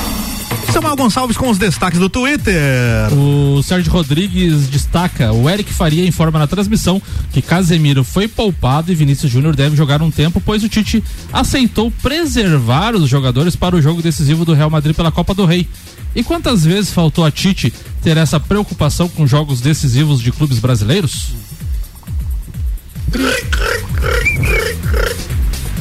Samuel 0.72 0.96
Gonçalves 0.96 1.36
com 1.36 1.50
os 1.50 1.58
destaques 1.58 2.00
do 2.00 2.08
Twitter. 2.08 2.56
O 3.12 3.62
Sérgio 3.62 3.92
Rodrigues 3.92 4.68
destaca: 4.68 5.30
o 5.30 5.48
Eric 5.48 5.70
Faria 5.70 6.06
informa 6.06 6.38
na 6.38 6.46
transmissão 6.46 7.00
que 7.30 7.42
Casemiro 7.42 8.02
foi 8.02 8.26
poupado 8.26 8.90
e 8.90 8.94
Vinícius 8.94 9.30
Júnior 9.30 9.54
deve 9.54 9.76
jogar 9.76 10.00
um 10.00 10.10
tempo, 10.10 10.40
pois 10.40 10.64
o 10.64 10.70
Tite 10.70 11.04
aceitou 11.30 11.90
preservar 11.90 12.94
os 12.94 13.06
jogadores 13.06 13.54
para 13.54 13.76
o 13.76 13.82
jogo 13.82 14.00
decisivo 14.00 14.46
do 14.46 14.54
Real 14.54 14.70
Madrid 14.70 14.96
pela 14.96 15.12
Copa 15.12 15.34
do 15.34 15.44
Rei. 15.44 15.68
E 16.14 16.22
quantas 16.22 16.64
vezes 16.64 16.90
faltou 16.90 17.24
a 17.24 17.30
Tite 17.30 17.72
ter 18.02 18.16
essa 18.16 18.38
preocupação 18.38 19.08
com 19.08 19.26
jogos 19.26 19.60
decisivos 19.60 20.20
de 20.20 20.30
clubes 20.30 20.58
brasileiros? 20.58 21.28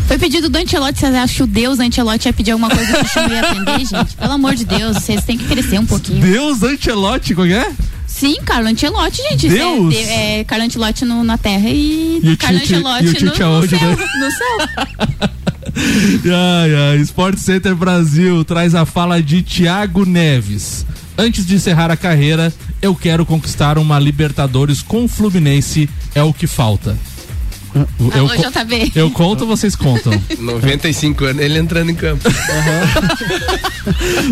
Foi 0.07 0.17
pedido 0.17 0.49
do 0.49 0.57
Antelote, 0.57 0.99
vocês 0.99 1.15
acham 1.15 1.35
que 1.35 1.43
o 1.43 1.47
Deus 1.47 1.79
Antelote 1.79 2.27
ia 2.27 2.33
pedir 2.33 2.51
alguma 2.51 2.69
coisa 2.69 2.85
que 2.91 3.05
o 3.05 3.07
Chico 3.07 3.29
ia 3.31 3.41
atender, 3.41 3.85
gente? 3.85 4.15
Pelo 4.17 4.33
amor 4.33 4.55
de 4.55 4.65
Deus, 4.65 4.97
vocês 4.97 5.23
têm 5.23 5.37
que 5.37 5.45
crescer 5.45 5.79
um 5.79 5.85
pouquinho. 5.85 6.19
Deus 6.21 6.61
Antelote, 6.63 7.33
como 7.33 7.47
é? 7.47 7.71
Sim, 8.07 8.35
Carlo 8.43 8.67
Antelote, 8.67 9.21
gente. 9.29 9.47
Deus? 9.47 9.95
É, 9.95 10.39
é 10.39 10.43
Carlo 10.43 10.65
Antelote 10.65 11.05
no, 11.05 11.23
na 11.23 11.37
terra 11.37 11.69
e, 11.69 12.19
E 12.21 12.35
Carlo 12.35 12.57
Ancelotti 12.59 13.05
e 13.05 13.07
o 13.07 13.11
no, 13.11 13.13
Tite 13.13 13.25
no 13.25 13.35
céu. 13.35 13.89
né? 13.89 14.05
No 14.19 14.31
céu. 14.31 15.29
Ai, 16.25 16.75
ai, 16.75 16.97
Sport 16.97 17.37
Center 17.37 17.75
Brasil 17.75 18.43
traz 18.45 18.75
a 18.75 18.85
fala 18.85 19.21
de 19.21 19.41
Thiago 19.41 20.05
Neves. 20.05 20.85
Antes 21.17 21.45
de 21.45 21.55
encerrar 21.55 21.91
a 21.91 21.97
carreira, 21.97 22.53
eu 22.81 22.95
quero 22.95 23.25
conquistar 23.25 23.77
uma 23.77 23.99
Libertadores 23.99 24.81
com 24.81 25.05
o 25.05 25.07
Fluminense, 25.07 25.89
é 26.15 26.23
o 26.23 26.33
que 26.33 26.47
falta. 26.47 26.97
Eu, 27.73 28.27
Alô, 28.27 28.35
JB. 28.35 28.91
eu 28.95 29.09
conto, 29.11 29.45
vocês 29.45 29.75
contam. 29.75 30.11
95 30.37 31.23
anos, 31.25 31.41
ele 31.41 31.57
entrando 31.57 31.89
em 31.89 31.95
campo. 31.95 32.27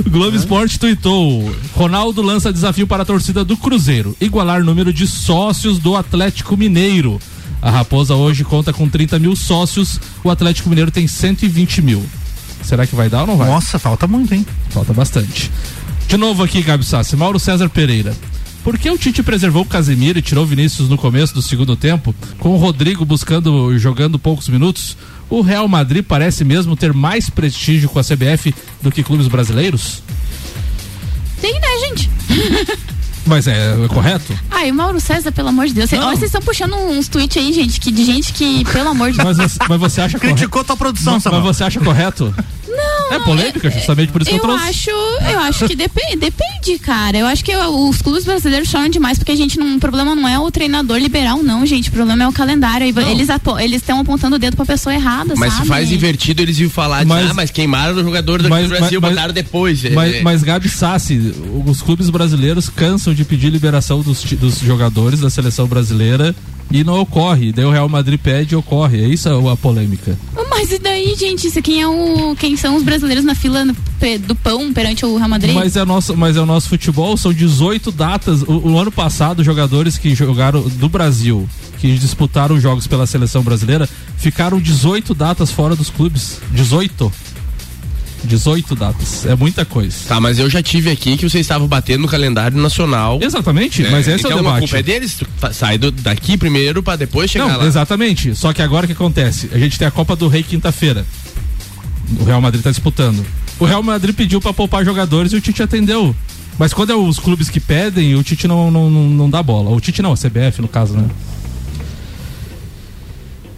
O 0.05 0.09
Globo 0.12 0.35
Esporte 0.35 0.77
tuitou: 0.77 1.49
Ronaldo 1.73 2.21
lança 2.21 2.51
desafio 2.51 2.85
para 2.85 3.03
a 3.03 3.05
torcida 3.05 3.45
do 3.45 3.55
Cruzeiro, 3.55 4.15
igualar 4.19 4.62
número 4.63 4.91
de 4.91 5.07
sócios 5.07 5.79
do 5.79 5.95
Atlético 5.95 6.57
Mineiro. 6.57 7.19
A 7.61 7.69
Raposa 7.69 8.15
hoje 8.15 8.43
conta 8.43 8.71
com 8.71 8.87
30 8.87 9.19
mil 9.19 9.35
sócios, 9.35 9.99
o 10.23 10.29
Atlético 10.29 10.69
Mineiro 10.69 10.91
tem 10.91 11.07
120 11.07 11.81
mil. 11.81 12.05
Será 12.63 12.85
que 12.87 12.95
vai 12.95 13.09
dar 13.09 13.21
ou 13.21 13.27
não 13.27 13.37
vai? 13.37 13.49
Nossa, 13.49 13.77
falta 13.77 14.07
muito, 14.07 14.33
hein? 14.33 14.45
Falta 14.69 14.93
bastante. 14.93 15.51
De 16.07 16.17
novo 16.17 16.43
aqui, 16.43 16.61
Gabi 16.61 16.85
Sassi, 16.85 17.15
Mauro 17.15 17.39
César 17.39 17.69
Pereira. 17.69 18.15
Por 18.63 18.77
que 18.77 18.89
o 18.89 18.97
Tite 18.97 19.23
preservou 19.23 19.63
o 19.63 19.65
Casemiro 19.65 20.19
e 20.19 20.21
tirou 20.21 20.43
o 20.43 20.47
Vinícius 20.47 20.89
no 20.89 20.97
começo 20.97 21.33
do 21.33 21.41
segundo 21.41 21.75
tempo, 21.75 22.13
com 22.39 22.49
o 22.49 22.57
Rodrigo 22.57 23.05
buscando 23.05 23.77
jogando 23.77 24.19
poucos 24.19 24.49
minutos? 24.49 24.97
O 25.29 25.41
Real 25.41 25.67
Madrid 25.67 26.03
parece 26.03 26.43
mesmo 26.43 26.75
ter 26.75 26.93
mais 26.93 27.29
prestígio 27.29 27.89
com 27.89 27.99
a 27.99 28.03
CBF 28.03 28.53
do 28.81 28.91
que 28.91 29.03
clubes 29.03 29.27
brasileiros? 29.27 30.01
Tem, 31.39 31.53
né, 31.53 31.87
gente? 31.87 32.10
Mas 33.25 33.47
é, 33.47 33.75
é 33.83 33.87
correto? 33.87 34.37
Ai, 34.49 34.71
o 34.71 34.73
Mauro 34.73 34.99
César, 34.99 35.31
pelo 35.31 35.49
amor 35.49 35.67
de 35.67 35.73
Deus. 35.73 35.91
Olha, 35.93 36.01
vocês 36.11 36.23
estão 36.23 36.41
puxando 36.41 36.75
uns 36.75 37.07
tweets 37.07 37.37
aí, 37.37 37.53
gente, 37.53 37.79
que, 37.79 37.91
de 37.91 38.03
gente 38.05 38.33
que, 38.33 38.63
pelo 38.65 38.89
amor 38.89 39.11
de 39.11 39.17
Mas 39.17 39.37
Deus. 39.37 39.51
você, 39.53 39.59
mas 39.67 39.79
você 39.79 40.01
acha 40.01 40.17
correto? 40.19 40.35
Criticou 40.35 40.63
tua 40.63 40.77
produção, 40.77 41.13
mas, 41.13 41.23
Samuel. 41.23 41.43
mas 41.43 41.57
você 41.57 41.63
acha 41.63 41.79
correto? 41.79 42.33
Não, 42.67 43.13
É 43.13 43.19
polêmica, 43.19 43.69
justamente 43.71 44.11
por 44.11 44.21
isso 44.21 44.29
que 44.29 44.35
eu 44.37 44.39
eu 44.39 44.43
trouxe. 44.47 44.69
acho, 44.69 44.89
eu 44.91 45.39
acho 45.39 45.67
que 45.67 45.75
depende, 45.75 46.15
depende, 46.17 46.79
cara. 46.79 47.17
Eu 47.17 47.25
acho 47.25 47.43
que 47.43 47.51
eu- 47.51 47.89
os 47.89 48.01
clubes 48.01 48.23
brasileiros 48.23 48.69
choram 48.69 48.87
demais 48.89 49.17
porque 49.17 49.31
a 49.31 49.35
gente 49.35 49.59
não, 49.59 49.75
o 49.75 49.79
problema 49.79 50.15
não 50.15 50.27
é 50.27 50.39
o 50.39 50.49
treinador 50.51 50.97
liberal, 50.97 51.41
não, 51.43 51.65
gente. 51.65 51.89
O 51.89 51.91
problema 51.91 52.23
é 52.23 52.27
o 52.27 52.31
calendário. 52.31 52.85
Eles 53.09 53.29
apo- 53.29 53.59
eles 53.59 53.81
estão 53.81 53.99
apontando 53.99 54.35
o 54.35 54.39
dedo 54.39 54.55
pra 54.55 54.65
pessoa 54.65 54.93
errada, 54.93 55.33
Mas 55.35 55.51
sabe? 55.53 55.63
se 55.65 55.67
faz 55.67 55.91
invertido, 55.91 56.41
eles 56.41 56.59
iam 56.59 56.69
falar 56.69 56.99
de, 56.99 57.07
Mas- 57.07 57.31
ah, 57.31 57.33
mas 57.33 57.49
queimaram 57.51 57.95
o 57.95 58.03
jogador 58.03 58.41
do 58.41 58.47
Mas- 58.49 58.69
Brasil, 58.69 59.01
mas- 59.01 59.11
botaram 59.11 59.33
depois. 59.33 59.83
É, 59.83 59.89
Mas, 59.89 60.15
é. 60.15 60.21
mas 60.21 60.43
Gabi 60.43 60.69
Sassi, 60.69 61.33
os 61.65 61.81
clubes 61.81 62.09
brasileiros 62.09 62.69
cansam 62.69 63.08
de 63.13 63.23
pedir 63.23 63.49
liberação 63.49 64.01
dos, 64.01 64.23
dos 64.23 64.60
jogadores 64.60 65.19
da 65.19 65.29
seleção 65.29 65.67
brasileira 65.67 66.35
e 66.71 66.83
não 66.83 66.99
ocorre. 66.99 67.51
Daí 67.51 67.65
o 67.65 67.71
Real 67.71 67.89
Madrid 67.89 68.19
pede 68.19 68.53
e 68.53 68.57
ocorre. 68.57 69.03
É 69.03 69.07
isso 69.07 69.29
a, 69.29 69.53
a 69.53 69.57
polêmica. 69.57 70.17
Mas 70.49 70.71
e 70.71 70.77
daí, 70.79 71.15
gente? 71.15 71.47
Isso 71.47 71.62
quem 71.62 71.81
é 71.81 71.87
o 71.87 72.35
quem 72.35 72.57
são 72.57 72.75
os 72.75 72.83
brasileiros 72.83 73.23
na 73.23 73.33
fila 73.33 73.65
do 74.27 74.35
pão 74.35 74.73
perante 74.73 75.05
o 75.05 75.17
Real 75.17 75.29
Madrid? 75.29 75.55
Mas 75.55 75.75
é, 75.75 75.85
nosso, 75.85 76.15
mas 76.15 76.35
é 76.35 76.41
o 76.41 76.45
nosso 76.45 76.69
futebol, 76.69 77.15
são 77.17 77.33
18 77.33 77.91
datas. 77.91 78.41
O, 78.43 78.71
o 78.71 78.77
ano 78.77 78.91
passado, 78.91 79.43
jogadores 79.43 79.97
que 79.97 80.13
jogaram 80.13 80.62
do 80.62 80.89
Brasil, 80.89 81.47
que 81.79 81.97
disputaram 81.97 82.60
jogos 82.60 82.87
pela 82.87 83.07
seleção 83.07 83.41
brasileira, 83.41 83.87
ficaram 84.17 84.60
18 84.60 85.13
datas 85.13 85.49
fora 85.49 85.75
dos 85.75 85.89
clubes. 85.89 86.39
18. 86.51 87.12
18 88.23 88.75
datas. 88.75 89.25
É 89.25 89.35
muita 89.35 89.63
coisa. 89.65 89.95
Tá, 90.07 90.19
mas 90.19 90.39
eu 90.39 90.49
já 90.49 90.61
tive 90.61 90.89
aqui 90.91 91.15
que 91.17 91.29
vocês 91.29 91.41
estavam 91.45 91.67
batendo 91.67 92.01
no 92.01 92.07
calendário 92.07 92.57
nacional. 92.57 93.19
Exatamente, 93.21 93.83
mas 93.89 94.07
esse 94.07 94.25
é 94.25 94.29
o 94.29 94.31
então, 94.31 94.37
debate. 94.37 94.55
a 94.57 94.59
culpa 94.59 94.77
é 94.79 94.83
deles? 94.83 95.17
Sai 95.53 95.77
do- 95.77 95.91
daqui 95.91 96.37
primeiro 96.37 96.83
pra 96.83 96.95
depois 96.95 97.31
chegar 97.31 97.47
Não, 97.47 97.57
lá. 97.59 97.65
exatamente. 97.65 98.35
Só 98.35 98.51
que 98.53 98.61
agora 98.61 98.85
o 98.85 98.87
que 98.87 98.93
acontece? 98.93 99.49
A 99.53 99.57
gente 99.57 99.77
tem 99.79 99.87
a 99.87 99.91
Copa 99.91 100.15
do 100.15 100.27
Rei 100.27 100.43
quinta-feira. 100.43 101.05
O 102.19 102.23
Real 102.23 102.41
Madrid 102.41 102.63
tá 102.63 102.69
disputando. 102.71 103.25
O 103.59 103.65
Real 103.65 103.83
Madrid 103.83 104.15
pediu 104.15 104.41
pra 104.41 104.51
poupar 104.53 104.83
jogadores 104.83 105.31
e 105.31 105.35
o 105.35 105.41
Tite 105.41 105.61
atendeu. 105.63 106.15
Mas 106.57 106.73
quando 106.73 106.91
é 106.91 106.95
os 106.95 107.19
clubes 107.19 107.49
que 107.49 107.59
pedem, 107.59 108.15
o 108.15 108.23
Tite 108.23 108.47
não, 108.47 108.69
não, 108.71 108.89
não, 108.89 109.03
não 109.09 109.29
dá 109.29 109.41
bola. 109.43 109.69
O 109.69 109.79
Tite 109.79 110.01
não, 110.01 110.11
a 110.13 110.17
CBF 110.17 110.61
no 110.61 110.67
caso, 110.67 110.93
né? 110.93 111.07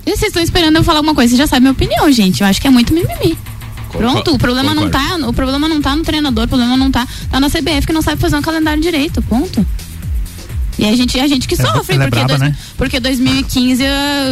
E 0.05 0.09
vocês 0.11 0.29
estão 0.29 0.41
esperando 0.41 0.75
eu 0.77 0.83
falar 0.83 0.99
alguma 0.99 1.13
coisa? 1.15 1.29
Vocês 1.29 1.37
já 1.37 1.47
sabem 1.47 1.59
a 1.59 1.61
minha 1.61 1.71
opinião, 1.71 2.11
gente. 2.11 2.41
Eu 2.41 2.47
acho 2.47 2.59
que 2.59 2.67
é 2.67 2.69
muito 2.71 2.93
mimimi. 2.93 3.37
Pronto, 3.97 4.33
o 4.33 4.37
problema 4.37 4.73
não 4.73 4.89
tá, 4.89 5.17
o 5.27 5.33
problema 5.33 5.67
não 5.67 5.81
tá 5.81 5.95
no 5.95 6.03
treinador, 6.03 6.45
o 6.45 6.47
problema 6.47 6.77
não 6.77 6.91
tá, 6.91 7.07
tá 7.29 7.39
na 7.39 7.49
CBF 7.49 7.85
que 7.87 7.93
não 7.93 8.01
sabe 8.01 8.21
fazer 8.21 8.35
um 8.35 8.41
calendário 8.41 8.81
direito, 8.81 9.21
ponto. 9.23 9.65
E 10.79 10.85
a 10.87 10.95
gente, 10.95 11.19
a 11.19 11.27
gente 11.27 11.47
que 11.47 11.59
Ela- 11.59 11.73
sofre, 11.73 11.95
ela 11.95 12.05
é 12.05 12.07
porque, 12.07 12.23
braba, 12.25 12.39
dois- 12.39 12.51
né? 12.51 12.57
porque 12.77 12.99
2015, 12.99 13.83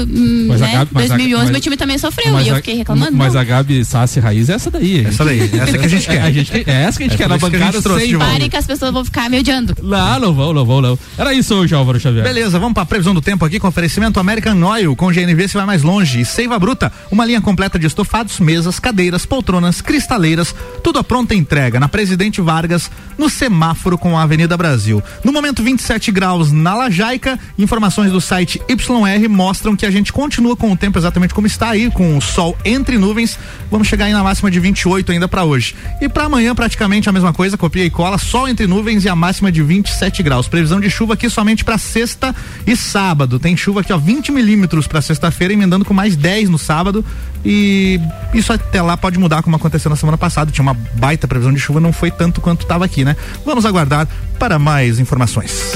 hum, 0.07 0.45
Mas 0.47 0.61
a 0.61 0.65
né? 0.65 0.71
Gabi- 0.73 0.91
mas 0.93 1.05
a- 1.05 1.07
2011 1.15 1.43
mas- 1.43 1.51
meu 1.51 1.61
time 1.61 1.77
também 1.77 1.97
sofreu 1.97 2.33
Mas 2.33 2.45
e 2.45 2.49
eu 2.49 2.55
fiquei 2.57 2.75
reclamando. 2.75 3.15
Mas 3.15 3.33
não. 3.33 3.41
a 3.41 3.43
Gabi 3.43 3.83
Sassi 3.85 4.19
Raiz 4.19 4.49
é 4.49 4.53
essa 4.53 4.71
daí. 4.71 5.05
Essa 5.05 5.25
daí, 5.25 5.41
essa 5.59 5.77
que 5.77 5.85
a 5.85 5.87
gente 5.89 6.07
quer. 6.07 6.21
A 6.21 6.31
gente, 6.31 6.51
é 6.53 6.71
essa 6.83 6.97
que 6.97 7.03
a 7.03 7.07
gente 7.07 7.13
É 7.15 7.17
quer 7.17 7.27
na 7.29 7.35
isso 7.35 7.49
que 7.49 7.55
a 7.55 7.59
gente 7.59 7.73
bancada 7.81 7.99
sem. 7.99 8.17
Parem 8.17 8.49
que 8.49 8.57
as 8.57 8.65
pessoas 8.65 8.91
vão 8.91 9.03
ficar 9.05 9.29
me 9.29 9.39
odiando. 9.39 9.75
Não, 9.81 10.19
não 10.19 10.33
vão, 10.33 10.53
não 10.53 10.65
vão, 10.65 10.81
não. 10.81 10.99
Era 11.17 11.33
isso 11.33 11.53
hoje, 11.55 11.75
Álvaro 11.75 11.99
Xavier. 11.99 12.23
Beleza, 12.23 12.57
vamos 12.57 12.73
para 12.73 12.83
a 12.83 12.85
previsão 12.85 13.13
do 13.13 13.21
tempo 13.21 13.43
aqui 13.45 13.59
com 13.59 13.67
oferecimento 13.67 14.19
American 14.19 14.61
Oil. 14.63 14.95
Com 14.95 15.11
GNV 15.11 15.47
você 15.47 15.57
vai 15.57 15.65
mais 15.65 15.83
longe. 15.83 16.21
E 16.21 16.25
Seiva 16.25 16.57
Bruta, 16.57 16.91
uma 17.11 17.25
linha 17.25 17.41
completa 17.41 17.77
de 17.77 17.85
estofados, 17.87 18.39
mesas, 18.39 18.79
cadeiras, 18.79 19.25
poltronas, 19.25 19.81
cristaleiras, 19.81 20.55
tudo 20.83 20.99
a 20.99 21.03
pronta 21.03 21.35
entrega 21.35 21.79
na 21.79 21.87
Presidente 21.89 22.41
Vargas, 22.41 22.89
no 23.17 23.29
semáforo 23.29 23.97
com 23.97 24.17
a 24.17 24.23
Avenida 24.23 24.55
Brasil. 24.57 25.03
No 25.23 25.31
momento 25.31 25.61
27 25.63 26.11
graus 26.11 26.28
na 26.51 26.75
Lajaica, 26.75 27.39
informações 27.57 28.11
do 28.11 28.21
site 28.21 28.61
YR 28.69 29.29
mostram 29.29 29.75
que 29.75 29.85
a 29.85 29.91
gente 29.91 30.13
continua 30.13 30.55
com 30.55 30.71
o 30.71 30.77
tempo 30.77 30.97
exatamente 30.97 31.33
como 31.33 31.47
está 31.47 31.69
aí, 31.69 31.89
com 31.89 32.17
o 32.17 32.21
sol 32.21 32.57
entre 32.63 32.97
nuvens. 32.97 33.37
Vamos 33.71 33.87
chegar 33.87 34.05
aí 34.05 34.13
na 34.13 34.23
máxima 34.23 34.51
de 34.51 34.59
28 34.59 35.11
ainda 35.11 35.27
para 35.27 35.43
hoje. 35.43 35.75
E 36.01 36.07
para 36.07 36.25
amanhã 36.25 36.53
praticamente 36.53 37.09
a 37.09 37.11
mesma 37.11 37.33
coisa, 37.33 37.57
copia 37.57 37.85
e 37.85 37.89
cola, 37.89 38.17
sol 38.17 38.47
entre 38.47 38.67
nuvens 38.67 39.03
e 39.03 39.09
a 39.09 39.15
máxima 39.15 39.51
de 39.51 39.61
27 39.61 40.21
graus. 40.23 40.47
Previsão 40.47 40.79
de 40.79 40.89
chuva 40.89 41.15
aqui 41.15 41.29
somente 41.29 41.63
para 41.63 41.77
sexta 41.77 42.35
e 42.65 42.75
sábado. 42.75 43.39
Tem 43.39 43.55
chuva 43.57 43.81
aqui, 43.81 43.91
ó, 43.91 43.97
20 43.97 44.31
milímetros 44.31 44.87
para 44.87 45.01
sexta-feira, 45.01 45.53
emendando 45.53 45.85
com 45.85 45.93
mais 45.93 46.15
10 46.15 46.49
no 46.49 46.57
sábado. 46.57 47.03
E 47.43 47.99
isso 48.33 48.51
até 48.51 48.81
lá 48.81 48.97
pode 48.97 49.17
mudar, 49.17 49.41
como 49.41 49.55
aconteceu 49.55 49.89
na 49.89 49.95
semana 49.95 50.17
passada. 50.17 50.51
Tinha 50.51 50.63
uma 50.63 50.73
baita 50.73 51.27
previsão 51.27 51.53
de 51.53 51.59
chuva, 51.59 51.79
não 51.79 51.93
foi 51.93 52.11
tanto 52.11 52.41
quanto 52.41 52.63
estava 52.63 52.85
aqui, 52.85 53.05
né? 53.05 53.15
Vamos 53.45 53.65
aguardar 53.65 54.07
para 54.39 54.57
mais 54.57 54.99
informações. 54.99 55.73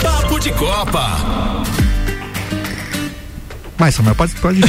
Papo 0.00 0.38
de 0.38 0.52
Copa. 0.52 1.64
Mas, 3.76 3.94
Samuel, 3.94 4.14
pode, 4.14 4.32
pode, 4.36 4.60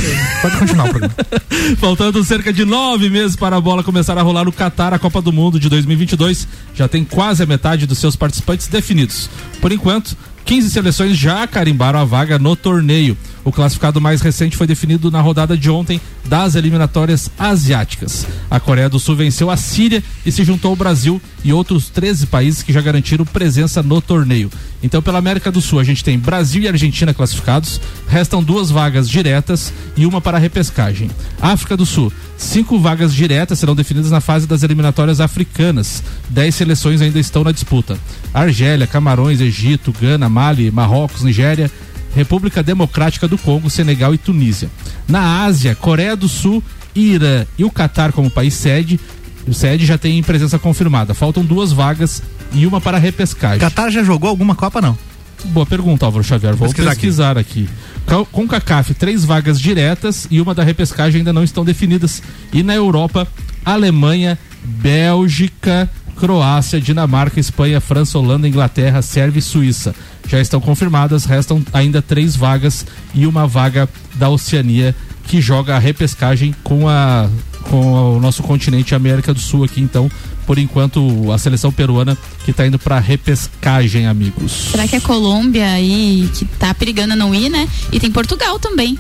pode 0.41 0.57
continuar 0.57 0.85
o 0.85 0.89
programa. 0.89 1.15
Faltando 1.79 2.23
cerca 2.23 2.51
de 2.51 2.65
nove 2.65 3.09
meses 3.09 3.35
para 3.35 3.55
a 3.55 3.61
bola 3.61 3.83
começar 3.83 4.17
a 4.17 4.21
rolar 4.21 4.45
no 4.45 4.51
Catar, 4.51 4.93
a 4.93 4.99
Copa 4.99 5.21
do 5.21 5.31
Mundo 5.31 5.59
de 5.59 5.69
2022 5.69 6.47
já 6.75 6.87
tem 6.87 7.03
quase 7.03 7.41
a 7.41 7.45
metade 7.45 7.87
dos 7.87 7.97
seus 7.97 8.15
participantes 8.15 8.67
definidos. 8.67 9.29
Por 9.61 9.71
enquanto, 9.71 10.15
15 10.45 10.69
seleções 10.69 11.17
já 11.17 11.45
carimbaram 11.47 11.99
a 11.99 12.05
vaga 12.05 12.39
no 12.39 12.55
torneio. 12.55 13.17
O 13.43 13.51
classificado 13.51 14.01
mais 14.01 14.21
recente 14.21 14.57
foi 14.57 14.67
definido 14.67 15.09
na 15.09 15.21
rodada 15.21 15.57
de 15.57 15.69
ontem 15.69 15.99
das 16.25 16.55
eliminatórias 16.55 17.29
asiáticas. 17.37 18.27
A 18.49 18.59
Coreia 18.59 18.89
do 18.89 18.99
Sul 18.99 19.15
venceu 19.15 19.49
a 19.49 19.57
Síria 19.57 20.03
e 20.25 20.31
se 20.31 20.43
juntou 20.43 20.69
ao 20.69 20.75
Brasil 20.75 21.21
e 21.43 21.53
outros 21.53 21.89
13 21.89 22.27
países 22.27 22.61
que 22.61 22.73
já 22.73 22.81
garantiram 22.81 23.25
presença 23.25 23.81
no 23.81 24.01
torneio. 24.01 24.51
Então, 24.83 25.01
pela 25.01 25.17
América 25.17 25.51
do 25.51 25.61
Sul, 25.61 25.79
a 25.79 25.83
gente 25.83 26.03
tem 26.03 26.17
Brasil 26.17 26.61
e 26.61 26.67
Argentina 26.67 27.13
classificados, 27.13 27.81
restam 28.07 28.43
duas 28.43 28.69
vagas 28.69 29.09
diretas 29.09 29.73
e 29.97 30.05
uma 30.05 30.21
para 30.21 30.37
repescagem. 30.37 31.09
África 31.41 31.75
do 31.75 31.85
Sul, 31.85 32.13
cinco 32.37 32.79
vagas 32.79 33.13
diretas 33.13 33.59
serão 33.59 33.75
definidas 33.75 34.11
na 34.11 34.21
fase 34.21 34.45
das 34.45 34.63
eliminatórias 34.63 35.19
africanas. 35.19 36.03
Dez 36.29 36.55
seleções 36.55 37.01
ainda 37.01 37.19
estão 37.19 37.43
na 37.43 37.51
disputa. 37.51 37.97
Argélia, 38.33 38.87
Camarões, 38.87 39.41
Egito, 39.41 39.93
Gana, 39.99 40.28
Mali, 40.29 40.71
Marrocos, 40.71 41.23
Nigéria, 41.23 41.69
República 42.15 42.63
Democrática 42.63 43.27
do 43.27 43.37
Congo, 43.37 43.69
Senegal 43.69 44.13
e 44.13 44.17
Tunísia. 44.17 44.69
Na 45.07 45.43
Ásia, 45.45 45.75
Coreia 45.75 46.15
do 46.15 46.27
Sul, 46.29 46.63
Irã 46.95 47.45
e 47.57 47.63
o 47.65 47.71
Catar 47.71 48.11
como 48.11 48.29
país 48.31 48.53
sede. 48.53 48.99
O 49.47 49.53
sede 49.53 49.85
já 49.85 49.97
tem 49.97 50.21
presença 50.23 50.57
confirmada. 50.59 51.13
Faltam 51.13 51.43
duas 51.43 51.71
vagas 51.71 52.21
e 52.53 52.65
uma 52.65 52.79
para 52.81 52.97
repescagem. 52.97 53.59
Catar 53.59 53.89
já 53.89 54.03
jogou 54.03 54.29
alguma 54.29 54.55
Copa, 54.55 54.81
não? 54.81 54.97
Boa 55.45 55.65
pergunta, 55.65 56.05
Álvaro 56.05 56.23
Xavier. 56.23 56.53
Vou 56.55 56.67
Pesquisar 56.67 56.89
pesquisar, 56.91 57.37
aqui. 57.37 57.69
Com- 58.05 58.25
Com 58.25 58.47
CACAF, 58.47 58.93
três 58.93 59.23
vagas 59.23 59.59
diretas 59.59 60.27
e 60.29 60.41
uma 60.41 60.53
da 60.53 60.63
repescagem 60.63 61.19
ainda 61.19 61.31
não 61.31 61.43
estão 61.43 61.63
definidas. 61.63 62.21
E 62.51 62.61
na 62.61 62.75
Europa, 62.75 63.25
Alemanha, 63.63 64.37
Bélgica, 64.63 65.89
Croácia, 66.17 66.81
Dinamarca, 66.81 67.39
Espanha, 67.39 67.79
França, 67.79 68.19
Holanda, 68.19 68.47
Inglaterra, 68.47 69.01
Sérvia 69.01 69.39
e 69.39 69.41
Suíça. 69.41 69.95
Já 70.29 70.39
estão 70.39 70.61
confirmadas, 70.61 71.25
restam 71.25 71.63
ainda 71.73 72.01
três 72.01 72.35
vagas 72.35 72.85
e 73.15 73.25
uma 73.25 73.47
vaga 73.47 73.89
da 74.15 74.29
Oceania 74.29 74.95
que 75.23 75.41
joga 75.41 75.75
a 75.75 75.79
repescagem 75.79 76.55
com 76.63 76.87
a 76.87 77.27
com 77.63 78.15
o 78.17 78.19
nosso 78.19 78.41
continente 78.41 78.95
América 78.95 79.33
do 79.33 79.39
Sul 79.39 79.63
aqui, 79.63 79.81
então, 79.81 80.09
por 80.49 80.57
enquanto 80.57 81.31
a 81.31 81.37
seleção 81.37 81.71
peruana 81.71 82.17
que 82.43 82.49
está 82.49 82.65
indo 82.65 82.79
para 82.79 82.97
repescagem, 82.97 84.07
amigos. 84.07 84.51
Será 84.71 84.87
que 84.87 84.95
é 84.95 84.99
Colômbia 84.99 85.69
aí 85.69 86.27
que 86.33 86.43
tá 86.43 86.73
perigando 86.73 87.13
a 87.13 87.15
não 87.15 87.35
ir, 87.35 87.49
né? 87.51 87.69
E 87.91 87.99
tem 87.99 88.11
Portugal 88.11 88.57
também. 88.57 88.97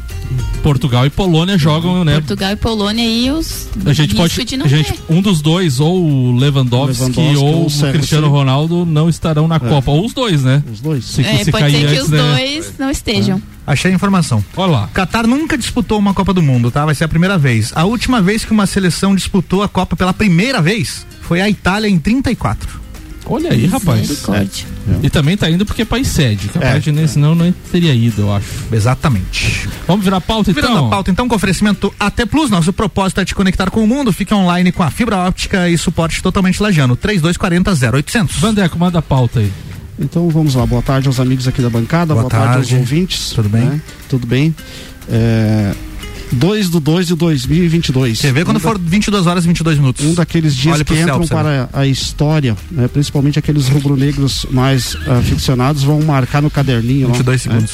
Portugal 0.61 1.07
e 1.07 1.09
Polônia 1.09 1.57
jogam, 1.57 2.05
né? 2.05 2.13
Portugal 2.19 2.51
e 2.51 2.55
Polônia 2.55 3.03
aí 3.03 3.31
os 3.31 3.67
A 3.83 3.93
gente 3.93 4.13
pode, 4.13 4.31
risco 4.31 4.45
de 4.45 4.57
não 4.57 4.67
a 4.67 4.69
gente, 4.69 4.93
um 5.09 5.23
dos 5.23 5.41
dois, 5.41 5.79
ou 5.79 5.99
o 5.99 6.37
Lewandowski, 6.37 7.01
Lewandowski 7.01 7.37
ou 7.43 7.65
o 7.65 7.69
Sérgio 7.71 7.97
Cristiano. 7.97 8.29
Ronaldo 8.29 8.85
não 8.85 9.09
estarão 9.09 9.47
na 9.47 9.59
Copa, 9.59 9.89
ou 9.89 10.05
os 10.05 10.13
dois, 10.13 10.43
né? 10.43 10.61
Os 10.71 10.81
dois. 10.81 11.03
Se, 11.03 11.23
É, 11.23 11.43
se 11.43 11.51
pode 11.51 11.71
ser 11.71 11.79
que 11.79 11.85
antes, 11.87 12.03
os 12.03 12.09
né? 12.09 12.17
dois 12.19 12.73
não 12.77 12.91
estejam. 12.91 13.41
Achei 13.65 13.91
a 13.91 13.95
informação. 13.95 14.45
Olha 14.55 14.71
lá. 14.71 14.89
Qatar 14.93 15.25
nunca 15.25 15.57
disputou 15.57 15.97
uma 15.97 16.13
Copa 16.13 16.31
do 16.31 16.43
Mundo, 16.43 16.69
tá? 16.69 16.85
Vai 16.85 16.93
ser 16.93 17.05
a 17.05 17.07
primeira 17.07 17.39
vez. 17.39 17.71
A 17.75 17.85
última 17.85 18.21
vez 18.21 18.45
que 18.45 18.51
uma 18.51 18.67
seleção 18.67 19.15
disputou 19.15 19.63
a 19.63 19.67
Copa 19.67 19.95
pela 19.95 20.13
primeira 20.13 20.61
vez 20.61 21.08
foi 21.29 21.41
a 21.41 21.47
Itália 21.47 21.87
em 21.87 21.99
34. 21.99 22.79
Olha 23.27 23.51
aí, 23.51 23.67
rapaz. 23.67 23.99
Misericórdia. 23.99 24.65
E 25.03 25.09
também 25.11 25.37
tá 25.37 25.47
indo 25.47 25.63
porque 25.63 25.83
é 25.83 25.85
país 25.85 26.07
sede. 26.07 26.47
Capaz 26.47 26.77
É. 26.77 26.79
de 26.79 26.91
nem, 26.91 27.05
senão 27.05 27.35
não 27.35 27.51
teria 27.71 27.93
ido, 27.93 28.23
eu 28.23 28.33
acho. 28.33 28.47
Exatamente. 28.71 29.69
Vamos 29.87 30.03
virar 30.03 30.17
a 30.17 30.21
pauta 30.21 30.51
Virando 30.51 30.73
então? 30.73 30.87
a 30.87 30.89
pauta, 30.89 31.11
então, 31.11 31.27
com 31.27 31.35
oferecimento 31.35 31.93
AT 31.99 32.25
Plus, 32.25 32.49
nosso 32.49 32.73
propósito 32.73 33.21
é 33.21 33.25
te 33.25 33.35
conectar 33.35 33.69
com 33.69 33.83
o 33.83 33.87
mundo. 33.87 34.11
Fique 34.11 34.33
online 34.33 34.71
com 34.71 34.81
a 34.81 34.89
fibra 34.89 35.17
óptica 35.17 35.69
e 35.69 35.77
suporte 35.77 36.23
totalmente 36.23 36.59
lajano. 36.63 36.95
3240 36.95 37.71
0800. 37.95 38.35
Vandeco, 38.39 38.79
manda 38.79 38.97
a 38.97 39.01
pauta 39.03 39.39
aí. 39.41 39.51
Então 39.99 40.27
vamos 40.29 40.55
lá, 40.55 40.65
boa 40.65 40.81
tarde 40.81 41.07
aos 41.07 41.19
amigos 41.19 41.47
aqui 41.47 41.61
da 41.61 41.69
bancada, 41.69 42.15
Boa 42.15 42.21
boa, 42.23 42.29
tarde. 42.31 42.53
tarde. 42.53 42.73
aos 42.73 42.79
ouvintes. 42.81 43.29
Tudo 43.29 43.49
bem? 43.49 43.65
né? 43.65 43.81
Tudo 44.09 44.25
bem. 44.25 44.55
É, 45.07 45.73
2 46.31 46.69
do 46.69 46.79
2 46.79 47.07
de 47.07 47.15
2022. 47.15 48.21
Quer 48.21 48.33
ver 48.33 48.45
quando 48.45 48.57
Um 48.57 48.59
da- 48.59 48.69
for 48.69 48.77
22 48.79 49.25
horas 49.27 49.43
e 49.45 49.47
22 49.47 49.77
minutos? 49.79 50.05
um 50.05 50.13
daqueles 50.13 50.55
dias 50.55 50.81
que 50.83 50.93
céu 50.93 51.01
entram 51.03 51.21
ver. 51.21 51.27
para 51.29 51.69
a 51.73 51.87
história, 51.87 52.55
né? 52.71 52.87
principalmente 52.87 53.39
aqueles 53.39 53.67
rubro-negros 53.67 54.45
mais 54.51 54.95
aficionados, 55.19 55.83
vão 55.83 56.01
marcar 56.01 56.41
no 56.41 56.49
caderninho. 56.51 57.07
lá, 57.07 57.13
22 57.13 57.45
né? 57.45 57.51
segundos. 57.53 57.73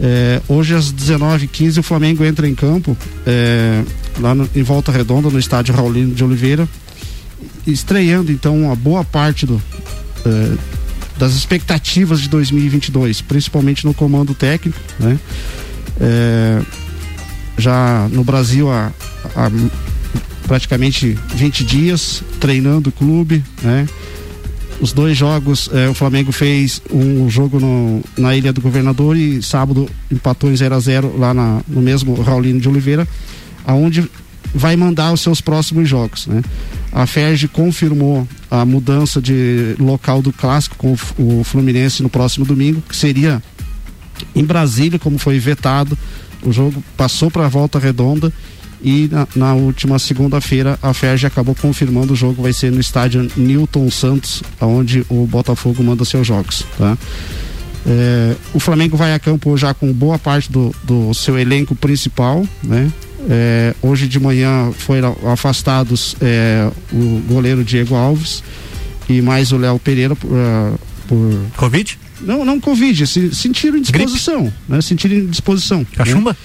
É, 0.00 0.40
hoje 0.48 0.74
às 0.76 0.92
19h15 0.92 1.78
o 1.78 1.82
Flamengo 1.82 2.24
entra 2.24 2.48
em 2.48 2.54
campo 2.54 2.96
é, 3.26 3.82
lá 4.20 4.32
no- 4.34 4.48
em 4.54 4.62
Volta 4.62 4.92
Redonda, 4.92 5.28
no 5.28 5.38
estádio 5.40 5.74
Raulino 5.74 6.14
de 6.14 6.22
Oliveira, 6.22 6.68
estreando 7.66 8.30
então 8.30 8.56
uma 8.56 8.76
boa 8.76 9.04
parte 9.04 9.44
do, 9.44 9.60
é, 10.24 10.52
das 11.18 11.34
expectativas 11.34 12.20
de 12.20 12.28
2022, 12.28 13.20
principalmente 13.20 13.84
no 13.84 13.92
comando 13.92 14.34
técnico, 14.34 14.78
né? 15.00 15.18
É, 16.00 16.60
já 17.58 18.08
no 18.10 18.22
Brasil 18.24 18.70
há, 18.70 18.90
há 19.36 19.50
praticamente 20.46 21.18
20 21.34 21.64
dias 21.64 22.22
treinando 22.40 22.88
o 22.88 22.92
clube, 22.92 23.44
né? 23.62 23.86
Os 24.80 24.92
dois 24.92 25.16
jogos, 25.18 25.68
eh, 25.72 25.88
o 25.88 25.94
Flamengo 25.94 26.30
fez 26.30 26.80
um 26.92 27.28
jogo 27.28 27.58
no- 27.58 28.00
na 28.16 28.36
Ilha 28.36 28.52
do 28.52 28.60
Governador 28.60 29.16
e 29.16 29.42
sábado 29.42 29.88
empatou 30.10 30.48
em 30.50 30.56
0 30.56 30.74
a 30.76 30.78
0 30.80 31.18
lá 31.18 31.34
na- 31.34 31.60
no 31.66 31.82
mesmo 31.82 32.14
Raulino 32.22 32.60
de 32.60 32.68
Oliveira, 32.68 33.06
aonde 33.66 34.08
vai 34.54 34.76
mandar 34.76 35.12
os 35.12 35.20
seus 35.20 35.40
próximos 35.40 35.88
jogos, 35.88 36.28
né? 36.28 36.42
A 36.92 37.06
Ferge 37.06 37.48
confirmou 37.48 38.26
a 38.50 38.64
mudança 38.64 39.20
de 39.20 39.74
local 39.80 40.22
do 40.22 40.32
clássico 40.32 40.76
com 40.76 40.96
o 41.18 41.42
Fluminense 41.44 42.00
no 42.02 42.08
próximo 42.08 42.46
domingo, 42.46 42.80
que 42.88 42.96
seria 42.96 43.42
em 44.34 44.44
Brasília, 44.44 44.98
como 44.98 45.18
foi 45.18 45.38
vetado. 45.40 45.98
O 46.42 46.52
jogo 46.52 46.82
passou 46.96 47.30
para 47.30 47.46
a 47.46 47.48
volta 47.48 47.78
redonda 47.78 48.32
e 48.82 49.08
na, 49.10 49.26
na 49.34 49.54
última 49.54 49.98
segunda-feira 49.98 50.78
a 50.80 50.94
Ferge 50.94 51.26
acabou 51.26 51.54
confirmando 51.54 52.12
o 52.12 52.16
jogo 52.16 52.42
vai 52.42 52.52
ser 52.52 52.70
no 52.70 52.80
estádio 52.80 53.28
Newton 53.36 53.90
Santos, 53.90 54.42
onde 54.60 55.04
o 55.08 55.26
Botafogo 55.26 55.82
manda 55.82 56.04
seus 56.04 56.26
jogos. 56.26 56.64
Tá? 56.76 56.96
É, 57.86 58.36
o 58.54 58.60
Flamengo 58.60 58.96
vai 58.96 59.14
a 59.14 59.18
campo 59.18 59.56
já 59.56 59.74
com 59.74 59.92
boa 59.92 60.18
parte 60.18 60.50
do, 60.50 60.74
do 60.84 61.12
seu 61.14 61.38
elenco 61.38 61.74
principal, 61.74 62.46
né? 62.62 62.90
É, 63.28 63.74
hoje 63.82 64.06
de 64.06 64.18
manhã 64.20 64.70
foram 64.72 65.16
afastados 65.26 66.16
é, 66.20 66.70
o 66.92 67.22
goleiro 67.28 67.64
Diego 67.64 67.94
Alves 67.94 68.42
e 69.08 69.20
mais 69.20 69.52
o 69.52 69.56
Léo 69.56 69.78
Pereira 69.78 70.14
por, 70.14 70.30
ah, 70.32 70.74
por 71.08 71.40
Covid? 71.56 71.98
Não, 72.20 72.44
não 72.44 72.60
Covid, 72.60 73.06
se, 73.06 73.34
sentiram 73.34 73.78
indisposição, 73.78 74.52
né? 74.68 74.80
Sentiram 74.80 75.16
indisposição. 75.16 75.84
Cachumba? 75.96 76.30
Né? 76.30 76.36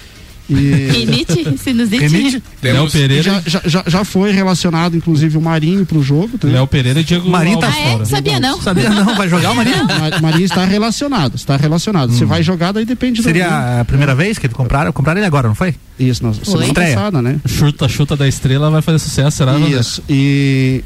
E... 0.46 0.90
Rinite, 0.92 1.56
sinusite. 1.56 2.06
Rinite? 2.06 2.42
Léo 2.62 2.90
Pereira. 2.90 3.22
Já, 3.22 3.42
já, 3.46 3.62
já, 3.64 3.84
já 3.86 4.04
foi 4.04 4.30
relacionado, 4.30 4.94
inclusive, 4.94 5.38
o 5.38 5.40
Marinho 5.40 5.86
pro 5.86 6.02
jogo. 6.02 6.38
né? 6.44 6.52
Léo 6.52 6.66
Pereira 6.66 7.00
e 7.00 7.02
Diego 7.04 7.30
Marinho 7.30 7.58
tá 7.58 7.68
Ah, 7.74 7.80
é? 7.80 7.92
fora. 7.92 8.04
Sabia 8.04 8.38
não. 8.38 8.60
Sabia 8.60 8.90
não? 8.90 9.14
Vai 9.16 9.26
jogar 9.26 9.52
o 9.52 9.56
Marinho? 9.56 9.84
Ma- 9.86 10.20
Marinho 10.20 10.44
está 10.44 10.66
relacionado, 10.66 11.34
está 11.36 11.56
relacionado. 11.56 12.12
Se 12.12 12.26
vai 12.26 12.42
jogar, 12.42 12.72
daí 12.72 12.84
depende 12.84 13.22
do. 13.22 13.24
Seria 13.24 13.80
a 13.80 13.84
primeira 13.86 14.14
vez 14.14 14.36
que 14.38 14.46
compraram? 14.50 14.92
Compraram 14.92 15.18
ele 15.18 15.26
agora, 15.26 15.48
não 15.48 15.54
foi? 15.54 15.74
Isso, 15.98 16.22
na 16.22 16.34
semana 16.34 16.74
passada, 16.74 17.22
né? 17.22 17.40
Chuta, 17.46 17.88
chuta 17.88 18.14
da 18.14 18.28
estrela 18.28 18.70
vai 18.70 18.82
fazer 18.82 18.98
sucesso, 18.98 19.38
será? 19.38 19.52
Vandeco? 19.54 19.80
Isso. 19.80 20.02
E 20.10 20.84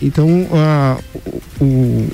então 0.00 0.28
o, 0.28 1.64
o 1.64 2.08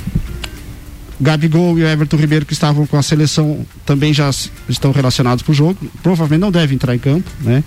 Gabigol 1.20 1.78
e 1.78 1.82
o 1.82 1.86
Everton 1.88 2.16
Ribeiro 2.16 2.46
que 2.46 2.52
estavam 2.52 2.86
com 2.86 2.96
a 2.96 3.02
seleção 3.02 3.66
também 3.84 4.12
já 4.14 4.30
estão 4.68 4.92
relacionados 4.92 5.42
para 5.42 5.52
o 5.52 5.54
jogo. 5.54 5.76
Provavelmente 6.02 6.40
não 6.40 6.50
devem 6.52 6.76
entrar 6.76 6.94
em 6.94 6.98
campo, 6.98 7.28
né? 7.40 7.64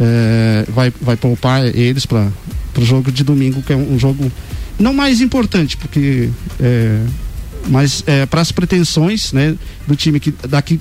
É, 0.00 0.64
vai, 0.68 0.92
vai 1.00 1.16
poupar 1.16 1.64
eles 1.66 2.04
para 2.04 2.28
o 2.78 2.84
jogo 2.84 3.12
de 3.12 3.22
domingo, 3.22 3.62
que 3.62 3.72
é 3.72 3.76
um, 3.76 3.94
um 3.94 3.98
jogo 3.98 4.30
não 4.78 4.92
mais 4.92 5.20
importante, 5.20 5.76
porque 5.76 6.28
é, 6.60 7.00
mas 7.68 8.02
é, 8.06 8.26
para 8.26 8.40
as 8.40 8.50
pretensões 8.50 9.32
né, 9.32 9.54
do 9.86 9.94
time 9.94 10.18
que 10.18 10.34
daqui 10.48 10.80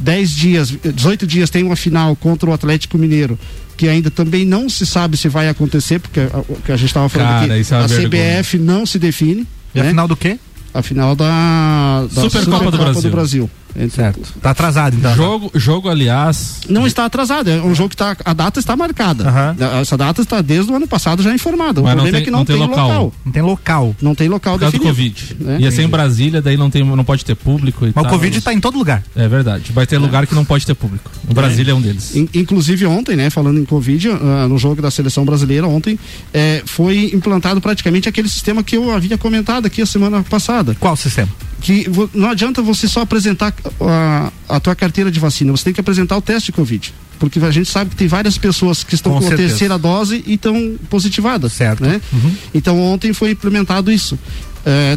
10 0.00 0.30
dias, 0.30 0.70
18 0.70 1.26
dias 1.26 1.50
tem 1.50 1.62
uma 1.62 1.76
final 1.76 2.16
contra 2.16 2.48
o 2.48 2.52
Atlético 2.52 2.96
Mineiro, 2.98 3.38
que 3.76 3.88
ainda 3.88 4.10
também 4.10 4.44
não 4.46 4.68
se 4.70 4.86
sabe 4.86 5.16
se 5.18 5.28
vai 5.28 5.48
acontecer, 5.48 6.00
porque 6.00 6.20
a- 6.20 6.38
o 6.48 6.56
que 6.64 6.72
a 6.72 6.76
gente 6.76 6.88
estava 6.88 7.08
falando 7.10 7.28
Cara, 7.28 7.54
aqui, 7.54 7.74
é 7.74 7.76
a 7.76 7.86
vergonha. 7.86 8.40
CBF 8.42 8.58
não 8.58 8.86
se 8.86 8.98
define. 8.98 9.46
E 9.74 9.80
a 9.80 9.82
né? 9.84 9.90
final 9.90 10.08
do 10.08 10.16
quê? 10.16 10.38
A 10.76 10.82
final 10.82 11.16
da, 11.16 12.04
da 12.12 12.22
Supercopa 12.22 12.70
do 12.70 12.76
Brasil. 12.76 13.08
Entre- 13.44 13.65
Certo. 13.90 14.32
Tá 14.40 14.50
atrasado, 14.50 14.96
então. 14.96 15.14
Jogo, 15.14 15.50
jogo, 15.54 15.88
aliás. 15.88 16.60
Não 16.68 16.86
está 16.86 17.04
atrasado, 17.04 17.50
é 17.50 17.60
um 17.62 17.74
jogo 17.74 17.90
que 17.90 17.96
tá, 17.96 18.16
a 18.24 18.32
data 18.32 18.58
está 18.58 18.74
marcada. 18.76 19.28
Aham. 19.28 19.56
Essa 19.80 19.96
data 19.96 20.22
está 20.22 20.40
desde 20.40 20.70
o 20.72 20.76
ano 20.76 20.86
passado 20.88 21.22
já 21.22 21.32
informada. 21.34 21.80
O 21.80 21.84
Mas 21.84 21.92
não 21.94 22.02
problema 22.04 22.12
tem- 22.18 22.22
é 22.22 22.24
que 22.24 22.30
não, 22.30 22.38
não 22.40 22.44
tem 22.46 22.56
tem 22.56 22.66
local. 22.66 22.88
local. 22.88 23.12
Não 23.24 23.32
tem 23.32 23.42
local. 23.42 23.96
Não 24.02 24.14
tem 24.14 24.28
local 24.28 24.54
Por 24.54 24.60
causa 24.60 24.78
do 24.78 24.84
definido. 24.84 25.14
Covid. 25.20 25.36
né? 25.40 25.58
Ia 25.60 25.70
ser 25.70 25.82
em 25.82 25.88
Brasília, 25.88 26.40
daí 26.42 26.56
não, 26.56 26.70
tem, 26.70 26.84
não 26.84 27.04
pode 27.04 27.24
ter 27.24 27.34
público 27.34 27.84
e 27.86 27.92
Mas 27.94 28.04
tal. 28.04 28.06
o 28.06 28.08
Covid 28.08 28.40
tá 28.40 28.52
em 28.54 28.60
todo 28.60 28.78
lugar. 28.78 29.02
É 29.14 29.28
verdade. 29.28 29.72
Vai 29.72 29.86
ter 29.86 29.98
lugar 29.98 30.26
que 30.26 30.34
não 30.34 30.44
pode 30.44 30.64
ter 30.66 30.74
público. 30.74 31.10
O 31.28 31.34
Brasília 31.34 31.72
é 31.72 31.74
um 31.74 31.80
deles. 31.80 32.14
In- 32.16 32.28
Inclusive 32.34 32.86
ontem, 32.86 33.16
né, 33.16 33.30
falando 33.30 33.58
em 33.60 33.64
Covid, 33.64 34.10
ah, 34.10 34.46
no 34.48 34.58
jogo 34.58 34.80
da 34.80 34.90
seleção 34.90 35.24
brasileira 35.24 35.66
ontem, 35.66 35.98
eh, 36.32 36.62
foi 36.64 37.10
implantado 37.12 37.60
praticamente 37.60 38.08
aquele 38.08 38.28
sistema 38.28 38.62
que 38.62 38.76
eu 38.76 38.90
havia 38.90 39.18
comentado 39.18 39.66
aqui 39.66 39.82
a 39.82 39.86
semana 39.86 40.22
passada. 40.22 40.76
Qual 40.78 40.94
sistema? 40.96 41.28
Que 41.66 41.84
não 42.14 42.30
adianta 42.30 42.62
você 42.62 42.86
só 42.86 43.00
apresentar 43.00 43.52
a, 43.80 44.32
a 44.48 44.60
tua 44.60 44.76
carteira 44.76 45.10
de 45.10 45.18
vacina, 45.18 45.50
você 45.50 45.64
tem 45.64 45.72
que 45.72 45.80
apresentar 45.80 46.16
o 46.16 46.22
teste 46.22 46.46
de 46.46 46.52
Covid. 46.52 46.94
Porque 47.18 47.40
a 47.40 47.50
gente 47.50 47.68
sabe 47.68 47.90
que 47.90 47.96
tem 47.96 48.06
várias 48.06 48.38
pessoas 48.38 48.84
que 48.84 48.94
estão 48.94 49.14
Com 49.14 49.18
com, 49.18 49.34
a 49.34 49.36
terceira 49.36 49.76
dose 49.76 50.22
e 50.28 50.34
estão 50.34 50.76
positivadas. 50.88 51.54
Certo. 51.54 51.82
Né? 51.82 52.00
Uhum. 52.12 52.36
Então 52.54 52.80
ontem 52.80 53.12
foi 53.12 53.32
implementado 53.32 53.90
isso. 53.90 54.16
É, 54.64 54.96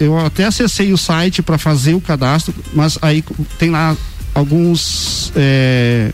eu 0.00 0.18
até 0.18 0.46
acessei 0.46 0.90
o 0.90 0.96
site 0.96 1.42
para 1.42 1.58
fazer 1.58 1.92
o 1.92 2.00
cadastro, 2.00 2.54
mas 2.72 2.96
aí 3.02 3.22
tem 3.58 3.68
lá 3.68 3.94
alguns 4.32 5.30
é, 5.36 6.10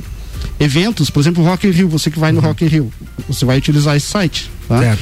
eventos, 0.62 1.10
por 1.10 1.20
exemplo, 1.20 1.42
Rock 1.44 1.66
in 1.66 1.70
Rio, 1.70 1.88
você 1.88 2.10
que 2.10 2.18
vai 2.18 2.32
no 2.32 2.40
Rock 2.40 2.64
in 2.64 2.68
Rio, 2.68 2.92
você 3.28 3.44
vai 3.44 3.58
utilizar 3.58 3.96
esse 3.96 4.06
site. 4.06 4.50
Tá? 4.68 4.78
Certo. 4.78 5.00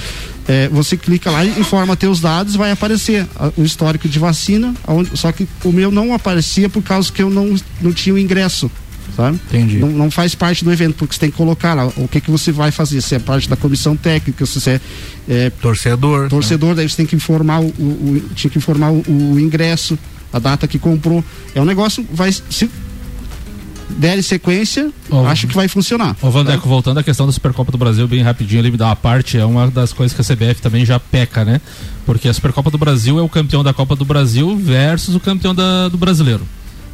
É, 0.48 0.68
você 0.68 0.96
clica 0.96 1.30
lá 1.30 1.44
e 1.44 1.48
informa 1.60 1.94
teus 1.96 2.20
dados, 2.20 2.56
vai 2.56 2.70
aparecer 2.72 3.26
a- 3.36 3.52
o 3.56 3.62
histórico 3.62 4.08
de 4.08 4.18
vacina, 4.18 4.74
aonde- 4.86 5.10
só 5.16 5.30
que 5.30 5.46
o 5.64 5.70
meu 5.72 5.90
não 5.92 6.12
aparecia 6.14 6.68
por 6.68 6.82
causa 6.82 7.12
que 7.12 7.22
eu 7.22 7.30
não, 7.30 7.54
não 7.80 7.92
tinha 7.92 8.14
o 8.14 8.18
ingresso. 8.18 8.70
Sabe? 9.16 9.38
Entendi. 9.48 9.78
Não, 9.78 9.88
não 9.88 10.10
faz 10.10 10.34
parte 10.36 10.64
do 10.64 10.72
evento, 10.72 10.94
porque 10.94 11.14
você 11.14 11.20
tem 11.20 11.30
que 11.30 11.36
colocar 11.36 11.74
lá 11.74 11.86
o 11.96 12.08
que, 12.08 12.20
que 12.20 12.30
você 12.30 12.50
vai 12.52 12.70
fazer, 12.70 13.00
se 13.02 13.14
é 13.14 13.18
parte 13.18 13.48
da 13.48 13.56
comissão 13.56 13.96
técnica, 13.96 14.46
se 14.46 14.60
você 14.60 14.70
é, 14.70 15.46
é 15.46 15.50
Torcedor. 15.50 16.28
torcedor, 16.28 16.74
daí 16.74 16.88
você 16.88 16.96
tem 16.96 17.06
que 17.06 17.16
informar 17.16 17.60
o, 17.60 17.66
o- 17.66 17.70
o- 18.16 18.34
tinha 18.34 18.50
que 18.50 18.56
informar 18.58 18.90
o, 18.92 19.02
o 19.08 19.38
ingresso, 19.38 19.98
a 20.32 20.38
data 20.38 20.66
que 20.66 20.78
comprou. 20.78 21.24
É 21.54 21.60
um 21.60 21.64
negócio, 21.64 22.06
vai 22.12 22.32
se 22.32 22.70
der 23.98 24.22
sequência, 24.22 24.90
Ó, 25.10 25.26
acho 25.26 25.46
que 25.46 25.54
vai 25.54 25.68
funcionar. 25.68 26.16
Ô, 26.22 26.30
Vandeco, 26.30 26.68
voltando 26.68 26.98
à 26.98 27.02
questão 27.02 27.26
da 27.26 27.32
Supercopa 27.32 27.70
do 27.72 27.78
Brasil, 27.78 28.06
bem 28.08 28.22
rapidinho, 28.22 28.60
ele 28.60 28.70
me 28.70 28.76
dá 28.76 28.86
uma 28.86 28.96
parte, 28.96 29.36
é 29.38 29.44
uma 29.44 29.70
das 29.70 29.92
coisas 29.92 30.14
que 30.14 30.20
a 30.20 30.24
CBF 30.36 30.60
também 30.62 30.84
já 30.84 30.98
peca, 30.98 31.44
né? 31.44 31.60
Porque 32.06 32.28
a 32.28 32.34
Supercopa 32.34 32.70
do 32.70 32.78
Brasil 32.78 33.18
é 33.18 33.22
o 33.22 33.28
campeão 33.28 33.62
da 33.62 33.72
Copa 33.74 33.94
do 33.96 34.04
Brasil 34.04 34.56
versus 34.56 35.14
o 35.14 35.20
campeão 35.20 35.54
da- 35.54 35.88
do 35.88 35.98
brasileiro. 35.98 36.46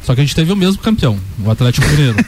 Só 0.07 0.15
que 0.15 0.21
a 0.21 0.23
gente 0.23 0.33
teve 0.33 0.49
o 0.53 0.55
mesmo 0.55 0.81
campeão, 0.81 1.19
o 1.43 1.51
Atlético 1.51 1.85
Mineiro. 1.87 2.15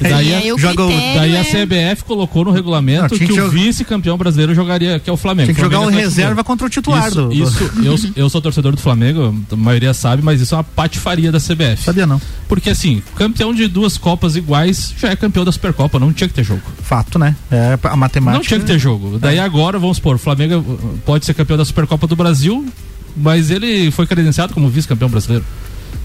E 0.00 0.02
daí, 0.04 0.34
aí 0.34 0.48
a, 0.50 0.52
o 0.52 0.56
o- 0.56 0.60
critério 0.60 1.14
daí 1.14 1.36
a 1.36 1.40
é- 1.40 1.44
CBF 1.44 2.04
colocou 2.04 2.44
no 2.44 2.50
regulamento 2.50 3.02
Não, 3.02 3.08
tinha 3.08 3.20
que, 3.20 3.26
que 3.26 3.32
o 3.32 3.36
jogar- 3.36 3.50
vice-campeão 3.50 4.18
brasileiro 4.18 4.54
jogaria, 4.54 4.98
que 5.00 5.08
é 5.08 5.12
o 5.12 5.16
Flamengo. 5.16 5.46
Tem 5.46 5.54
que 5.54 5.60
jogar 5.60 5.78
o 5.78 5.82
Flamengo 5.84 5.98
e 6.00 6.02
Atlético 6.02 6.10
reserva 6.20 6.30
Mineiro. 6.30 6.44
contra 6.46 6.66
o 6.66 6.70
titular 6.70 7.08
Isso, 7.08 7.22
do. 7.28 7.32
isso 7.32 8.12
eu, 8.16 8.24
eu 8.24 8.28
sou 8.30 8.40
torcedor 8.42 8.72
do 8.72 8.80
Flamengo, 8.80 9.34
a 9.50 9.56
maioria 9.56 9.94
sabe, 9.94 10.22
mas 10.22 10.40
isso 10.40 10.54
é 10.54 10.58
uma 10.58 10.64
patifaria 10.64 11.32
da 11.32 11.38
CBF. 11.38 11.84
Sabia 11.84 12.06
não. 12.06 12.20
Porque 12.48 12.68
assim, 12.70 13.02
campeão 13.16 13.54
de 13.54 13.66
duas 13.66 13.96
Copas 13.96 14.36
iguais 14.36 14.94
já 14.98 15.08
é 15.10 15.16
campeão 15.16 15.44
da 15.44 15.52
Supercopa, 15.52 15.98
não 15.98 16.12
tinha 16.12 16.28
que 16.28 16.34
ter 16.34 16.44
jogo. 16.44 16.62
Fato, 16.82 17.18
né? 17.18 17.34
É 17.50 17.78
a 17.82 17.96
matemática. 17.96 18.38
Não 18.38 18.44
tinha 18.46 18.60
que 18.60 18.66
ter 18.66 18.78
jogo. 18.78 19.18
Daí 19.18 19.38
agora, 19.38 19.78
vamos 19.78 19.96
supor, 19.96 20.16
o 20.16 20.18
Flamengo 20.18 20.62
pode 21.06 21.24
ser 21.24 21.34
campeão 21.34 21.56
da 21.56 21.64
Supercopa 21.64 22.06
do 22.06 22.14
Brasil, 22.16 22.66
mas 23.16 23.50
ele 23.50 23.90
foi 23.90 24.06
credenciado 24.06 24.52
como 24.54 24.68
vice-campeão 24.68 25.08
brasileiro. 25.08 25.44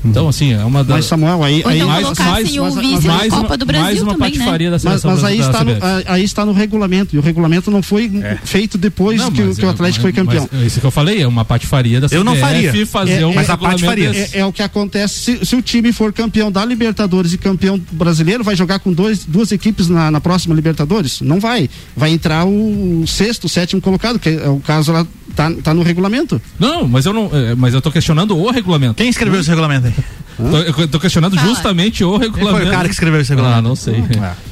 Então, 0.05 0.27
assim, 0.29 0.53
é 0.53 0.63
uma 0.63 0.83
das. 0.83 0.97
Mas, 0.97 1.05
Samuel, 1.05 1.43
aí. 1.43 1.61
Ou 1.65 1.71
então 1.71 1.91
aí 1.91 2.03
colocassem 2.03 2.59
o 2.59 2.71
vice 2.71 3.07
na 3.07 3.27
Copa 3.29 3.57
do 3.57 3.65
Brasil 3.65 3.83
mais 3.83 4.01
uma 4.01 4.13
também, 4.13 4.31
né? 4.31 4.37
patifaria 4.37 4.67
da 4.69 4.73
Mas, 4.75 4.81
seleção 4.83 5.11
mas 5.11 5.23
aí, 5.23 5.37
da 5.39 5.45
está 5.45 5.63
no, 5.63 5.71
a- 5.71 6.03
aí 6.13 6.23
está 6.23 6.45
no 6.45 6.51
regulamento. 6.53 7.15
E 7.15 7.19
o 7.19 7.21
regulamento 7.21 7.69
não 7.71 7.81
foi 7.81 8.09
feito 8.43 8.77
depois 8.77 9.19
Não, 9.19 9.31
que, 9.31 9.41
o- 9.41 9.47
mas 9.47 9.57
que 9.57 9.65
o 9.65 9.67
é- 9.67 9.71
Atlético 9.71 10.01
foi 10.03 10.11
mas- 10.11 10.23
campeão. 10.25 10.49
mas 10.51 10.67
Isso 10.67 10.79
que 10.79 10.85
eu 10.85 10.91
falei, 10.91 11.21
é 11.21 11.27
uma 11.27 11.43
patifaria 11.43 11.99
da 11.99 12.07
CBF 12.07 12.15
Eu 12.15 12.23
não 12.23 12.35
faria. 12.35 12.85
fazer 12.85 13.21
É- 13.21 13.25
um 13.25 13.31
é- 13.31 13.41
regulamento 13.43 13.85
é, 13.91 13.95
desse. 14.11 14.37
é 14.37 14.45
o 14.45 14.53
que 14.53 14.61
acontece 14.63 15.19
se, 15.19 15.45
se 15.45 15.55
o 15.55 15.61
time 15.61 15.91
for 15.91 16.13
campeão 16.13 16.51
da 16.51 16.63
Libertadores 16.63 17.33
e 17.33 17.37
campeão 17.37 17.79
brasileiro, 17.91 18.43
vai 18.43 18.55
jogar 18.55 18.79
com 18.79 18.93
dois, 18.93 19.25
duas 19.25 19.51
equipes 19.51 19.89
na, 19.89 20.09
na 20.11 20.21
próxima 20.21 20.53
Libertadores? 20.55 21.21
Não 21.21 21.39
vai. 21.39 21.69
Vai 21.95 22.11
entrar 22.11 22.45
o 22.45 23.03
sexto, 23.07 23.49
sétimo 23.49 23.81
colocado, 23.81 24.19
que 24.19 24.29
é 24.29 24.47
o 24.47 24.59
caso 24.59 24.91
lá, 24.91 25.05
tá, 25.37 25.51
tá 25.63 25.73
no 25.73 25.83
regulamento. 25.83 26.41
Não, 26.59 26.87
mas 26.87 27.05
eu 27.05 27.13
não. 27.13 27.29
é, 27.31 27.53
Mas 27.55 27.73
eu 27.75 27.81
tô 27.81 27.91
questionando 27.91 28.35
o 28.35 28.49
regulamento. 28.51 28.95
Quem 28.95 29.07
escreveu 29.07 29.39
esse 29.39 29.49
regulamento 29.49 29.87
aí? 29.87 29.93
Tô, 30.37 30.81
eu 30.81 30.87
tô 30.87 30.99
questionando 30.99 31.37
justamente 31.39 32.03
o 32.03 32.17
regulamento. 32.17 32.57
foi 32.61 32.67
o 32.67 32.71
cara 32.71 32.87
que 32.87 32.93
escreveu 32.93 33.21
esse 33.21 33.29
regulamento? 33.29 33.59
Ah, 33.59 33.61
não 33.61 33.75
sei. 33.75 34.03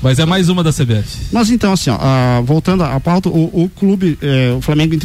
Mas 0.01 0.19
é 0.19 0.25
mais 0.25 0.47
uma 0.49 0.63
da 0.63 0.71
CBF. 0.71 1.27
Mas 1.31 1.49
então, 1.49 1.73
assim, 1.73 1.89
ó, 1.89 1.97
ah, 1.99 2.41
voltando 2.43 2.83
à 2.83 2.99
pauta, 2.99 3.29
o, 3.29 3.63
o 3.65 3.69
clube, 3.69 4.17
eh, 4.21 4.53
o 4.57 4.61
Flamengo, 4.61 4.95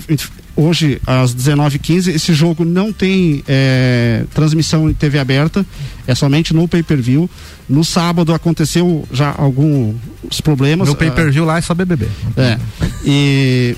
hoje, 0.61 1.01
às 1.07 1.35
19h15, 1.35 2.15
esse 2.15 2.35
jogo 2.35 2.65
não 2.65 2.93
tem 2.93 3.43
eh, 3.49 4.25
transmissão 4.35 4.91
em 4.91 4.95
TV 4.95 5.19
aberta, 5.19 5.65
é 6.07 6.15
somente 6.15 6.53
no 6.53 6.69
pay-per-view. 6.69 7.29
No 7.69 7.85
sábado 7.85 8.35
aconteceu 8.35 9.07
já 9.13 9.33
alguns 9.37 10.41
problemas. 10.43 10.89
Meu 10.89 10.97
pay 10.97 11.11
per 11.11 11.29
ah, 11.29 11.31
view 11.31 11.45
lá 11.45 11.59
é 11.59 11.61
só 11.61 11.73
BBB. 11.73 12.09
É. 12.37 12.59
E 13.05 13.77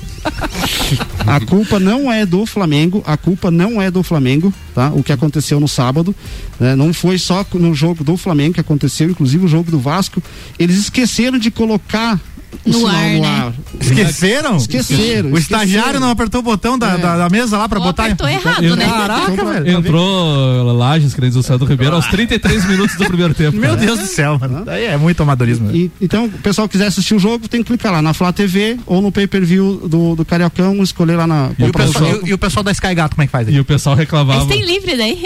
a 1.27 1.41
culpa 1.41 1.79
não 1.79 2.11
é 2.11 2.25
do 2.25 2.47
Flamengo, 2.47 3.03
a 3.07 3.19
culpa 3.19 3.51
não 3.51 3.81
é 3.81 3.91
do 3.91 4.03
Flamengo, 4.03 4.53
tá? 4.75 4.91
O 4.95 5.03
que 5.03 5.13
aconteceu 5.13 5.61
no 5.61 5.69
sábado, 5.69 6.15
né? 6.59 6.75
Não 6.75 6.95
foi 6.95 7.19
só 7.19 7.45
no 7.55 7.75
jogo 7.75 8.03
do 8.03 8.17
Flamengo 8.17 8.55
que 8.55 8.61
aconteceu, 8.61 9.11
inclusive 9.11 9.45
o 9.45 9.49
jogo 9.49 9.71
do 9.71 9.79
Vasco, 9.79 10.23
eles 10.59 10.79
esqueceram 10.79 11.39
de 11.39 11.51
colocar 11.51 12.19
No 12.65 12.73
sinal 12.75 12.91
ar, 12.95 13.11
no 13.13 13.21
né? 13.23 13.29
ar. 13.29 13.53
Esqueceram? 13.81 14.57
Esqueceram. 14.57 15.33
O 15.33 15.39
estagiário 15.39 15.99
não 15.99 16.11
apertou 16.11 16.41
o 16.41 16.43
botão 16.45 16.79
da, 16.79 16.93
É. 16.93 16.99
da, 16.99 17.17
da 17.17 17.29
mesa 17.29 17.59
lá 17.59 17.69
pra 17.69 17.79
Ou 17.79 17.85
botar. 17.85 18.05
apertou 18.05 18.29
errado, 18.29 18.63
Eu- 18.65 18.77
né? 18.77 18.85
Caraca, 18.87 19.45
velho. 19.45 19.71
Entrou 19.79 20.73
Lages, 20.73 21.15
querido 21.15 21.35
do 21.37 21.43
Sandro 21.43 21.67
Ribeiro, 21.67 21.95
aos 21.97 22.07
33 22.07 22.65
minutos 22.67 22.97
do 22.97 23.05
primeiro 23.07 23.35
tempo. 23.35 23.57
Meu 23.57 23.71
cara. 23.71 23.81
Deus 23.81 23.99
do 23.99 24.07
céu, 24.07 24.39
mano. 24.39 24.65
Daí 24.65 24.85
é 24.85 24.97
muito 24.97 25.23
amadorismo. 25.23 25.71
E- 25.75 25.91
então, 26.01 26.27
o 26.27 26.31
pessoal 26.31 26.69
que 26.69 26.73
quiser 26.73 26.87
assistir 26.87 27.15
o 27.15 27.19
jogo, 27.19 27.49
tem 27.49 27.63
que 27.63 27.69
clicar 27.69 27.93
lá 27.93 28.01
na 28.03 28.13
Flá 28.15 28.33
TV 28.33 28.77
ou 28.87 29.01
no 29.03 29.11
pay-per-view 29.11 29.89
do, 29.89 30.15
do 30.15 30.25
Cariocão, 30.25 30.83
escolher 30.83 31.17
lá 31.17 31.27
na. 31.27 31.51
E 31.59 31.65
o, 31.65 31.73
pessoal, 31.73 32.05
jogo. 32.13 32.27
e, 32.27 32.31
e 32.31 32.35
o 32.35 32.39
pessoal 32.39 32.63
da 32.63 32.71
Sky 32.73 32.95
Gato, 32.95 33.17
como 33.17 33.23
é 33.25 33.27
que 33.27 33.33
faz? 33.33 33.49
aí? 33.49 33.55
E 33.55 33.61
o 33.61 33.65
pessoal 33.65 33.97
reclamava. 33.97 34.43
Eles 34.45 34.49
têm 34.49 34.65
livre 34.65 34.97
daí. 34.97 35.23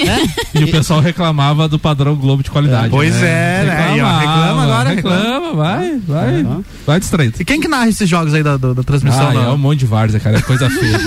E 0.54 0.64
o 0.64 0.68
pessoal 0.70 1.00
reclamava 1.00 1.68
do 1.68 1.78
padrão 1.78 2.14
Globo 2.16 2.42
de 2.42 2.50
qualidade. 2.50 2.88
Pois 2.88 3.14
né? 3.16 3.26
é, 3.62 3.64
né? 3.66 3.86
Reclama 3.92 4.62
agora, 4.62 4.88
Reclama, 4.90 5.52
vai, 5.54 5.98
vai. 6.06 6.42
Uhum. 6.42 6.64
Vai 6.86 7.00
distraído. 7.24 7.36
E 7.40 7.44
quem 7.44 7.60
que 7.60 7.68
narra 7.68 7.88
esses 7.88 8.08
jogos 8.08 8.34
aí 8.34 8.42
da, 8.42 8.56
da, 8.56 8.72
da 8.72 8.82
transmissão? 8.82 9.28
Ah, 9.28 9.32
da- 9.32 9.42
é 9.42 9.48
um 9.50 9.58
monte 9.58 9.80
de 9.80 9.86
várzea, 9.86 10.20
cara. 10.20 10.38
É 10.38 10.42
coisa 10.42 10.68
feia. 10.70 10.98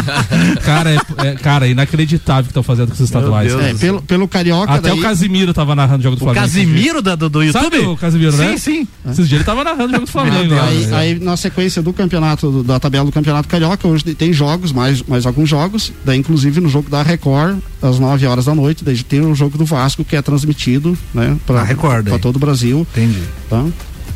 cara, 0.64 0.90
é, 0.90 0.98
é- 1.28 1.34
cara, 1.34 1.66
é 1.66 1.70
inacreditável 1.70 2.42
o 2.42 2.44
que 2.44 2.50
estão 2.50 2.62
fazendo 2.62 2.88
com 2.88 2.94
os 2.94 3.00
estaduais. 3.00 3.52
É, 3.52 3.74
pelo, 3.74 4.02
pelo 4.02 4.28
Carioca. 4.28 4.72
Até 4.72 4.90
daí- 4.90 4.98
o 4.98 5.02
Casimiro 5.02 5.52
tava 5.54 5.74
narrando 5.74 6.00
o 6.00 6.02
jogo 6.02 6.16
do 6.16 6.20
O 6.20 6.24
Flamengo. 6.24 6.44
Casimiro 6.46 7.02
da, 7.02 7.14
do, 7.14 7.28
do 7.28 7.42
YouTube? 7.42 7.62
Sabe 7.62 7.78
o 7.78 7.96
Casimiro, 7.96 8.36
né? 8.36 8.56
Sim, 8.56 8.58
sim. 8.58 8.88
Esses 9.10 9.28
dias 9.28 9.40
ele 9.40 9.44
tava 9.44 9.64
narrando 9.64 9.88
o 9.88 9.92
jogo 9.92 10.06
do 10.06 10.10
Flamengo. 10.12 10.54
lá, 10.54 10.64
Aí, 10.66 10.86
né? 10.86 10.96
aí, 10.96 11.18
na 11.18 11.36
sequência 11.36 11.82
do 11.82 11.92
campeonato, 11.92 12.50
do- 12.50 12.62
da 12.64 12.78
tabela 12.78 13.04
do 13.04 13.12
campeonato 13.12 13.48
carioca, 13.48 13.86
hoje 13.86 14.04
tem 14.14 14.32
jogos, 14.32 14.72
mais, 14.72 15.02
mais 15.02 15.26
alguns 15.26 15.48
jogos. 15.48 15.92
Daí, 16.04 16.18
inclusive, 16.18 16.60
no 16.60 16.68
jogo 16.68 16.88
da 16.90 17.02
Record, 17.02 17.58
às 17.82 17.98
9 17.98 18.26
horas 18.26 18.44
da 18.44 18.54
noite, 18.54 18.84
daí 18.84 18.96
tem 19.02 19.20
o 19.20 19.34
jogo 19.34 19.56
do 19.58 19.64
Vasco 19.64 20.04
que 20.04 20.16
é 20.16 20.22
transmitido, 20.22 20.96
né? 21.14 21.36
Pra, 21.46 21.62
Record, 21.62 22.06
pra 22.08 22.18
todo 22.18 22.36
o 22.36 22.38
Brasil. 22.38 22.86
Entendi. 22.92 23.22
Tá? 23.48 23.64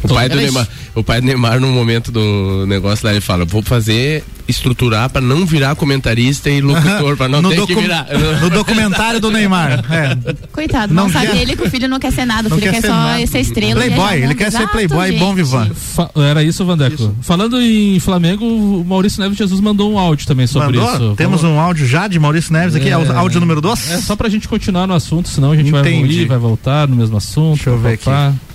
O 0.05 0.15
pai, 0.15 0.29
do 0.29 0.35
isso. 0.35 0.43
Neymar, 0.45 0.69
o 0.95 1.03
pai 1.03 1.21
do 1.21 1.27
Neymar, 1.27 1.61
no 1.61 1.69
momento 1.69 2.13
do 2.13 2.65
negócio 2.67 3.07
lá, 3.07 3.13
ele 3.13 3.21
fala: 3.21 3.45
vou 3.45 3.63
fazer, 3.63 4.23
estruturar 4.47 5.09
pra 5.09 5.21
não 5.21 5.47
virar 5.47 5.75
comentarista 5.75 6.51
e 6.51 6.61
locutor, 6.61 7.17
pra 7.17 7.29
não 7.29 7.41
no, 7.41 7.51
ter 7.51 7.67
que 7.67 7.75
virar. 7.75 8.07
no 8.43 8.51
documentário 8.51 9.19
do 9.21 9.31
Neymar. 9.31 9.83
É. 9.91 10.17
Coitado, 10.53 10.93
Não 10.93 11.05
não, 11.05 11.11
sabe 11.13 11.29
quer- 11.29 11.37
ele 11.39 11.57
que 11.57 11.63
o 11.63 11.71
filho 11.71 11.89
não 11.89 11.99
quer 11.99 12.13
ser 12.13 12.25
nada. 12.27 12.49
O 12.49 12.51
filho 12.59 12.71
quer 12.71 12.81
quer, 12.83 12.87
só 12.89 12.95
nada. 12.95 13.27
ser 13.27 13.41
estrela. 13.41 13.75
Playboy, 13.81 13.97
viajar 14.09 14.25
ele 14.25 14.35
quer 14.35 14.53
ser 14.53 14.69
playboy 14.69 15.09
gente. 15.09 15.19
bom 15.21 15.35
vivan. 15.35 15.71
Fa- 15.75 16.11
Era 16.17 16.43
isso, 16.43 16.65
Vandeco. 16.65 17.15
Falando 17.23 17.61
em 17.61 17.99
Flamengo, 18.01 18.45
o 18.45 18.85
Maurício 18.85 19.21
Neves 19.23 19.39
Jesus 19.39 19.61
mandou 19.61 19.91
um 19.93 19.99
áudio 19.99 20.27
também 20.27 20.47
sobre 20.47 20.77
Mandou? 20.79 20.95
isso. 20.95 21.15
Temos 21.17 21.41
Vamos- 21.41 21.57
um 21.57 21.61
áudio 21.61 21.87
já 21.87 22.07
de 22.09 22.19
Maurício 22.19 22.53
Neves 22.53 22.75
aqui, 22.75 22.89
é 22.91 22.99
o 22.99 23.13
áudio 23.17 23.41
número 23.41 23.61
2? 23.61 23.91
É 23.91 23.97
só 24.03 24.15
pra 24.15 24.29
gente 24.29 24.47
continuar 24.49 24.87
no 24.87 24.93
assunto, 24.95 25.29
senão 25.29 25.53
a 25.53 25.57
gente 25.57 25.71
vai 25.71 25.81
Entendi. 25.81 25.99
evoluir, 26.03 26.29
vai 26.29 26.39
voltar 26.39 26.87
no 26.89 26.95
mesmo 26.97 27.17
assunto. 27.17 27.55
Deixa 27.55 27.71
eu 27.71 27.79
ver 27.79 27.95
aqui. 27.95 28.05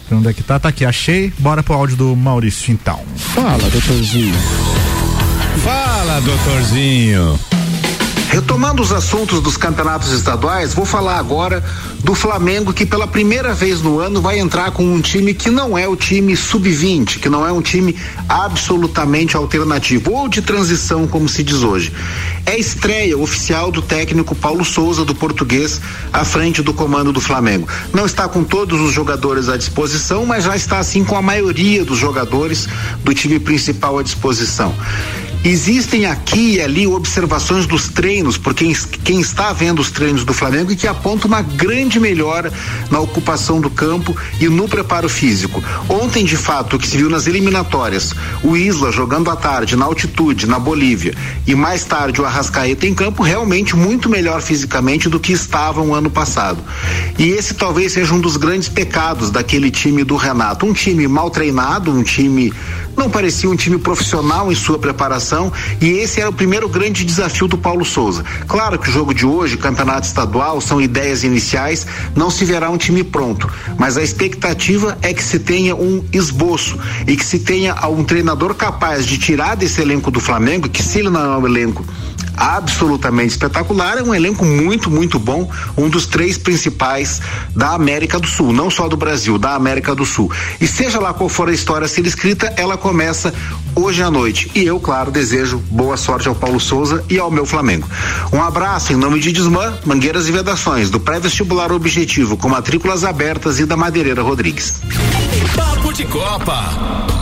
Papapá. 0.09 0.15
Onde 0.15 0.29
é 0.29 0.33
que 0.33 0.43
tá? 0.43 0.59
Tá 0.59 0.69
aqui, 0.69 0.85
achei. 0.85 1.31
Bora 1.39 1.61
pro 1.63 1.75
áudio 1.75 1.95
do 1.95 2.15
Maurício, 2.15 2.71
então. 2.71 3.01
Fala, 3.15 3.69
doutorzinho. 3.69 4.35
Fala, 5.63 6.19
doutorzinho. 6.21 7.39
Retomando 8.29 8.83
os 8.83 8.91
assuntos 8.91 9.41
dos 9.41 9.57
campeonatos 9.57 10.11
estaduais, 10.11 10.71
vou 10.71 10.85
falar 10.85 11.17
agora 11.17 11.63
do 12.03 12.13
Flamengo 12.13 12.71
que 12.71 12.85
pela 12.85 13.07
primeira 13.07 13.55
vez 13.55 13.81
no 13.81 13.99
ano 13.99 14.21
vai 14.21 14.37
entrar 14.37 14.69
com 14.69 14.83
um 14.85 15.01
time 15.01 15.33
que 15.33 15.49
não 15.49 15.75
é 15.75 15.87
o 15.87 15.95
time 15.95 16.37
sub-20, 16.37 17.17
que 17.17 17.27
não 17.27 17.43
é 17.43 17.51
um 17.51 17.59
time 17.59 17.95
absolutamente 18.29 19.35
alternativo 19.35 20.13
ou 20.13 20.27
de 20.27 20.43
transição, 20.43 21.07
como 21.07 21.27
se 21.27 21.41
diz 21.41 21.63
hoje. 21.63 21.91
É 22.45 22.55
estreia 22.55 23.17
oficial 23.17 23.71
do 23.71 23.81
técnico 23.81 24.35
Paulo 24.35 24.63
Souza 24.63 25.03
do 25.03 25.15
Português 25.15 25.81
à 26.13 26.23
frente 26.23 26.61
do 26.61 26.71
comando 26.71 27.11
do 27.11 27.19
Flamengo. 27.19 27.67
Não 27.91 28.05
está 28.05 28.29
com 28.29 28.43
todos 28.43 28.79
os 28.79 28.93
jogadores 28.93 29.49
à 29.49 29.57
disposição, 29.57 30.23
mas 30.23 30.43
já 30.43 30.55
está 30.55 30.77
assim 30.77 31.03
com 31.03 31.15
a 31.15 31.21
maioria 31.21 31.83
dos 31.83 31.97
jogadores 31.97 32.67
do 33.03 33.11
time 33.11 33.39
principal 33.39 33.97
à 33.97 34.03
disposição. 34.03 34.75
Existem 35.43 36.05
aqui 36.05 36.55
e 36.55 36.61
ali 36.61 36.85
observações 36.85 37.65
dos 37.65 37.87
treinos, 37.87 38.37
por 38.37 38.53
quem, 38.53 38.75
quem 39.05 39.21
está 39.21 39.53
vendo 39.53 39.79
os 39.79 39.89
treinos 39.89 40.25
do 40.25 40.33
Flamengo 40.33 40.71
e 40.71 40.75
que 40.75 40.85
aponta 40.85 41.27
uma 41.27 41.41
grande 41.41 41.97
melhora 41.97 42.51
na 42.91 42.99
ocupação 42.99 43.61
do 43.61 43.69
campo 43.69 44.13
e 44.37 44.49
no 44.49 44.67
preparo 44.67 45.07
físico. 45.07 45.63
Ontem, 45.87 46.25
de 46.25 46.35
fato, 46.35 46.75
o 46.75 46.79
que 46.79 46.85
se 46.85 46.97
viu 46.97 47.09
nas 47.09 47.25
eliminatórias, 47.25 48.13
o 48.43 48.57
Isla 48.57 48.91
jogando 48.91 49.31
à 49.31 49.35
tarde, 49.37 49.77
na 49.77 49.85
altitude, 49.85 50.45
na 50.45 50.59
Bolívia, 50.59 51.15
e 51.47 51.55
mais 51.55 51.85
tarde 51.85 52.19
o 52.19 52.25
Arrascaeta 52.25 52.85
em 52.85 52.93
campo, 52.93 53.23
realmente 53.23 53.77
muito 53.77 54.09
melhor 54.09 54.41
fisicamente 54.41 55.07
do 55.07 55.21
que 55.21 55.31
estava 55.31 55.81
um 55.81 55.95
ano 55.95 56.09
passado. 56.09 56.61
E 57.17 57.29
esse 57.29 57.53
talvez 57.53 57.93
seja 57.93 58.13
um 58.13 58.19
dos 58.19 58.35
grandes 58.35 58.67
pecados 58.67 59.31
daquele 59.31 59.71
time 59.71 60.03
do 60.03 60.17
Renato. 60.17 60.65
Um 60.65 60.73
time 60.73 61.07
mal 61.07 61.29
treinado, 61.29 61.91
um 61.91 62.03
time. 62.03 62.53
Não 62.95 63.09
parecia 63.09 63.49
um 63.49 63.55
time 63.55 63.77
profissional 63.77 64.51
em 64.51 64.55
sua 64.55 64.77
preparação, 64.77 65.51
e 65.81 65.89
esse 65.89 66.19
era 66.19 66.29
o 66.29 66.33
primeiro 66.33 66.67
grande 66.67 67.05
desafio 67.05 67.47
do 67.47 67.57
Paulo 67.57 67.85
Souza. 67.85 68.23
Claro 68.47 68.77
que 68.77 68.89
o 68.89 68.91
jogo 68.91 69.13
de 69.13 69.25
hoje, 69.25 69.57
campeonato 69.57 70.07
estadual, 70.07 70.59
são 70.59 70.81
ideias 70.81 71.23
iniciais, 71.23 71.87
não 72.15 72.29
se 72.29 72.45
verá 72.45 72.69
um 72.69 72.77
time 72.77 73.03
pronto, 73.03 73.49
mas 73.77 73.97
a 73.97 74.03
expectativa 74.03 74.97
é 75.01 75.13
que 75.13 75.23
se 75.23 75.39
tenha 75.39 75.75
um 75.75 76.03
esboço 76.11 76.77
e 77.07 77.15
que 77.15 77.25
se 77.25 77.39
tenha 77.39 77.75
um 77.87 78.03
treinador 78.03 78.53
capaz 78.53 79.05
de 79.05 79.17
tirar 79.17 79.55
desse 79.55 79.81
elenco 79.81 80.11
do 80.11 80.19
Flamengo, 80.19 80.69
que 80.69 80.83
se 80.83 80.99
ele 80.99 81.09
não 81.09 81.33
é 81.33 81.37
um 81.37 81.47
elenco 81.47 81.85
absolutamente 82.35 83.31
espetacular, 83.31 83.97
é 83.97 84.03
um 84.03 84.13
elenco 84.13 84.45
muito, 84.45 84.89
muito 84.89 85.19
bom, 85.19 85.49
um 85.77 85.89
dos 85.89 86.05
três 86.05 86.37
principais 86.37 87.21
da 87.55 87.73
América 87.73 88.19
do 88.19 88.27
Sul, 88.27 88.53
não 88.53 88.69
só 88.69 88.87
do 88.87 88.97
Brasil, 88.97 89.37
da 89.37 89.55
América 89.55 89.95
do 89.95 90.05
Sul. 90.05 90.31
E 90.59 90.67
seja 90.67 90.99
lá 90.99 91.13
qual 91.13 91.29
for 91.29 91.49
a 91.49 91.53
história 91.53 91.85
a 91.85 91.87
ser 91.87 92.05
escrita, 92.05 92.53
ela 92.57 92.77
começa 92.77 93.33
hoje 93.75 94.01
à 94.03 94.09
noite. 94.09 94.51
E 94.55 94.63
eu, 94.63 94.79
claro, 94.79 95.11
desejo 95.11 95.59
boa 95.69 95.97
sorte 95.97 96.27
ao 96.27 96.35
Paulo 96.35 96.59
Souza 96.59 97.03
e 97.09 97.19
ao 97.19 97.31
meu 97.31 97.45
Flamengo. 97.45 97.87
Um 98.31 98.41
abraço 98.41 98.93
em 98.93 98.95
nome 98.95 99.19
de 99.19 99.31
Desmã, 99.31 99.73
Mangueiras 99.85 100.27
e 100.27 100.31
Vedações, 100.31 100.89
do 100.89 100.99
pré-vestibular 100.99 101.71
Objetivo, 101.71 102.37
com 102.37 102.49
matrículas 102.49 103.03
abertas 103.03 103.59
e 103.59 103.65
da 103.65 103.77
Madeireira 103.77 104.21
Rodrigues. 104.21 104.81
Papo 105.55 105.93
de 105.93 106.05
Copa. 106.05 107.18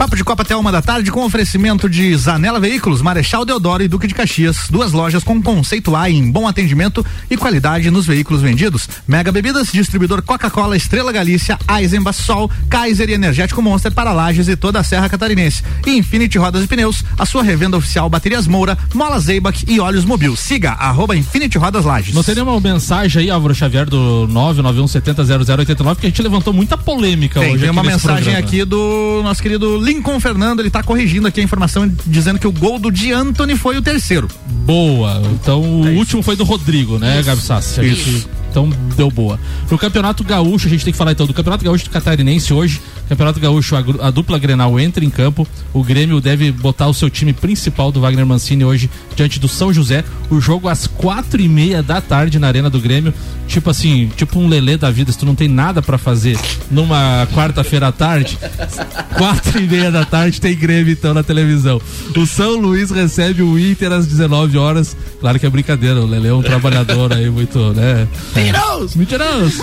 Papo 0.00 0.16
de 0.16 0.24
Copa 0.24 0.42
até 0.42 0.56
uma 0.56 0.72
da 0.72 0.80
tarde 0.80 1.12
com 1.12 1.22
oferecimento 1.26 1.86
de 1.86 2.16
Zanela 2.16 2.58
Veículos, 2.58 3.02
Marechal 3.02 3.44
Deodoro 3.44 3.82
e 3.82 3.86
Duque 3.86 4.06
de 4.06 4.14
Caxias. 4.14 4.60
Duas 4.70 4.92
lojas 4.92 5.22
com 5.22 5.42
conceito 5.42 5.94
A 5.94 6.08
em 6.08 6.30
bom 6.30 6.48
atendimento 6.48 7.04
e 7.30 7.36
qualidade 7.36 7.90
nos 7.90 8.06
veículos 8.06 8.40
vendidos. 8.40 8.88
Mega 9.06 9.30
Bebidas, 9.30 9.68
distribuidor 9.70 10.22
Coca-Cola, 10.22 10.74
Estrela 10.74 11.12
Galícia, 11.12 11.58
Eisenbach 11.68 12.16
Sol, 12.16 12.50
Kaiser 12.70 13.10
e 13.10 13.12
Energético 13.12 13.60
Monster 13.60 13.92
para 13.92 14.14
Lages 14.14 14.48
e 14.48 14.56
toda 14.56 14.80
a 14.80 14.82
Serra 14.82 15.06
Catarinense. 15.06 15.62
E 15.86 15.90
Infinity 15.90 16.38
Rodas 16.38 16.64
e 16.64 16.66
Pneus, 16.66 17.04
a 17.18 17.26
sua 17.26 17.42
revenda 17.42 17.76
oficial 17.76 18.08
Baterias 18.08 18.46
Moura, 18.46 18.78
Mola 18.94 19.20
Zeibach 19.20 19.66
e 19.68 19.80
Óleos 19.80 20.06
Mobil. 20.06 20.34
Siga 20.34 20.70
arroba 20.70 21.14
Infinity 21.14 21.58
Rodas 21.58 21.84
Lages. 21.84 22.14
Não 22.14 22.24
teria 22.24 22.42
uma 22.42 22.58
mensagem 22.58 23.24
aí, 23.24 23.30
Álvaro 23.30 23.54
Xavier, 23.54 23.84
do 23.84 24.26
991700089, 24.30 25.96
que 25.96 26.06
a 26.06 26.08
gente 26.08 26.22
levantou 26.22 26.54
muita 26.54 26.78
polêmica 26.78 27.38
Tem, 27.38 27.52
hoje 27.52 27.64
tem 27.64 27.70
uma 27.70 27.82
mensagem 27.82 28.32
programa. 28.32 28.38
aqui 28.38 28.64
do 28.64 29.20
nosso 29.22 29.42
querido 29.42 29.89
Lincoln 29.90 30.20
Fernando, 30.20 30.60
ele 30.60 30.70
tá 30.70 30.82
corrigindo 30.82 31.26
aqui 31.26 31.40
a 31.40 31.44
informação 31.44 31.90
dizendo 32.06 32.38
que 32.38 32.46
o 32.46 32.52
gol 32.52 32.78
do 32.78 32.92
Di 32.92 33.12
Anthony 33.12 33.56
foi 33.56 33.76
o 33.76 33.82
terceiro. 33.82 34.28
Boa. 34.64 35.20
Então 35.32 35.60
o 35.60 35.96
último 35.96 36.22
foi 36.22 36.36
do 36.36 36.44
Rodrigo, 36.44 36.98
né, 36.98 37.20
Gabi 37.24 37.42
Sassi? 37.42 37.82
Gente 37.82 38.28
Então 38.50 38.70
deu 38.96 39.10
boa. 39.10 39.38
No 39.68 39.76
Campeonato 39.76 40.22
Gaúcho, 40.22 40.68
a 40.68 40.70
gente 40.70 40.84
tem 40.84 40.92
que 40.92 40.98
falar 40.98 41.12
então 41.12 41.26
do 41.26 41.34
Campeonato 41.34 41.64
Gaúcho 41.64 41.84
do 41.84 41.90
Catarinense 41.90 42.52
hoje. 42.52 42.80
Campeonato 43.10 43.40
Gaúcho, 43.40 43.74
a, 43.74 44.06
a 44.06 44.10
dupla 44.12 44.38
Grenal 44.38 44.78
entra 44.78 45.04
em 45.04 45.10
campo. 45.10 45.44
O 45.74 45.82
Grêmio 45.82 46.20
deve 46.20 46.52
botar 46.52 46.86
o 46.86 46.94
seu 46.94 47.10
time 47.10 47.32
principal 47.32 47.90
do 47.90 48.00
Wagner 48.00 48.24
Mancini 48.24 48.64
hoje 48.64 48.88
diante 49.16 49.40
do 49.40 49.48
São 49.48 49.72
José. 49.72 50.04
O 50.30 50.40
jogo 50.40 50.68
às 50.68 50.86
quatro 50.86 51.40
e 51.40 51.48
meia 51.48 51.82
da 51.82 52.00
tarde 52.00 52.38
na 52.38 52.46
Arena 52.46 52.70
do 52.70 52.78
Grêmio. 52.78 53.12
Tipo 53.48 53.68
assim, 53.68 54.08
tipo 54.16 54.38
um 54.38 54.46
lelê 54.46 54.76
da 54.76 54.92
vida, 54.92 55.10
se 55.10 55.18
tu 55.18 55.26
não 55.26 55.34
tem 55.34 55.48
nada 55.48 55.82
pra 55.82 55.98
fazer 55.98 56.38
numa 56.70 57.26
quarta-feira 57.34 57.88
à 57.88 57.92
tarde, 57.92 58.38
quatro 59.18 59.60
e 59.60 59.66
meia 59.66 59.90
da 59.90 60.04
tarde 60.04 60.40
tem 60.40 60.54
Grêmio 60.54 60.92
então 60.92 61.12
na 61.12 61.24
televisão. 61.24 61.82
O 62.16 62.24
São 62.26 62.60
Luís 62.60 62.92
recebe 62.92 63.42
o 63.42 63.58
Inter 63.58 63.90
às 63.90 64.06
19 64.06 64.56
horas. 64.56 64.96
Claro 65.18 65.36
que 65.40 65.44
é 65.44 65.50
brincadeira, 65.50 66.00
o 66.00 66.06
Lelê 66.06 66.28
é 66.28 66.32
um 66.32 66.42
trabalhador 66.42 67.12
aí 67.12 67.28
muito, 67.28 67.58
né? 67.72 68.06
Mentiroso! 68.36 68.96
Mentiroso! 68.96 69.60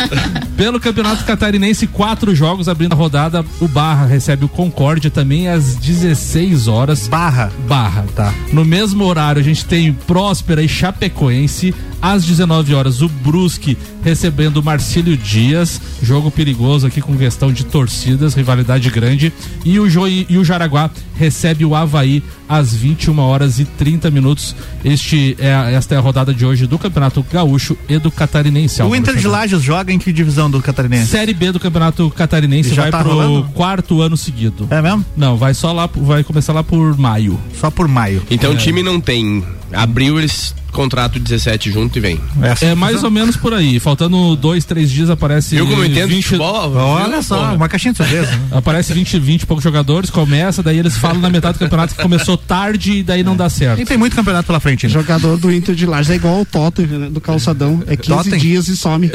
Pelo 0.57 0.81
Campeonato 0.81 1.23
Catarinense, 1.23 1.87
quatro 1.87 2.35
jogos 2.35 2.67
abrindo 2.67 2.91
a 2.91 2.95
rodada. 2.95 3.36
O 3.59 3.67
Barra 3.67 4.05
recebe 4.05 4.45
o 4.45 4.49
Concórdia 4.49 5.09
também 5.09 5.47
às 5.47 5.75
16 5.75 6.67
horas. 6.67 7.07
Barra? 7.07 7.51
Barra. 7.67 8.05
Tá. 8.15 8.33
No 8.51 8.63
mesmo 8.63 9.03
horário, 9.03 9.39
a 9.39 9.43
gente 9.43 9.65
tem 9.65 9.93
Próspera 9.93 10.61
e 10.61 10.67
Chapecoense. 10.67 11.73
Às 12.01 12.23
19 12.25 12.73
horas, 12.75 13.01
o 13.01 13.09
Brusque 13.09 13.77
recebendo 14.03 14.57
o 14.57 14.63
Marcílio 14.63 15.17
Dias. 15.17 15.81
Jogo 16.01 16.29
perigoso 16.29 16.85
aqui 16.85 17.01
com 17.01 17.17
questão 17.17 17.51
de 17.51 17.65
torcidas, 17.65 18.35
rivalidade 18.35 18.89
grande. 18.89 19.33
E 19.65 19.79
o, 19.79 19.89
jo 19.89 20.07
e 20.07 20.37
o 20.37 20.45
Jaraguá 20.45 20.91
recebe 21.15 21.65
o 21.65 21.75
Havaí 21.75 22.21
às 22.47 22.73
21 22.73 23.19
horas 23.19 23.59
e 23.59 23.65
30 23.65 24.09
minutos. 24.11 24.55
Este 24.83 25.35
é, 25.39 25.73
esta 25.73 25.95
é 25.95 25.97
a 25.97 26.01
rodada 26.01 26.33
de 26.33 26.45
hoje 26.45 26.65
do 26.67 26.77
Campeonato 26.79 27.25
Gaúcho 27.31 27.77
e 27.89 27.97
do 27.99 28.09
Catarinense. 28.11 28.81
O 28.81 28.95
Inter 28.95 29.15
de. 29.15 29.27
Lages 29.27 29.61
joga 29.61 29.91
em 29.91 29.99
que 29.99 30.11
divisão 30.13 30.49
do 30.49 30.61
Catarinense? 30.61 31.07
Série 31.07 31.33
B 31.33 31.51
do 31.51 31.59
Campeonato 31.59 32.09
Catarinense 32.11 32.73
já 32.73 32.83
vai 32.83 32.91
tá 32.91 32.99
pro 32.99 33.09
rolando? 33.11 33.49
quarto 33.53 34.01
ano 34.01 34.15
seguido. 34.17 34.67
É 34.69 34.81
mesmo? 34.81 35.05
Não, 35.15 35.35
vai 35.37 35.53
só 35.53 35.71
lá, 35.73 35.89
vai 35.93 36.23
começar 36.23 36.53
lá 36.53 36.63
por 36.63 36.97
maio. 36.97 37.39
Só 37.59 37.69
por 37.69 37.87
maio. 37.87 38.23
Então 38.31 38.51
É. 38.51 38.53
o 38.53 38.57
time 38.57 38.81
não 38.81 38.99
tem. 39.01 39.43
Abril 39.73 40.17
eles 40.17 40.55
contrato 40.77 41.17
17 41.19 41.71
junto 41.71 41.97
e 41.97 41.99
vem. 41.99 42.21
É 42.61 42.75
mais 42.75 43.03
ou 43.03 43.09
menos 43.09 43.35
por 43.35 43.51
aí. 43.51 43.79
Faltando 43.79 44.35
dois, 44.35 44.63
três 44.63 44.91
dias 44.91 45.09
aparece. 45.09 45.55
Eu 45.55 45.65
como 45.65 45.83
entendo 45.83 46.09
de 46.13 46.21
futebol, 46.21 46.71
Olha 46.75 47.19
só, 47.23 47.39
porra? 47.39 47.53
uma 47.53 47.67
caixinha 47.67 47.93
de 47.93 47.97
surpresa. 47.97 48.29
né? 48.31 48.39
Aparece 48.57 48.93
20, 48.93 49.17
20 49.19 49.41
e 49.41 49.45
poucos 49.47 49.63
jogadores, 49.63 50.11
começa, 50.11 50.61
daí 50.61 50.77
eles 50.77 50.95
falam 50.95 51.19
na 51.19 51.31
metade 51.31 51.57
do 51.57 51.61
campeonato 51.61 51.95
que 51.95 52.01
começou 52.01 52.37
tarde 52.37 52.97
e 52.99 53.03
daí 53.03 53.23
não 53.23 53.35
dá 53.35 53.49
certo. 53.49 53.81
E 53.81 53.85
tem 53.85 53.97
muito 53.97 54.15
campeonato 54.15 54.45
pela 54.45 54.59
frente. 54.59 54.85
Né? 54.85 54.93
Jogador 54.93 55.37
do 55.37 55.51
Inter 55.51 55.73
de 55.73 55.85
Lages 55.87 56.11
é 56.11 56.15
igual 56.15 56.41
o 56.41 56.45
Tottenham, 56.45 56.99
né, 56.99 57.09
do 57.09 57.19
calçadão. 57.19 57.81
É 57.87 57.95
15 57.97 58.09
Tottenham? 58.17 58.37
dias 58.37 58.67
e 58.67 58.77
some. 58.77 59.09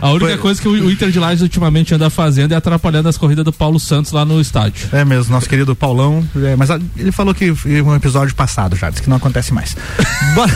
A 0.00 0.10
única 0.10 0.36
coisa 0.38 0.60
que 0.60 0.68
o 0.68 0.90
Inter 0.90 1.10
de 1.10 1.18
Lages 1.18 1.42
ultimamente 1.42 1.94
anda 1.94 2.08
fazendo 2.10 2.52
é 2.52 2.56
atrapalhando 2.56 3.08
as 3.08 3.16
corridas 3.16 3.44
do 3.44 3.52
Paulo 3.52 3.80
Santos 3.80 4.12
lá 4.12 4.24
no 4.24 4.40
estádio. 4.40 4.88
É 4.92 5.04
mesmo, 5.04 5.32
nosso 5.32 5.48
querido 5.48 5.74
Paulão. 5.74 6.24
é, 6.36 6.54
mas 6.56 6.70
ele 6.96 7.10
falou 7.10 7.34
que 7.34 7.54
foi 7.54 7.80
um 7.82 7.94
episódio 7.94 8.34
passado 8.34 8.76
já, 8.76 8.83
que 8.92 9.08
não 9.08 9.16
acontece 9.16 9.52
mais. 9.52 9.76
bora, 10.34 10.52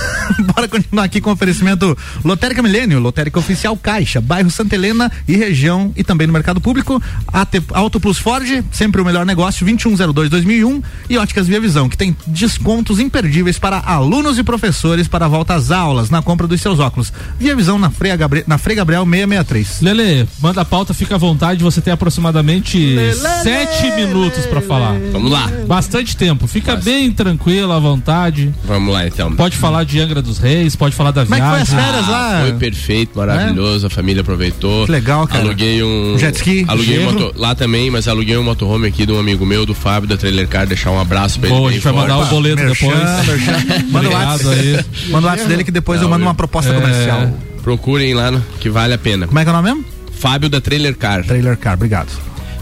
bora 0.55 0.69
continuar 0.69 1.05
aqui 1.05 1.21
com 1.21 1.31
o 1.31 1.33
oferecimento 1.33 1.97
Lotérica 2.25 2.63
Milênio, 2.63 2.99
Lotérica 2.99 3.39
Oficial 3.39 3.77
Caixa, 3.77 4.21
bairro 4.21 4.51
Santa 4.51 4.75
Helena 4.75 5.11
e 5.27 5.37
região 5.37 5.93
e 5.97 6.05
também 6.05 6.27
no 6.27 6.33
mercado 6.33 6.61
público. 6.61 7.03
AT, 7.27 7.63
Auto 7.73 8.01
Plus 8.01 8.19
Ford, 8.19 8.65
sempre 8.73 9.01
o 9.01 9.05
melhor 9.05 9.25
negócio, 9.25 9.67
2102-2001 9.67 10.83
e 11.09 11.19
Óticas 11.19 11.47
Via 11.47 11.61
Visão, 11.61 11.89
que 11.89 11.97
tem 11.97 12.17
descontos 12.27 12.99
imperdíveis 13.01 13.59
para 13.59 13.79
alunos 13.79 14.39
e 14.39 14.43
professores 14.43 15.09
para 15.09 15.27
a 15.27 15.29
volta 15.29 15.55
às 15.55 15.71
aulas 15.71 16.11
na 16.11 16.23
compra 16.23 16.47
dos 16.47 16.61
seus 16.61 16.79
óculos. 16.79 17.13
Via 17.39 17.55
Visão 17.55 17.79
na 17.79 17.91
Frei, 17.91 18.17
Gabriel, 18.17 18.45
na 18.47 18.59
Frei 18.59 18.77
Gabriel 18.77 19.05
663. 19.05 19.81
Lele, 19.81 20.29
manda 20.41 20.61
a 20.61 20.65
pauta, 20.65 20.93
fica 20.93 21.15
à 21.15 21.19
vontade, 21.19 21.63
você 21.63 21.81
tem 21.81 21.93
aproximadamente 21.93 22.97
sete 23.43 23.91
minutos 23.97 24.47
pra 24.47 24.61
falar. 24.61 24.95
Vamos 25.13 25.31
lá. 25.31 25.51
Bastante 25.67 26.17
tempo, 26.17 26.47
fica 26.47 26.77
bem 26.77 27.11
tranquilo, 27.13 27.73
à 27.73 27.79
vontade. 27.79 28.18
Vamos 28.65 28.93
lá 28.93 29.07
então. 29.07 29.35
Pode 29.35 29.57
falar 29.57 29.85
de 29.85 30.01
Angra 30.01 30.21
dos 30.21 30.39
Reis, 30.39 30.75
pode 30.77 30.95
falar 30.95 31.11
da 31.11 31.23
Como 31.25 31.35
é 31.35 31.39
que 31.41 31.47
foi 31.47 31.57
viagem. 31.57 31.79
as 31.79 31.85
férias 31.85 32.09
lá? 32.09 32.41
Foi 32.43 32.53
perfeito, 32.55 33.17
maravilhoso, 33.19 33.87
a 33.87 33.91
família 33.91 34.21
aproveitou. 34.23 34.87
Que 34.87 34.93
legal, 34.93 35.27
cara. 35.27 35.45
Aluguei 35.45 35.83
um. 35.83 36.15
Um 36.15 36.19
jet 36.19 36.35
ski, 36.37 36.65
Aluguei 36.69 36.99
um 37.01 37.13
moto, 37.13 37.33
lá 37.37 37.55
também, 37.55 37.91
mas 37.91 38.09
aluguei 38.09 38.37
um 38.37 38.43
motorhome 38.43 38.87
aqui 38.89 39.05
de 39.07 39.13
um 39.13 39.19
amigo 39.19 39.45
meu, 39.47 39.65
do 39.65 39.75
Fábio, 39.75 40.09
da 40.09 40.17
Trailer 40.17 40.49
Car, 40.49 40.67
deixar 40.67 40.91
um 40.91 41.01
abraço 41.01 41.39
pra 41.39 41.49
ele. 41.49 41.57
Boa, 41.57 41.69
a 41.69 41.71
bem 41.71 41.81
gente 41.81 41.85
vai 41.85 41.93
mandar 41.95 42.19
o 42.19 42.27
boleto 42.27 42.57
Merchan, 42.63 42.87
depois. 42.89 43.27
merchan. 43.27 43.85
Manda 43.91 44.09
o 44.09 44.13
WhatsApp. 44.13 44.49
aí. 44.59 44.85
Manda 45.11 45.27
o 45.27 45.31
WhatsApp 45.31 45.49
dele 45.49 45.65
que 45.65 45.71
depois 45.71 46.03
eu 46.03 46.09
mando 46.09 46.25
uma 46.25 46.35
proposta 46.35 46.73
comercial. 46.75 47.31
Procurem 47.63 48.15
lá, 48.15 48.31
no- 48.31 48.41
que 48.61 48.69
vale 48.71 48.95
a 48.95 48.99
pena. 48.99 49.27
Como 49.27 49.39
é 49.39 49.43
que 49.45 49.49
é 49.51 49.53
o 49.53 49.57
nome 49.57 49.69
mesmo? 49.71 49.85
Fábio 50.19 50.49
da 50.49 50.61
Trailer 50.61 50.97
Car. 50.97 51.25
Trailer 51.25 51.57
Car, 51.57 51.75
obrigado. 51.75 52.09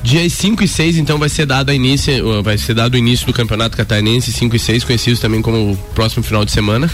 Dias 0.07 0.35
5 0.35 0.63
e 0.63 0.69
6, 0.69 0.99
então, 0.99 1.19
vai 1.19 1.29
ser 1.29 1.47
dado 1.47 1.71
a 1.71 1.75
início, 1.75 2.25
uh, 2.39 2.41
vai 2.41 2.57
ser 2.57 2.75
dado 2.75 2.95
o 2.95 2.97
início 2.97 3.27
do 3.27 3.33
Campeonato 3.33 3.77
Catarinense 3.77 4.31
5 4.33 4.55
e 4.55 4.59
6, 4.59 4.85
conhecidos 4.85 5.19
também 5.19 5.43
como 5.43 5.73
o 5.73 5.77
próximo 5.97 6.23
final 6.23 6.45
de 6.45 6.53
semana. 6.53 6.89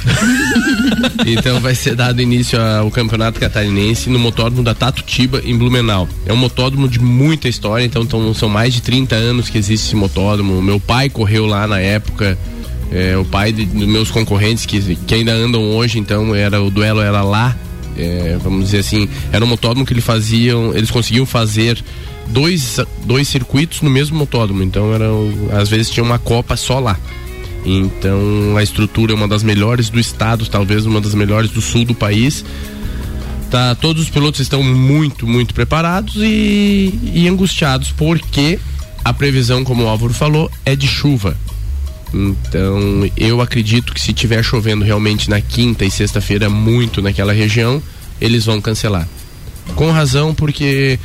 então 1.26 1.60
vai 1.60 1.74
ser 1.74 1.94
dado 1.94 2.22
início 2.22 2.58
ao 2.58 2.90
Campeonato 2.90 3.38
Catarinense 3.38 4.08
no 4.08 4.18
motódromo 4.18 4.62
da 4.62 4.74
Tatutiba, 4.74 5.42
em 5.44 5.54
Blumenau. 5.58 6.08
É 6.24 6.32
um 6.32 6.36
motódromo 6.38 6.88
de 6.88 6.98
muita 7.00 7.48
história, 7.50 7.84
então 7.84 8.06
tão- 8.06 8.32
são 8.32 8.48
mais 8.48 8.72
de 8.72 8.80
30 8.80 9.14
anos 9.14 9.50
que 9.50 9.58
existe 9.58 9.88
esse 9.88 9.94
motódromo. 9.96 10.62
Meu 10.62 10.80
pai 10.80 11.10
correu 11.10 11.44
lá 11.44 11.66
na 11.66 11.78
época. 11.80 12.38
é, 12.90 13.14
o 13.16 13.24
pai 13.26 13.52
de- 13.52 13.64
dos 13.66 13.88
meus 13.88 14.10
concorrentes 14.10 14.64
que, 14.66 14.96
que 15.06 15.14
ainda 15.14 15.32
andam 15.32 15.62
hoje, 15.62 15.98
então 15.98 16.34
era 16.34 16.62
o 16.62 16.70
duelo 16.70 17.00
era 17.02 17.22
lá. 17.22 17.54
É, 17.96 18.38
vamos 18.42 18.66
dizer 18.66 18.78
assim, 18.78 19.06
era 19.30 19.44
um 19.44 19.48
motódromo 19.48 19.84
que 19.84 19.92
eles 19.92 20.04
faziam, 20.04 20.74
eles 20.74 20.90
conseguiam 20.90 21.24
fazer 21.26 21.82
dois, 22.32 22.80
dois 23.04 23.28
circuitos 23.28 23.80
no 23.82 23.90
mesmo 23.90 24.16
motódromo, 24.16 24.62
então 24.62 24.92
era, 24.94 25.10
o- 25.12 25.48
às 25.52 25.68
vezes 25.68 25.90
tinha 25.90 26.02
uma 26.04 26.18
copa 26.18 26.56
só 26.56 26.78
lá. 26.78 26.98
Então 27.64 28.56
a 28.56 28.62
estrutura 28.62 29.12
é 29.12 29.14
uma 29.14 29.28
das 29.28 29.42
melhores 29.42 29.88
do 29.88 30.00
estado, 30.00 30.46
talvez 30.48 30.84
uma 30.86 31.00
das 31.00 31.14
melhores 31.14 31.50
do 31.50 31.60
sul 31.60 31.84
do 31.84 31.94
país. 31.94 32.44
Tá, 33.50 33.74
todos 33.74 34.02
os 34.04 34.08
pilotos 34.10 34.40
estão 34.40 34.62
muito, 34.62 35.26
muito 35.26 35.52
preparados 35.52 36.14
e, 36.16 36.98
e 37.12 37.28
angustiados 37.28 37.92
porque 37.92 38.58
a 39.04 39.12
previsão, 39.12 39.62
como 39.62 39.84
o 39.84 39.88
Álvaro 39.88 40.14
falou, 40.14 40.50
é 40.64 40.74
de 40.74 40.86
chuva. 40.88 41.36
Então, 42.14 43.10
eu 43.16 43.40
acredito 43.40 43.92
que 43.94 44.00
se 44.00 44.12
tiver 44.12 44.42
chovendo 44.42 44.84
realmente 44.84 45.28
na 45.30 45.40
quinta 45.40 45.84
e 45.84 45.90
sexta-feira 45.90 46.48
muito 46.50 47.00
naquela 47.02 47.32
região, 47.32 47.82
eles 48.20 48.44
vão 48.46 48.60
cancelar. 48.60 49.06
Com 49.74 49.90
razão, 49.90 50.34
porque 50.34 50.98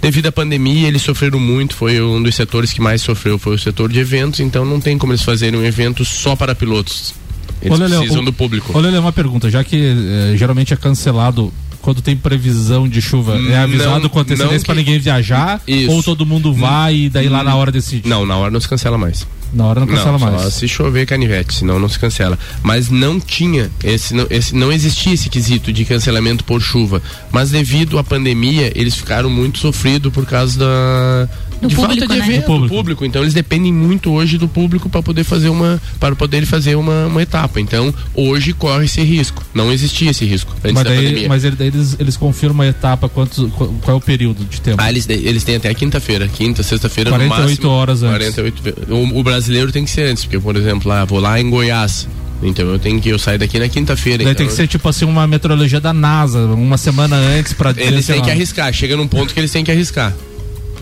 devido 0.00 0.26
à 0.26 0.32
pandemia 0.32 0.88
eles 0.88 1.02
sofreram 1.02 1.38
muito, 1.40 1.74
foi 1.74 2.00
um 2.00 2.22
dos 2.22 2.34
setores 2.34 2.72
que 2.72 2.80
mais 2.80 3.02
sofreu, 3.02 3.38
foi 3.38 3.54
o 3.54 3.58
setor 3.58 3.90
de 3.92 3.98
eventos, 3.98 4.40
então 4.40 4.64
não 4.64 4.80
tem 4.80 4.96
como 4.98 5.12
eles 5.12 5.22
fazerem 5.22 5.58
um 5.58 5.64
evento 5.64 6.04
só 6.04 6.34
para 6.36 6.54
pilotos. 6.54 7.14
Eles 7.62 7.78
Lelê, 7.78 7.96
precisam 7.98 8.22
do 8.24 8.32
público. 8.32 8.72
Olha, 8.74 8.86
Lelê, 8.86 8.98
uma 8.98 9.12
pergunta, 9.12 9.50
já 9.50 9.64
que 9.64 9.76
eh, 9.76 10.34
geralmente 10.36 10.72
é 10.74 10.76
cancelado 10.76 11.52
quando 11.80 12.02
tem 12.02 12.16
previsão 12.16 12.88
de 12.88 13.00
chuva, 13.00 13.36
é 13.48 13.56
avisado 13.58 14.00
Não- 14.02 14.08
com 14.08 14.18
antecedência 14.20 14.58
que- 14.58 14.64
pra 14.66 14.74
ninguém 14.74 14.98
viajar? 14.98 15.60
Isso. 15.66 15.90
Ou 15.92 16.02
todo 16.02 16.26
mundo 16.26 16.52
vai 16.52 16.94
e 16.96 17.08
daí 17.08 17.28
lá 17.28 17.42
na 17.44 17.54
hora 17.54 17.70
decide? 17.72 18.08
Não, 18.08 18.26
na 18.26 18.36
hora 18.36 18.50
não 18.50 18.60
se 18.60 18.68
cancela 18.68 18.98
mais. 18.98 19.26
Na 19.52 19.66
hora 19.66 19.80
não 19.80 19.86
cancela 19.86 20.18
Só 20.18 20.30
mais. 20.30 20.54
se 20.54 20.68
chover 20.68 21.06
canivete, 21.06 21.54
senão 21.54 21.78
não 21.78 21.88
se 21.88 21.98
cancela. 21.98 22.38
Mas 22.62 22.88
não 22.90 23.20
tinha, 23.20 23.70
esse 23.82 24.14
não, 24.14 24.26
esse, 24.28 24.54
não 24.54 24.72
existia 24.72 25.14
esse 25.14 25.28
quesito 25.28 25.72
de 25.72 25.84
cancelamento 25.84 26.44
por 26.44 26.60
chuva. 26.60 27.02
Mas 27.30 27.50
devido 27.50 27.98
à 27.98 28.04
pandemia, 28.04 28.72
eles 28.74 28.94
ficaram 28.94 29.30
muito 29.30 29.58
sofridos 29.58 30.12
por 30.12 30.26
causa 30.26 30.58
da. 30.58 31.28
Do 31.60 31.68
de 31.68 31.74
público, 31.74 32.00
falta 32.00 32.14
de 32.14 32.20
né? 32.20 32.34
evento, 32.36 32.46
Do 32.46 32.58
do 32.60 32.68
público. 32.68 33.04
Então 33.04 33.22
eles 33.22 33.32
dependem 33.34 33.72
muito 33.72 34.10
hoje 34.12 34.36
do 34.38 34.46
público 34.46 34.88
para 34.88 35.02
poder 35.02 35.24
fazer 35.24 35.48
uma. 35.48 35.80
para 35.98 36.14
poder 36.14 36.44
fazer 36.46 36.74
uma, 36.76 37.06
uma 37.06 37.22
etapa. 37.22 37.60
Então, 37.60 37.92
hoje 38.14 38.52
corre 38.52 38.84
esse 38.84 39.00
risco. 39.02 39.42
Não 39.54 39.72
existia 39.72 40.10
esse 40.10 40.24
risco 40.24 40.52
antes 40.58 40.72
Mas, 40.72 40.84
da 40.84 40.90
daí, 40.90 41.04
pandemia. 41.06 41.28
mas 41.28 41.44
ele- 41.44 41.56
daí 41.56 41.68
eles, 41.68 41.96
eles 41.98 42.16
confirmam 42.16 42.66
a 42.66 42.68
etapa, 42.70 43.08
quantos, 43.08 43.50
qual, 43.52 43.68
qual 43.82 43.94
é 43.96 43.98
o 43.98 44.00
período 44.00 44.44
de 44.44 44.60
tempo? 44.60 44.76
Ah, 44.80 44.90
eles, 44.90 45.08
eles 45.08 45.44
têm 45.44 45.56
até 45.56 45.72
quinta-feira, 45.74 46.28
quinta, 46.28 46.62
sexta-feira 46.62 47.10
no 47.10 47.16
48 47.16 47.48
máximo. 47.48 47.70
horas 47.70 48.02
antes. 48.02 48.34
48 48.34 48.62
ve- 48.62 48.74
o, 48.92 49.18
o 49.18 49.22
brasileiro 49.22 49.72
tem 49.72 49.84
que 49.84 49.90
ser 49.90 50.10
antes, 50.10 50.24
porque, 50.24 50.38
por 50.38 50.56
exemplo, 50.56 50.88
lá, 50.88 51.04
vou 51.04 51.20
lá 51.20 51.40
em 51.40 51.48
Goiás. 51.48 52.06
Então 52.42 52.66
eu 52.66 52.78
tenho 52.78 53.00
que 53.00 53.08
eu 53.08 53.18
sair 53.18 53.38
daqui 53.38 53.58
na 53.58 53.66
quinta-feira. 53.66 54.22
Então, 54.22 54.34
tem 54.34 54.46
que 54.46 54.52
ser 54.52 54.68
tipo 54.68 54.86
assim 54.88 55.06
uma 55.06 55.26
meteorologia 55.26 55.80
da 55.80 55.94
NASA, 55.94 56.40
uma 56.40 56.76
semana 56.76 57.16
antes 57.16 57.54
pra 57.54 57.72
dizer, 57.72 57.86
Eles 57.86 58.06
têm 58.06 58.20
que 58.20 58.30
arriscar, 58.30 58.70
chega 58.74 58.94
num 58.94 59.08
ponto 59.08 59.32
que 59.32 59.40
eles 59.40 59.50
têm 59.50 59.64
que 59.64 59.70
arriscar. 59.70 60.12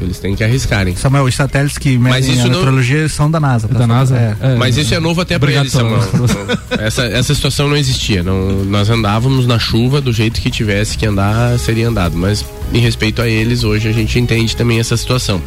Eles 0.00 0.18
têm 0.18 0.34
que 0.34 0.42
arriscarem. 0.44 0.96
Samuel, 0.96 1.24
os 1.24 1.34
satélites 1.34 1.78
que 1.78 1.96
medem 1.96 2.32
a 2.32 2.36
não- 2.36 2.44
meteorologia 2.44 3.08
são 3.08 3.30
da 3.30 3.38
NASA. 3.40 3.68
tá? 3.68 3.78
Da 3.78 3.86
NASA? 3.86 4.16
É. 4.16 4.54
Mas 4.56 4.76
isso 4.76 4.94
é 4.94 5.00
novo 5.00 5.20
até 5.20 5.38
pra 5.38 5.46
Obrigado, 5.46 5.64
eles, 5.64 5.72
Samuel. 5.72 6.00
essa, 6.78 7.04
essa 7.04 7.34
situação 7.34 7.68
não 7.68 7.76
existia. 7.76 8.22
Não, 8.22 8.64
nós 8.64 8.90
andávamos 8.90 9.46
na 9.46 9.58
chuva 9.58 10.00
do 10.00 10.12
jeito 10.12 10.40
que 10.40 10.50
tivesse 10.50 10.98
que 10.98 11.06
andar, 11.06 11.58
seria 11.58 11.88
andado. 11.88 12.16
Mas 12.16 12.44
em 12.72 12.78
respeito 12.80 13.22
a 13.22 13.28
eles, 13.28 13.64
hoje 13.64 13.88
a 13.88 13.92
gente 13.92 14.18
entende 14.18 14.56
também 14.56 14.78
essa 14.80 14.96
situação. 14.96 15.40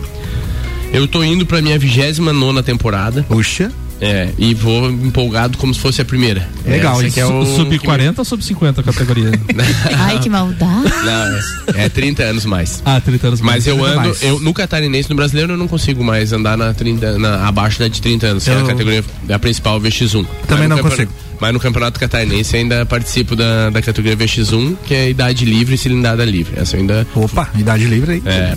Eu 0.93 1.07
tô 1.07 1.23
indo 1.23 1.45
pra 1.45 1.61
minha 1.61 1.77
29 1.77 2.21
nona 2.37 2.63
temporada. 2.63 3.23
Puxa. 3.23 3.71
É, 3.99 4.29
e 4.37 4.53
vou 4.53 4.91
empolgado 4.91 5.57
como 5.57 5.73
se 5.73 5.79
fosse 5.79 6.01
a 6.01 6.05
primeira. 6.05 6.47
Legal, 6.65 6.97
Essa 6.97 7.07
e 7.07 7.11
que 7.11 7.19
é 7.19 7.25
o 7.25 7.45
sub 7.45 7.77
que 7.79 7.83
40 7.83 8.21
ou 8.21 8.25
sub 8.25 8.43
50 8.43 8.81
a 8.81 8.83
categoria? 8.83 9.31
Ai, 9.97 10.19
que 10.19 10.29
maldade. 10.29 10.83
Não, 11.03 11.73
é, 11.75 11.85
é 11.85 11.89
30 11.89 12.23
anos 12.23 12.45
mais. 12.45 12.81
Ah, 12.85 13.01
30 13.01 13.27
anos 13.27 13.41
Mas 13.41 13.65
mais. 13.65 13.67
eu 13.67 13.75
30 13.77 13.89
ando, 13.89 13.99
mais. 14.01 14.21
eu 14.23 14.39
no 14.39 14.53
catarinense, 14.53 15.09
no 15.09 15.15
brasileiro, 15.15 15.53
eu 15.53 15.57
não 15.57 15.67
consigo 15.67 16.03
mais 16.03 16.31
andar 16.31 16.55
na 16.55 16.73
30, 16.73 17.17
na, 17.17 17.47
abaixo 17.47 17.79
da 17.79 17.87
de 17.87 17.99
30 18.01 18.27
anos, 18.27 18.43
que 18.43 18.49
é 18.51 18.53
Eu- 18.53 18.65
a 18.65 18.67
categoria 18.67 19.03
da 19.23 19.39
principal 19.39 19.79
VX1. 19.81 20.25
Também 20.47 20.67
Mas 20.67 20.77
não 20.77 20.89
consigo. 20.89 21.11
Mas 21.39 21.53
no 21.53 21.59
campeonato 21.59 21.99
catarinense 21.99 22.55
ainda 22.55 22.85
participo 22.85 23.35
da, 23.35 23.69
da 23.69 23.81
categoria 23.81 24.15
VX1, 24.17 24.75
que 24.85 24.93
é 24.93 25.09
idade 25.09 25.45
livre 25.45 25.75
e 25.75 25.77
cilindrada 25.77 26.23
livre. 26.25 26.53
Essa 26.59 26.75
eu 26.75 26.81
ainda. 26.81 27.07
Opa, 27.15 27.49
idade 27.57 27.85
livre 27.85 28.13
aí. 28.13 28.23
É. 28.25 28.55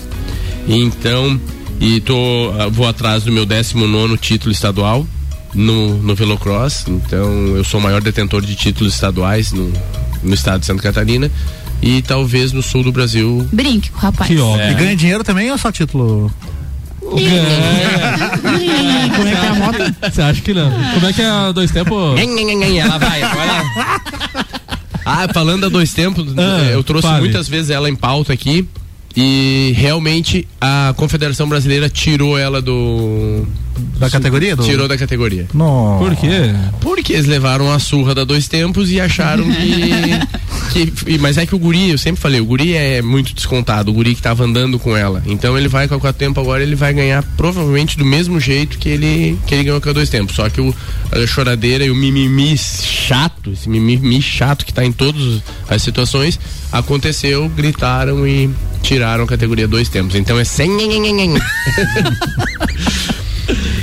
Então, 0.68 1.40
e 1.80 2.00
tô, 2.00 2.52
ah, 2.58 2.68
vou 2.68 2.86
atrás 2.86 3.24
do 3.24 3.32
meu 3.32 3.46
19 3.46 4.16
título 4.18 4.52
estadual 4.52 5.06
no, 5.54 5.96
no 5.98 6.14
Velocross. 6.14 6.84
Então, 6.88 7.30
eu 7.56 7.64
sou 7.64 7.80
o 7.80 7.82
maior 7.82 8.00
detentor 8.00 8.42
de 8.42 8.54
títulos 8.54 8.94
estaduais 8.94 9.52
no, 9.52 9.72
no 10.22 10.34
estado 10.34 10.60
de 10.60 10.66
Santa 10.66 10.82
Catarina 10.82 11.30
e 11.82 12.02
talvez 12.02 12.52
no 12.52 12.62
sul 12.62 12.82
do 12.82 12.92
Brasil. 12.92 13.46
Brinque 13.52 13.90
com 13.90 13.98
o 13.98 14.00
rapaz. 14.00 14.30
É. 14.30 14.70
E 14.70 14.74
ganha 14.74 14.96
dinheiro 14.96 15.24
também 15.24 15.50
ou 15.50 15.58
só 15.58 15.72
título? 15.72 16.32
Como 17.00 17.18
é 19.28 19.30
que 19.34 19.44
é 19.44 19.48
a 19.48 19.54
moto? 19.54 19.94
Você 20.12 20.22
acha 20.22 20.40
que 20.40 20.54
não? 20.54 20.70
Como 20.94 21.06
é 21.06 21.12
que 21.12 21.22
é 21.22 21.52
dois 21.52 21.70
tempos? 21.70 22.18
Ela 22.78 22.98
vai, 22.98 23.22
agora. 23.22 23.64
Ah, 25.02 25.26
falando 25.32 25.64
a 25.64 25.68
dois 25.70 25.92
tempos, 25.94 26.26
Ah, 26.36 26.62
eu 26.70 26.84
trouxe 26.84 27.08
fale. 27.08 27.20
muitas 27.22 27.48
vezes 27.48 27.70
ela 27.70 27.88
em 27.88 27.96
pauta 27.96 28.34
aqui 28.34 28.68
e 29.16 29.72
realmente 29.76 30.46
a 30.60 30.94
Confederação 30.96 31.48
Brasileira 31.48 31.88
tirou 31.88 32.38
ela 32.38 32.62
do. 32.62 33.44
Da 33.98 34.10
categoria? 34.10 34.54
Do... 34.54 34.62
Tirou 34.62 34.86
da 34.86 34.96
categoria. 34.96 35.46
Não. 35.54 35.96
Por 35.98 36.14
quê? 36.16 36.52
Porque 36.80 37.12
eles 37.14 37.26
levaram 37.26 37.72
a 37.72 37.78
surra 37.78 38.14
da 38.14 38.24
dois 38.24 38.46
tempos 38.46 38.90
e 38.90 39.00
acharam 39.00 39.44
que. 39.44 40.92
que- 41.04 41.18
mas 41.18 41.38
é 41.38 41.46
que 41.46 41.54
o 41.54 41.58
guri, 41.58 41.90
eu 41.90 41.98
sempre 41.98 42.20
falei, 42.20 42.40
o 42.40 42.44
guri 42.44 42.74
é 42.74 43.02
muito 43.02 43.34
descontado, 43.34 43.90
o 43.90 43.94
guri 43.94 44.14
que 44.14 44.22
tava 44.22 44.44
andando 44.44 44.78
com 44.78 44.96
ela. 44.96 45.22
Então 45.26 45.56
ele 45.58 45.66
vai 45.68 45.88
com 45.88 45.94
a 45.94 46.00
quatro 46.00 46.18
tempo 46.18 46.40
agora, 46.40 46.62
ele 46.62 46.76
vai 46.76 46.92
ganhar 46.92 47.22
provavelmente 47.36 47.96
do 47.96 48.04
mesmo 48.04 48.38
jeito 48.38 48.78
que 48.78 48.88
ele, 48.88 49.38
que 49.46 49.54
ele 49.54 49.64
ganhou 49.64 49.80
com 49.80 49.90
a 49.90 49.92
dois 49.92 50.08
tempos. 50.08 50.36
Só 50.36 50.48
que 50.48 50.60
o, 50.60 50.74
a 51.10 51.26
choradeira 51.26 51.84
e 51.84 51.90
o 51.90 51.94
mimimi 51.94 52.56
chato, 52.56 53.50
esse 53.50 53.68
mimimi 53.68 54.22
chato 54.22 54.64
que 54.64 54.72
tá 54.72 54.84
em 54.84 54.92
todas 54.92 55.40
as 55.68 55.82
situações, 55.82 56.38
aconteceu, 56.70 57.48
gritaram 57.48 58.26
e 58.26 58.48
tiraram 58.82 59.24
a 59.24 59.26
categoria 59.26 59.68
dois 59.68 59.88
tempos. 59.88 60.14
Então 60.14 60.38
é 60.38 60.44
sem. 60.44 60.70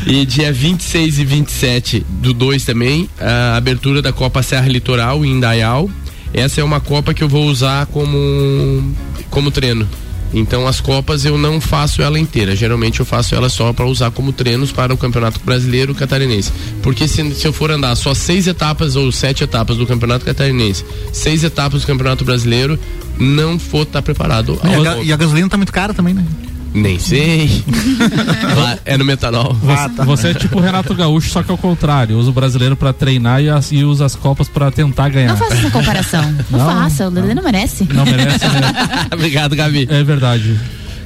E 0.09 0.25
dia 0.25 0.53
26 0.53 1.19
e 1.19 1.25
27 1.25 2.05
do 2.07 2.33
2 2.33 2.63
também, 2.63 3.09
a 3.19 3.57
abertura 3.57 4.01
da 4.01 4.13
Copa 4.13 4.41
Serra 4.41 4.69
Litoral 4.69 5.25
em 5.25 5.31
Indaial. 5.33 5.89
Essa 6.33 6.61
é 6.61 6.63
uma 6.63 6.79
Copa 6.79 7.13
que 7.13 7.21
eu 7.21 7.27
vou 7.27 7.45
usar 7.45 7.85
como, 7.87 8.95
como 9.29 9.51
treino. 9.51 9.85
Então 10.33 10.67
as 10.67 10.81
Copas 10.81 11.25
eu 11.25 11.37
não 11.37 11.59
faço 11.61 12.01
ela 12.01 12.19
inteira. 12.19 12.55
Geralmente 12.55 12.99
eu 12.99 13.05
faço 13.05 13.33
ela 13.35 13.49
só 13.49 13.71
para 13.73 13.85
usar 13.85 14.11
como 14.11 14.31
treinos 14.31 14.71
para 14.71 14.93
o 14.93 14.97
Campeonato 14.97 15.39
Brasileiro 15.43 15.95
Catarinense. 15.95 16.51
Porque 16.81 17.07
se, 17.07 17.33
se 17.33 17.47
eu 17.47 17.53
for 17.53 17.71
andar 17.71 17.95
só 17.95 18.13
seis 18.13 18.47
etapas 18.47 18.95
ou 18.95 19.11
sete 19.11 19.43
etapas 19.43 19.77
do 19.77 19.85
Campeonato 19.87 20.25
Catarinense, 20.25 20.85
seis 21.11 21.43
etapas 21.43 21.81
do 21.81 21.87
Campeonato 21.87 22.25
Brasileiro, 22.25 22.77
não 23.17 23.57
vou 23.57 23.83
estar 23.83 24.01
preparado. 24.01 24.59
E 24.63 24.87
a, 24.87 25.03
e 25.03 25.13
a 25.13 25.17
gasolina 25.17 25.49
tá 25.49 25.57
muito 25.57 25.73
cara 25.73 25.93
também, 25.93 26.13
né? 26.13 26.25
Nem 26.73 26.99
sei. 26.99 27.63
Lá 28.55 28.77
é 28.85 28.97
no 28.97 29.05
metanol. 29.05 29.53
Você, 29.55 30.05
você 30.05 30.27
é 30.29 30.33
tipo 30.33 30.57
o 30.57 30.61
Renato 30.61 30.93
Gaúcho, 30.93 31.29
só 31.29 31.41
que 31.41 31.49
ao 31.51 31.57
contrário. 31.57 32.17
Usa 32.17 32.29
o 32.29 32.33
brasileiro 32.33 32.75
pra 32.75 32.93
treinar 32.93 33.41
e, 33.41 33.49
as- 33.49 33.71
e 33.71 33.83
usa 33.83 34.05
as 34.05 34.15
copas 34.15 34.47
pra 34.47 34.69
tentar 34.71 35.09
ganhar. 35.09 35.29
Não 35.29 35.37
faça 35.37 35.55
essa 35.55 35.71
comparação. 35.71 36.23
Não, 36.51 36.59
Não. 36.59 36.65
faça, 36.67 37.07
o 37.07 37.09
Lelê 37.09 37.33
não 37.33 37.43
merece. 37.43 37.87
Não 37.91 38.05
merece, 38.05 38.45
né? 38.45 39.07
Obrigado, 39.11 39.55
Gabi. 39.55 39.87
É 39.89 40.03
verdade. 40.03 40.59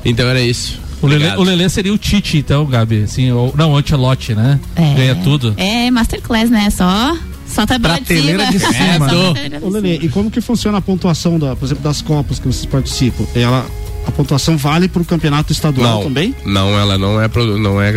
Então 0.03 0.28
era 0.28 0.41
isso. 0.41 0.80
O 1.01 1.07
Lelê, 1.07 1.36
o 1.36 1.43
Lelê 1.43 1.68
seria 1.70 1.93
o 1.93 1.97
Tite, 1.97 2.38
então, 2.38 2.66
Gabi. 2.66 3.03
Assim, 3.03 3.32
ou, 3.32 3.53
não, 3.57 3.72
o 3.72 3.78
Ancelotti, 3.78 4.36
né? 4.36 4.59
É. 4.76 4.93
Ganha 4.93 5.16
tudo. 5.16 5.53
É 5.57 5.89
Masterclass, 5.89 6.49
né? 6.49 6.70
Só. 6.70 7.16
Só 7.47 7.66
tá 7.66 7.78
Prateleira 7.80 8.45
de 8.47 8.59
cima. 8.59 9.07
É, 9.12 9.59
Ô, 9.62 9.70
Lelê, 9.70 9.97
e 10.01 10.07
como 10.09 10.32
que 10.32 10.39
funciona 10.39 10.78
a 10.78 10.82
pontuação, 10.82 11.38
da, 11.38 11.53
por 11.55 11.66
exemplo, 11.66 11.84
das 11.84 12.01
Copas 12.01 12.39
que 12.39 12.47
vocês 12.47 12.66
participam? 12.66 13.26
Ela, 13.36 13.66
a 14.06 14.12
pontuação 14.12 14.58
vale 14.58 14.88
para 14.88 15.02
o 15.02 15.06
campeonato 15.06 15.52
estadual 15.52 15.95
Não, 15.97 16.04
também? 16.04 16.36
não, 16.45 16.78
ela 16.80 16.97
não 16.97 17.22
é, 17.22 17.30
não 17.60 17.82
é 17.82 17.91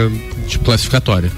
tipo 0.46 0.64
classificatória. 0.64 1.30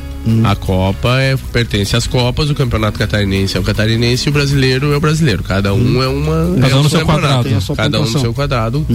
A 0.43 0.57
Copa 0.57 1.21
é, 1.21 1.37
pertence 1.53 1.95
às 1.95 2.05
Copas, 2.09 2.51
o 2.51 2.55
Campeonato 2.57 2.99
Catarinense 2.99 3.57
é 3.57 3.61
o 3.61 3.63
Catarinense 3.63 4.27
e 4.27 4.31
o 4.31 4.33
brasileiro 4.33 4.93
é 4.93 4.97
o 4.97 5.01
brasileiro. 5.01 5.45
Cada 5.45 5.73
um 5.73 6.03
é 6.03 6.09
uma. 6.09 6.57
Cada 6.61 6.73
é 6.73 6.75
um 6.75 6.81
um 6.81 6.83
no 6.83 6.91
seu 6.91 6.99
campeonato. 7.07 7.45
quadrado. 7.49 7.77
Cada 7.77 8.01
um 8.01 8.11
no 8.11 8.19
seu 8.21 8.35
quadrado. 8.35 8.87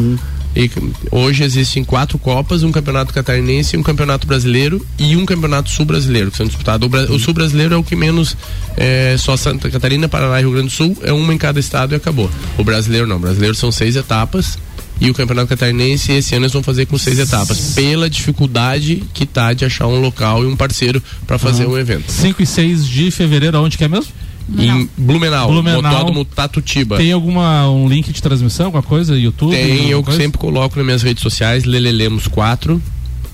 E 0.54 0.70
hoje 1.10 1.46
existem 1.46 1.86
quatro 1.86 2.18
Copas, 2.18 2.64
um 2.64 2.72
Campeonato 2.74 3.14
Catarinense, 3.14 3.78
um 3.78 3.82
Campeonato 3.84 4.28
Brasileiro 4.28 4.86
e 5.00 5.16
um 5.16 5.26
Campeonato 5.26 5.70
Sul-Brasileiro 5.70 6.32
que 6.32 6.36
são 6.36 6.46
disputados. 6.46 6.86
O, 6.86 6.90
Bra- 6.90 7.04
o 7.10 7.18
Sul-Brasileiro 7.18 7.76
é 7.76 7.78
o 7.78 7.84
que 7.84 7.96
menos, 7.96 8.36
é, 8.76 9.16
só 9.18 9.38
Santa 9.38 9.70
Catarina, 9.70 10.10
Paraná 10.10 10.38
e 10.38 10.42
Rio 10.44 10.52
Grande 10.52 10.68
do 10.68 10.74
Sul, 10.74 10.98
é 11.02 11.14
uma 11.14 11.34
em 11.34 11.38
cada 11.38 11.62
estado 11.62 11.94
e 11.94 11.96
acabou. 11.96 12.30
O 12.58 12.64
brasileiro 12.66 13.08
não, 13.08 13.16
o 13.16 13.20
brasileiro 13.20 13.56
são 13.56 13.72
seis 13.72 13.96
etapas. 13.96 14.58
E 15.02 15.10
o 15.10 15.14
Campeonato 15.16 15.48
Catarinense 15.48 16.12
esse 16.12 16.36
ano 16.36 16.46
eles 16.46 16.54
vão 16.54 16.62
fazer 16.62 16.86
com 16.86 16.96
seis 16.96 17.18
etapas, 17.18 17.74
pela 17.74 18.08
dificuldade 18.08 19.04
que 19.14 19.26
tá 19.26 19.52
de 19.52 19.66
achar 19.66 19.88
um 19.88 20.00
local 20.00 20.44
e 20.44 20.48
um 20.48 20.56
parceiro 20.56 21.02
para 21.26 21.40
fazer 21.40 21.66
o 21.66 21.76
evento. 21.76 22.12
5 22.12 22.44
e 22.44 22.46
6 22.46 22.88
de 22.88 23.10
fevereiro, 23.10 23.58
aonde 23.58 23.80
que 23.80 23.84
é 23.84 23.88
mesmo? 23.88 24.14
Em 24.58 24.88
Blumenau, 24.98 25.48
Blumenau. 25.48 25.82
Motódromo 25.82 26.26
Tatutiba. 26.26 26.98
Tem 26.98 27.12
alguma 27.12 27.70
um 27.70 27.88
link 27.88 28.12
de 28.12 28.22
transmissão, 28.22 28.68
alguma 28.68 28.84
coisa? 28.84 29.18
YouTube? 29.18 29.56
Tem, 29.56 29.90
eu 29.90 30.04
coisa? 30.04 30.20
sempre 30.20 30.38
coloco 30.38 30.76
nas 30.78 30.86
minhas 30.86 31.02
redes 31.02 31.24
sociais, 31.24 31.64
Lelelemos 31.64 32.28
4. 32.28 32.82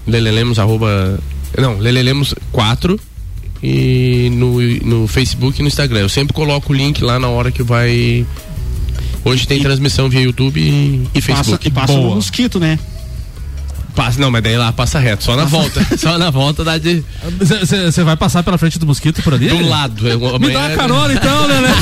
Lelelemos 0.06 0.60
arroba. 0.60 1.20
Não, 1.58 1.78
Lelelemos 1.78 2.34
4. 2.52 3.00
E 3.62 4.30
no, 4.34 4.62
no 4.86 5.08
Facebook 5.08 5.60
e 5.60 5.62
no 5.64 5.68
Instagram. 5.68 6.02
Eu 6.02 6.10
sempre 6.10 6.34
coloco 6.34 6.72
o 6.72 6.76
link 6.76 7.04
lá 7.04 7.20
na 7.20 7.28
hora 7.28 7.52
que 7.52 7.64
vai. 7.64 8.26
Hoje 9.28 9.48
tem 9.48 9.60
transmissão 9.62 10.10
via 10.10 10.22
YouTube 10.22 10.60
e, 10.60 11.08
e 11.14 11.22
Passa, 11.22 11.36
Facebook. 11.36 11.68
e 11.68 11.72
passa 11.72 11.94
Boa. 11.94 12.10
no 12.10 12.16
mosquito, 12.16 12.60
né? 12.60 12.80
Passa, 13.96 14.22
não, 14.22 14.30
mas 14.30 14.44
daí 14.44 14.56
lá 14.56 14.72
passa 14.72 15.00
reto, 15.00 15.24
só 15.24 15.36
na 15.36 15.46
volta. 15.46 15.84
só 15.98 16.18
na 16.20 16.30
volta 16.30 16.64
dá 16.64 16.78
de. 16.78 17.04
Você 17.40 18.04
vai 18.04 18.16
passar 18.16 18.44
pela 18.44 18.56
frente 18.58 18.78
do 18.78 18.86
mosquito 18.86 19.24
por 19.24 19.34
ali? 19.34 19.50
Do 19.50 19.68
lado. 19.68 20.08
Eu- 20.08 20.20
Me 20.20 20.28
amanhã- 20.36 20.54
dá 20.54 20.60
uma 20.68 20.76
carona 20.76 21.14
então, 21.16 21.48
né? 21.48 21.62
né? 21.62 21.76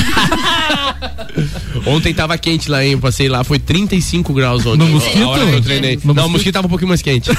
Ontem 1.86 2.14
tava 2.14 2.36
quente 2.38 2.70
lá, 2.70 2.82
hein? 2.84 2.92
Eu 2.92 2.98
passei 2.98 3.28
lá, 3.28 3.44
foi 3.44 3.58
35 3.58 4.32
graus 4.32 4.64
ontem. 4.64 4.78
No 4.78 4.88
mosquito? 4.88 5.22
A 5.22 5.28
hora 5.28 5.46
que 5.46 5.52
eu 5.52 5.60
treinei. 5.60 6.00
No 6.02 6.14
não, 6.14 6.24
o 6.26 6.30
mosquito? 6.30 6.32
mosquito 6.32 6.54
tava 6.54 6.66
um 6.66 6.70
pouquinho 6.70 6.88
mais 6.88 7.02
quente. 7.02 7.30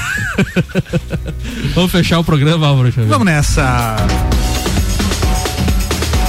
Vamos 1.74 1.90
fechar 1.90 2.20
o 2.20 2.24
programa, 2.24 2.68
Álvaro. 2.68 2.92
Vamos 3.08 3.26
nessa. 3.26 3.96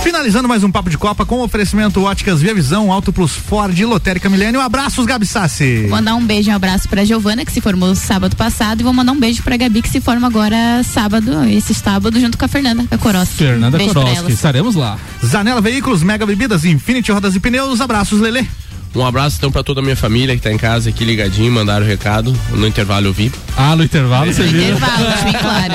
Finalizando 0.10 0.48
mais 0.48 0.64
um 0.64 0.72
Papo 0.72 0.90
de 0.90 0.98
Copa 0.98 1.24
com 1.24 1.40
oferecimento 1.42 2.02
Óticas 2.02 2.42
Via 2.42 2.52
Visão, 2.52 2.92
Auto 2.92 3.14
Plus 3.14 3.34
Ford 3.34 3.78
e 3.78 3.86
Lotérica 3.86 4.28
Milênio. 4.28 4.60
Abraços, 4.60 5.06
Gabi 5.06 5.24
Sassi. 5.24 5.82
Vou 5.82 5.92
mandar 5.92 6.16
um 6.16 6.26
beijo 6.26 6.50
e 6.50 6.52
um 6.52 6.56
abraço 6.56 6.90
pra 6.90 7.06
Giovana, 7.06 7.46
que 7.46 7.52
se 7.52 7.62
formou 7.62 7.94
sábado 7.94 8.36
passado, 8.36 8.80
e 8.80 8.84
vou 8.84 8.92
mandar 8.92 9.12
um 9.12 9.20
beijo 9.20 9.44
pra 9.44 9.56
Gabi, 9.56 9.84
que 9.84 9.88
se 9.88 10.02
forma 10.02 10.26
agora 10.26 10.82
sábado, 10.84 11.44
esse 11.44 11.76
sábado, 11.76 12.20
junto 12.20 12.40
com 12.40 12.46
a 12.46 12.48
Fernanda, 12.48 12.88
a 12.90 12.98
Koroski. 12.98 13.36
Fernanda 13.36 13.78
elas. 13.80 14.34
estaremos 14.34 14.74
lá. 14.74 14.98
Zanela 15.24 15.62
Veículos, 15.62 16.02
Mega 16.02 16.26
Bebidas, 16.26 16.66
Infinity 16.66 17.12
Rodas 17.12 17.36
e 17.36 17.40
Pneus. 17.40 17.80
Abraços, 17.80 18.20
Lelê. 18.20 18.48
Um 18.96 19.06
abraço 19.06 19.38
então 19.38 19.52
pra 19.52 19.62
toda 19.64 19.82
a 19.82 19.84
minha 19.84 19.96
família 19.96 20.36
que 20.36 20.42
tá 20.42 20.52
em 20.52 20.58
casa 20.58 20.90
aqui 20.90 21.06
ligadinho, 21.06 21.52
mandaram 21.52 21.86
o 21.86 21.88
recado. 21.88 22.36
No 22.52 22.66
intervalo 22.68 23.06
eu 23.08 23.14
vi. 23.14 23.32
Ah, 23.56 23.76
no 23.76 23.84
intervalo 23.84 24.32
você 24.34 24.44
viu? 24.44 24.62
Intervalo, 24.64 25.06
deixa 25.10 25.24
bem 25.24 25.34
claro. 25.34 25.74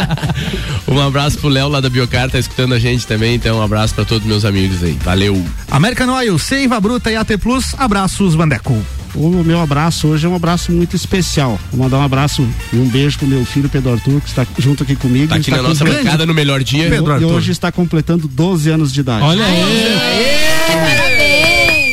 Um 0.88 1.00
abraço 1.00 1.38
pro 1.38 1.48
Léo 1.48 1.68
lá 1.68 1.80
da 1.80 1.88
Biocar, 1.88 2.28
tá 2.30 2.38
escutando 2.38 2.74
a 2.74 2.78
gente 2.78 3.06
também. 3.06 3.34
Então 3.36 3.58
um 3.58 3.62
abraço 3.62 3.94
pra 3.94 4.04
todos 4.04 4.24
os 4.24 4.28
meus 4.28 4.44
amigos 4.44 4.82
aí. 4.82 4.98
Valeu. 5.04 5.42
American 5.70 6.08
Oil, 6.14 6.38
Seiva 6.38 6.80
Bruta 6.80 7.10
e 7.10 7.16
AT 7.16 7.28
Plus. 7.40 7.74
Abraços, 7.78 8.34
Vandeco. 8.34 8.76
O 9.14 9.28
meu 9.44 9.60
abraço 9.60 10.08
hoje 10.08 10.26
é 10.26 10.28
um 10.28 10.34
abraço 10.34 10.72
muito 10.72 10.96
especial. 10.96 11.56
Vou 11.72 11.84
mandar 11.84 11.98
um 11.98 12.02
abraço 12.02 12.44
e 12.72 12.76
um 12.76 12.88
beijo 12.88 13.16
pro 13.16 13.28
meu 13.28 13.44
filho 13.44 13.68
Pedro 13.68 13.92
Arthur, 13.92 14.20
que 14.20 14.28
está 14.28 14.44
junto 14.58 14.82
aqui 14.82 14.96
comigo. 14.96 15.28
Tá 15.28 15.36
aqui 15.36 15.50
Está 15.50 15.62
na 15.62 15.68
nossa 15.68 15.84
bancada 15.84 16.26
no 16.26 16.34
melhor 16.34 16.64
dia. 16.64 16.90
Pedro 16.90 17.12
E 17.12 17.14
Arthur. 17.14 17.32
hoje 17.32 17.52
está 17.52 17.70
completando 17.70 18.26
12 18.26 18.70
anos 18.70 18.92
de 18.92 19.00
idade. 19.00 19.24
Olha 19.24 19.44
aí. 19.44 20.53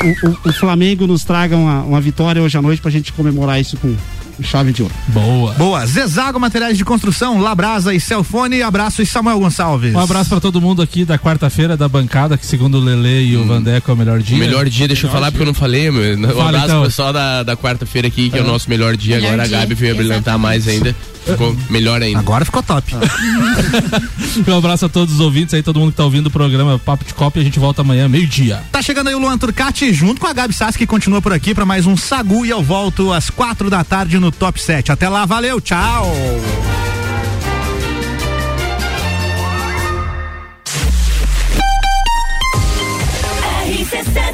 O, 0.03 0.49
o- 0.49 0.53
Flamengo 0.53 1.05
nos 1.07 1.23
traga 1.23 1.55
uma, 1.55 1.81
uma 1.83 2.01
vitória 2.01 2.41
hoje 2.41 2.57
à 2.57 2.61
noite 2.61 2.81
pra 2.81 2.89
gente 2.91 3.13
comemorar 3.13 3.59
isso 3.59 3.77
com 3.77 3.95
chave 4.43 4.71
de 4.71 4.83
ouro. 4.83 4.93
Boa. 5.07 5.53
Boa. 5.53 5.85
Zezago 5.85 6.39
Materiais 6.39 6.77
de 6.77 6.85
Construção, 6.85 7.39
Labrasa 7.39 7.93
e 7.93 7.99
Celfone. 7.99 8.61
Abraço 8.61 9.01
e 9.01 9.05
Samuel 9.05 9.39
Gonçalves. 9.39 9.93
Um 9.93 9.99
abraço 9.99 10.29
pra 10.29 10.39
todo 10.39 10.61
mundo 10.61 10.81
aqui 10.81 11.05
da 11.05 11.17
quarta-feira 11.17 11.75
da 11.77 11.87
bancada, 11.87 12.37
que 12.37 12.45
segundo 12.45 12.75
o 12.75 12.79
Lele 12.79 13.31
e 13.31 13.37
o 13.37 13.45
Vandeco 13.45 13.91
é 13.91 13.93
o 13.93 13.97
melhor 13.97 14.19
dia. 14.19 14.35
O 14.35 14.39
melhor 14.39 14.67
dia, 14.69 14.87
deixa 14.87 15.07
eu 15.07 15.11
falar 15.11 15.31
porque 15.31 15.43
eu 15.43 15.47
não 15.47 15.53
falei, 15.53 15.89
meu. 15.91 16.17
Um 16.17 16.21
Fala, 16.33 16.49
abraço 16.49 16.65
então. 16.65 16.79
pro 16.79 16.89
pessoal 16.89 17.13
da, 17.13 17.43
da 17.43 17.57
quarta-feira 17.57 18.07
aqui, 18.07 18.29
que 18.29 18.37
é 18.37 18.41
o 18.41 18.47
nosso 18.47 18.69
melhor 18.69 18.95
dia. 18.95 19.17
Melhor 19.17 19.33
Agora 19.33 19.47
dia, 19.47 19.57
a 19.57 19.59
Gabi 19.61 19.75
veio 19.75 19.95
brilhantar 19.95 20.37
mais 20.37 20.67
ainda. 20.67 20.95
Ficou 21.25 21.55
melhor 21.69 22.01
ainda. 22.01 22.19
Agora 22.19 22.43
ficou 22.45 22.63
top. 22.63 22.95
Um 24.47 24.57
abraço 24.57 24.85
a 24.85 24.89
todos 24.89 25.15
os 25.15 25.19
ouvintes 25.19 25.53
aí, 25.53 25.61
todo 25.61 25.79
mundo 25.79 25.91
que 25.91 25.97
tá 25.97 26.03
ouvindo 26.03 26.27
o 26.27 26.31
programa 26.31 26.79
Papo 26.79 27.03
de 27.03 27.13
Copa 27.13 27.37
e 27.37 27.41
a 27.41 27.43
gente 27.43 27.59
volta 27.59 27.81
amanhã, 27.81 28.07
meio-dia. 28.07 28.61
Tá 28.71 28.81
chegando 28.81 29.07
aí 29.07 29.15
o 29.15 29.19
Luan 29.19 29.37
Turcati 29.37 29.93
junto 29.93 30.21
com 30.21 30.27
a 30.27 30.33
Gabi 30.33 30.53
Sassi 30.53 30.77
que 30.77 30.87
continua 30.87 31.21
por 31.21 31.33
aqui 31.33 31.53
para 31.53 31.65
mais 31.65 31.85
um 31.85 31.97
Sagu 31.97 32.45
e 32.45 32.49
eu 32.49 32.63
volto 32.63 33.11
às 33.11 33.29
quatro 33.29 33.69
da 33.69 33.83
tarde 33.83 34.17
no 34.31 34.37
Top 34.37 34.59
7. 34.59 34.91
Até 34.91 35.09
lá, 35.09 35.25
valeu, 35.25 35.59
tchau. 35.59 36.11
RC7 43.65 44.30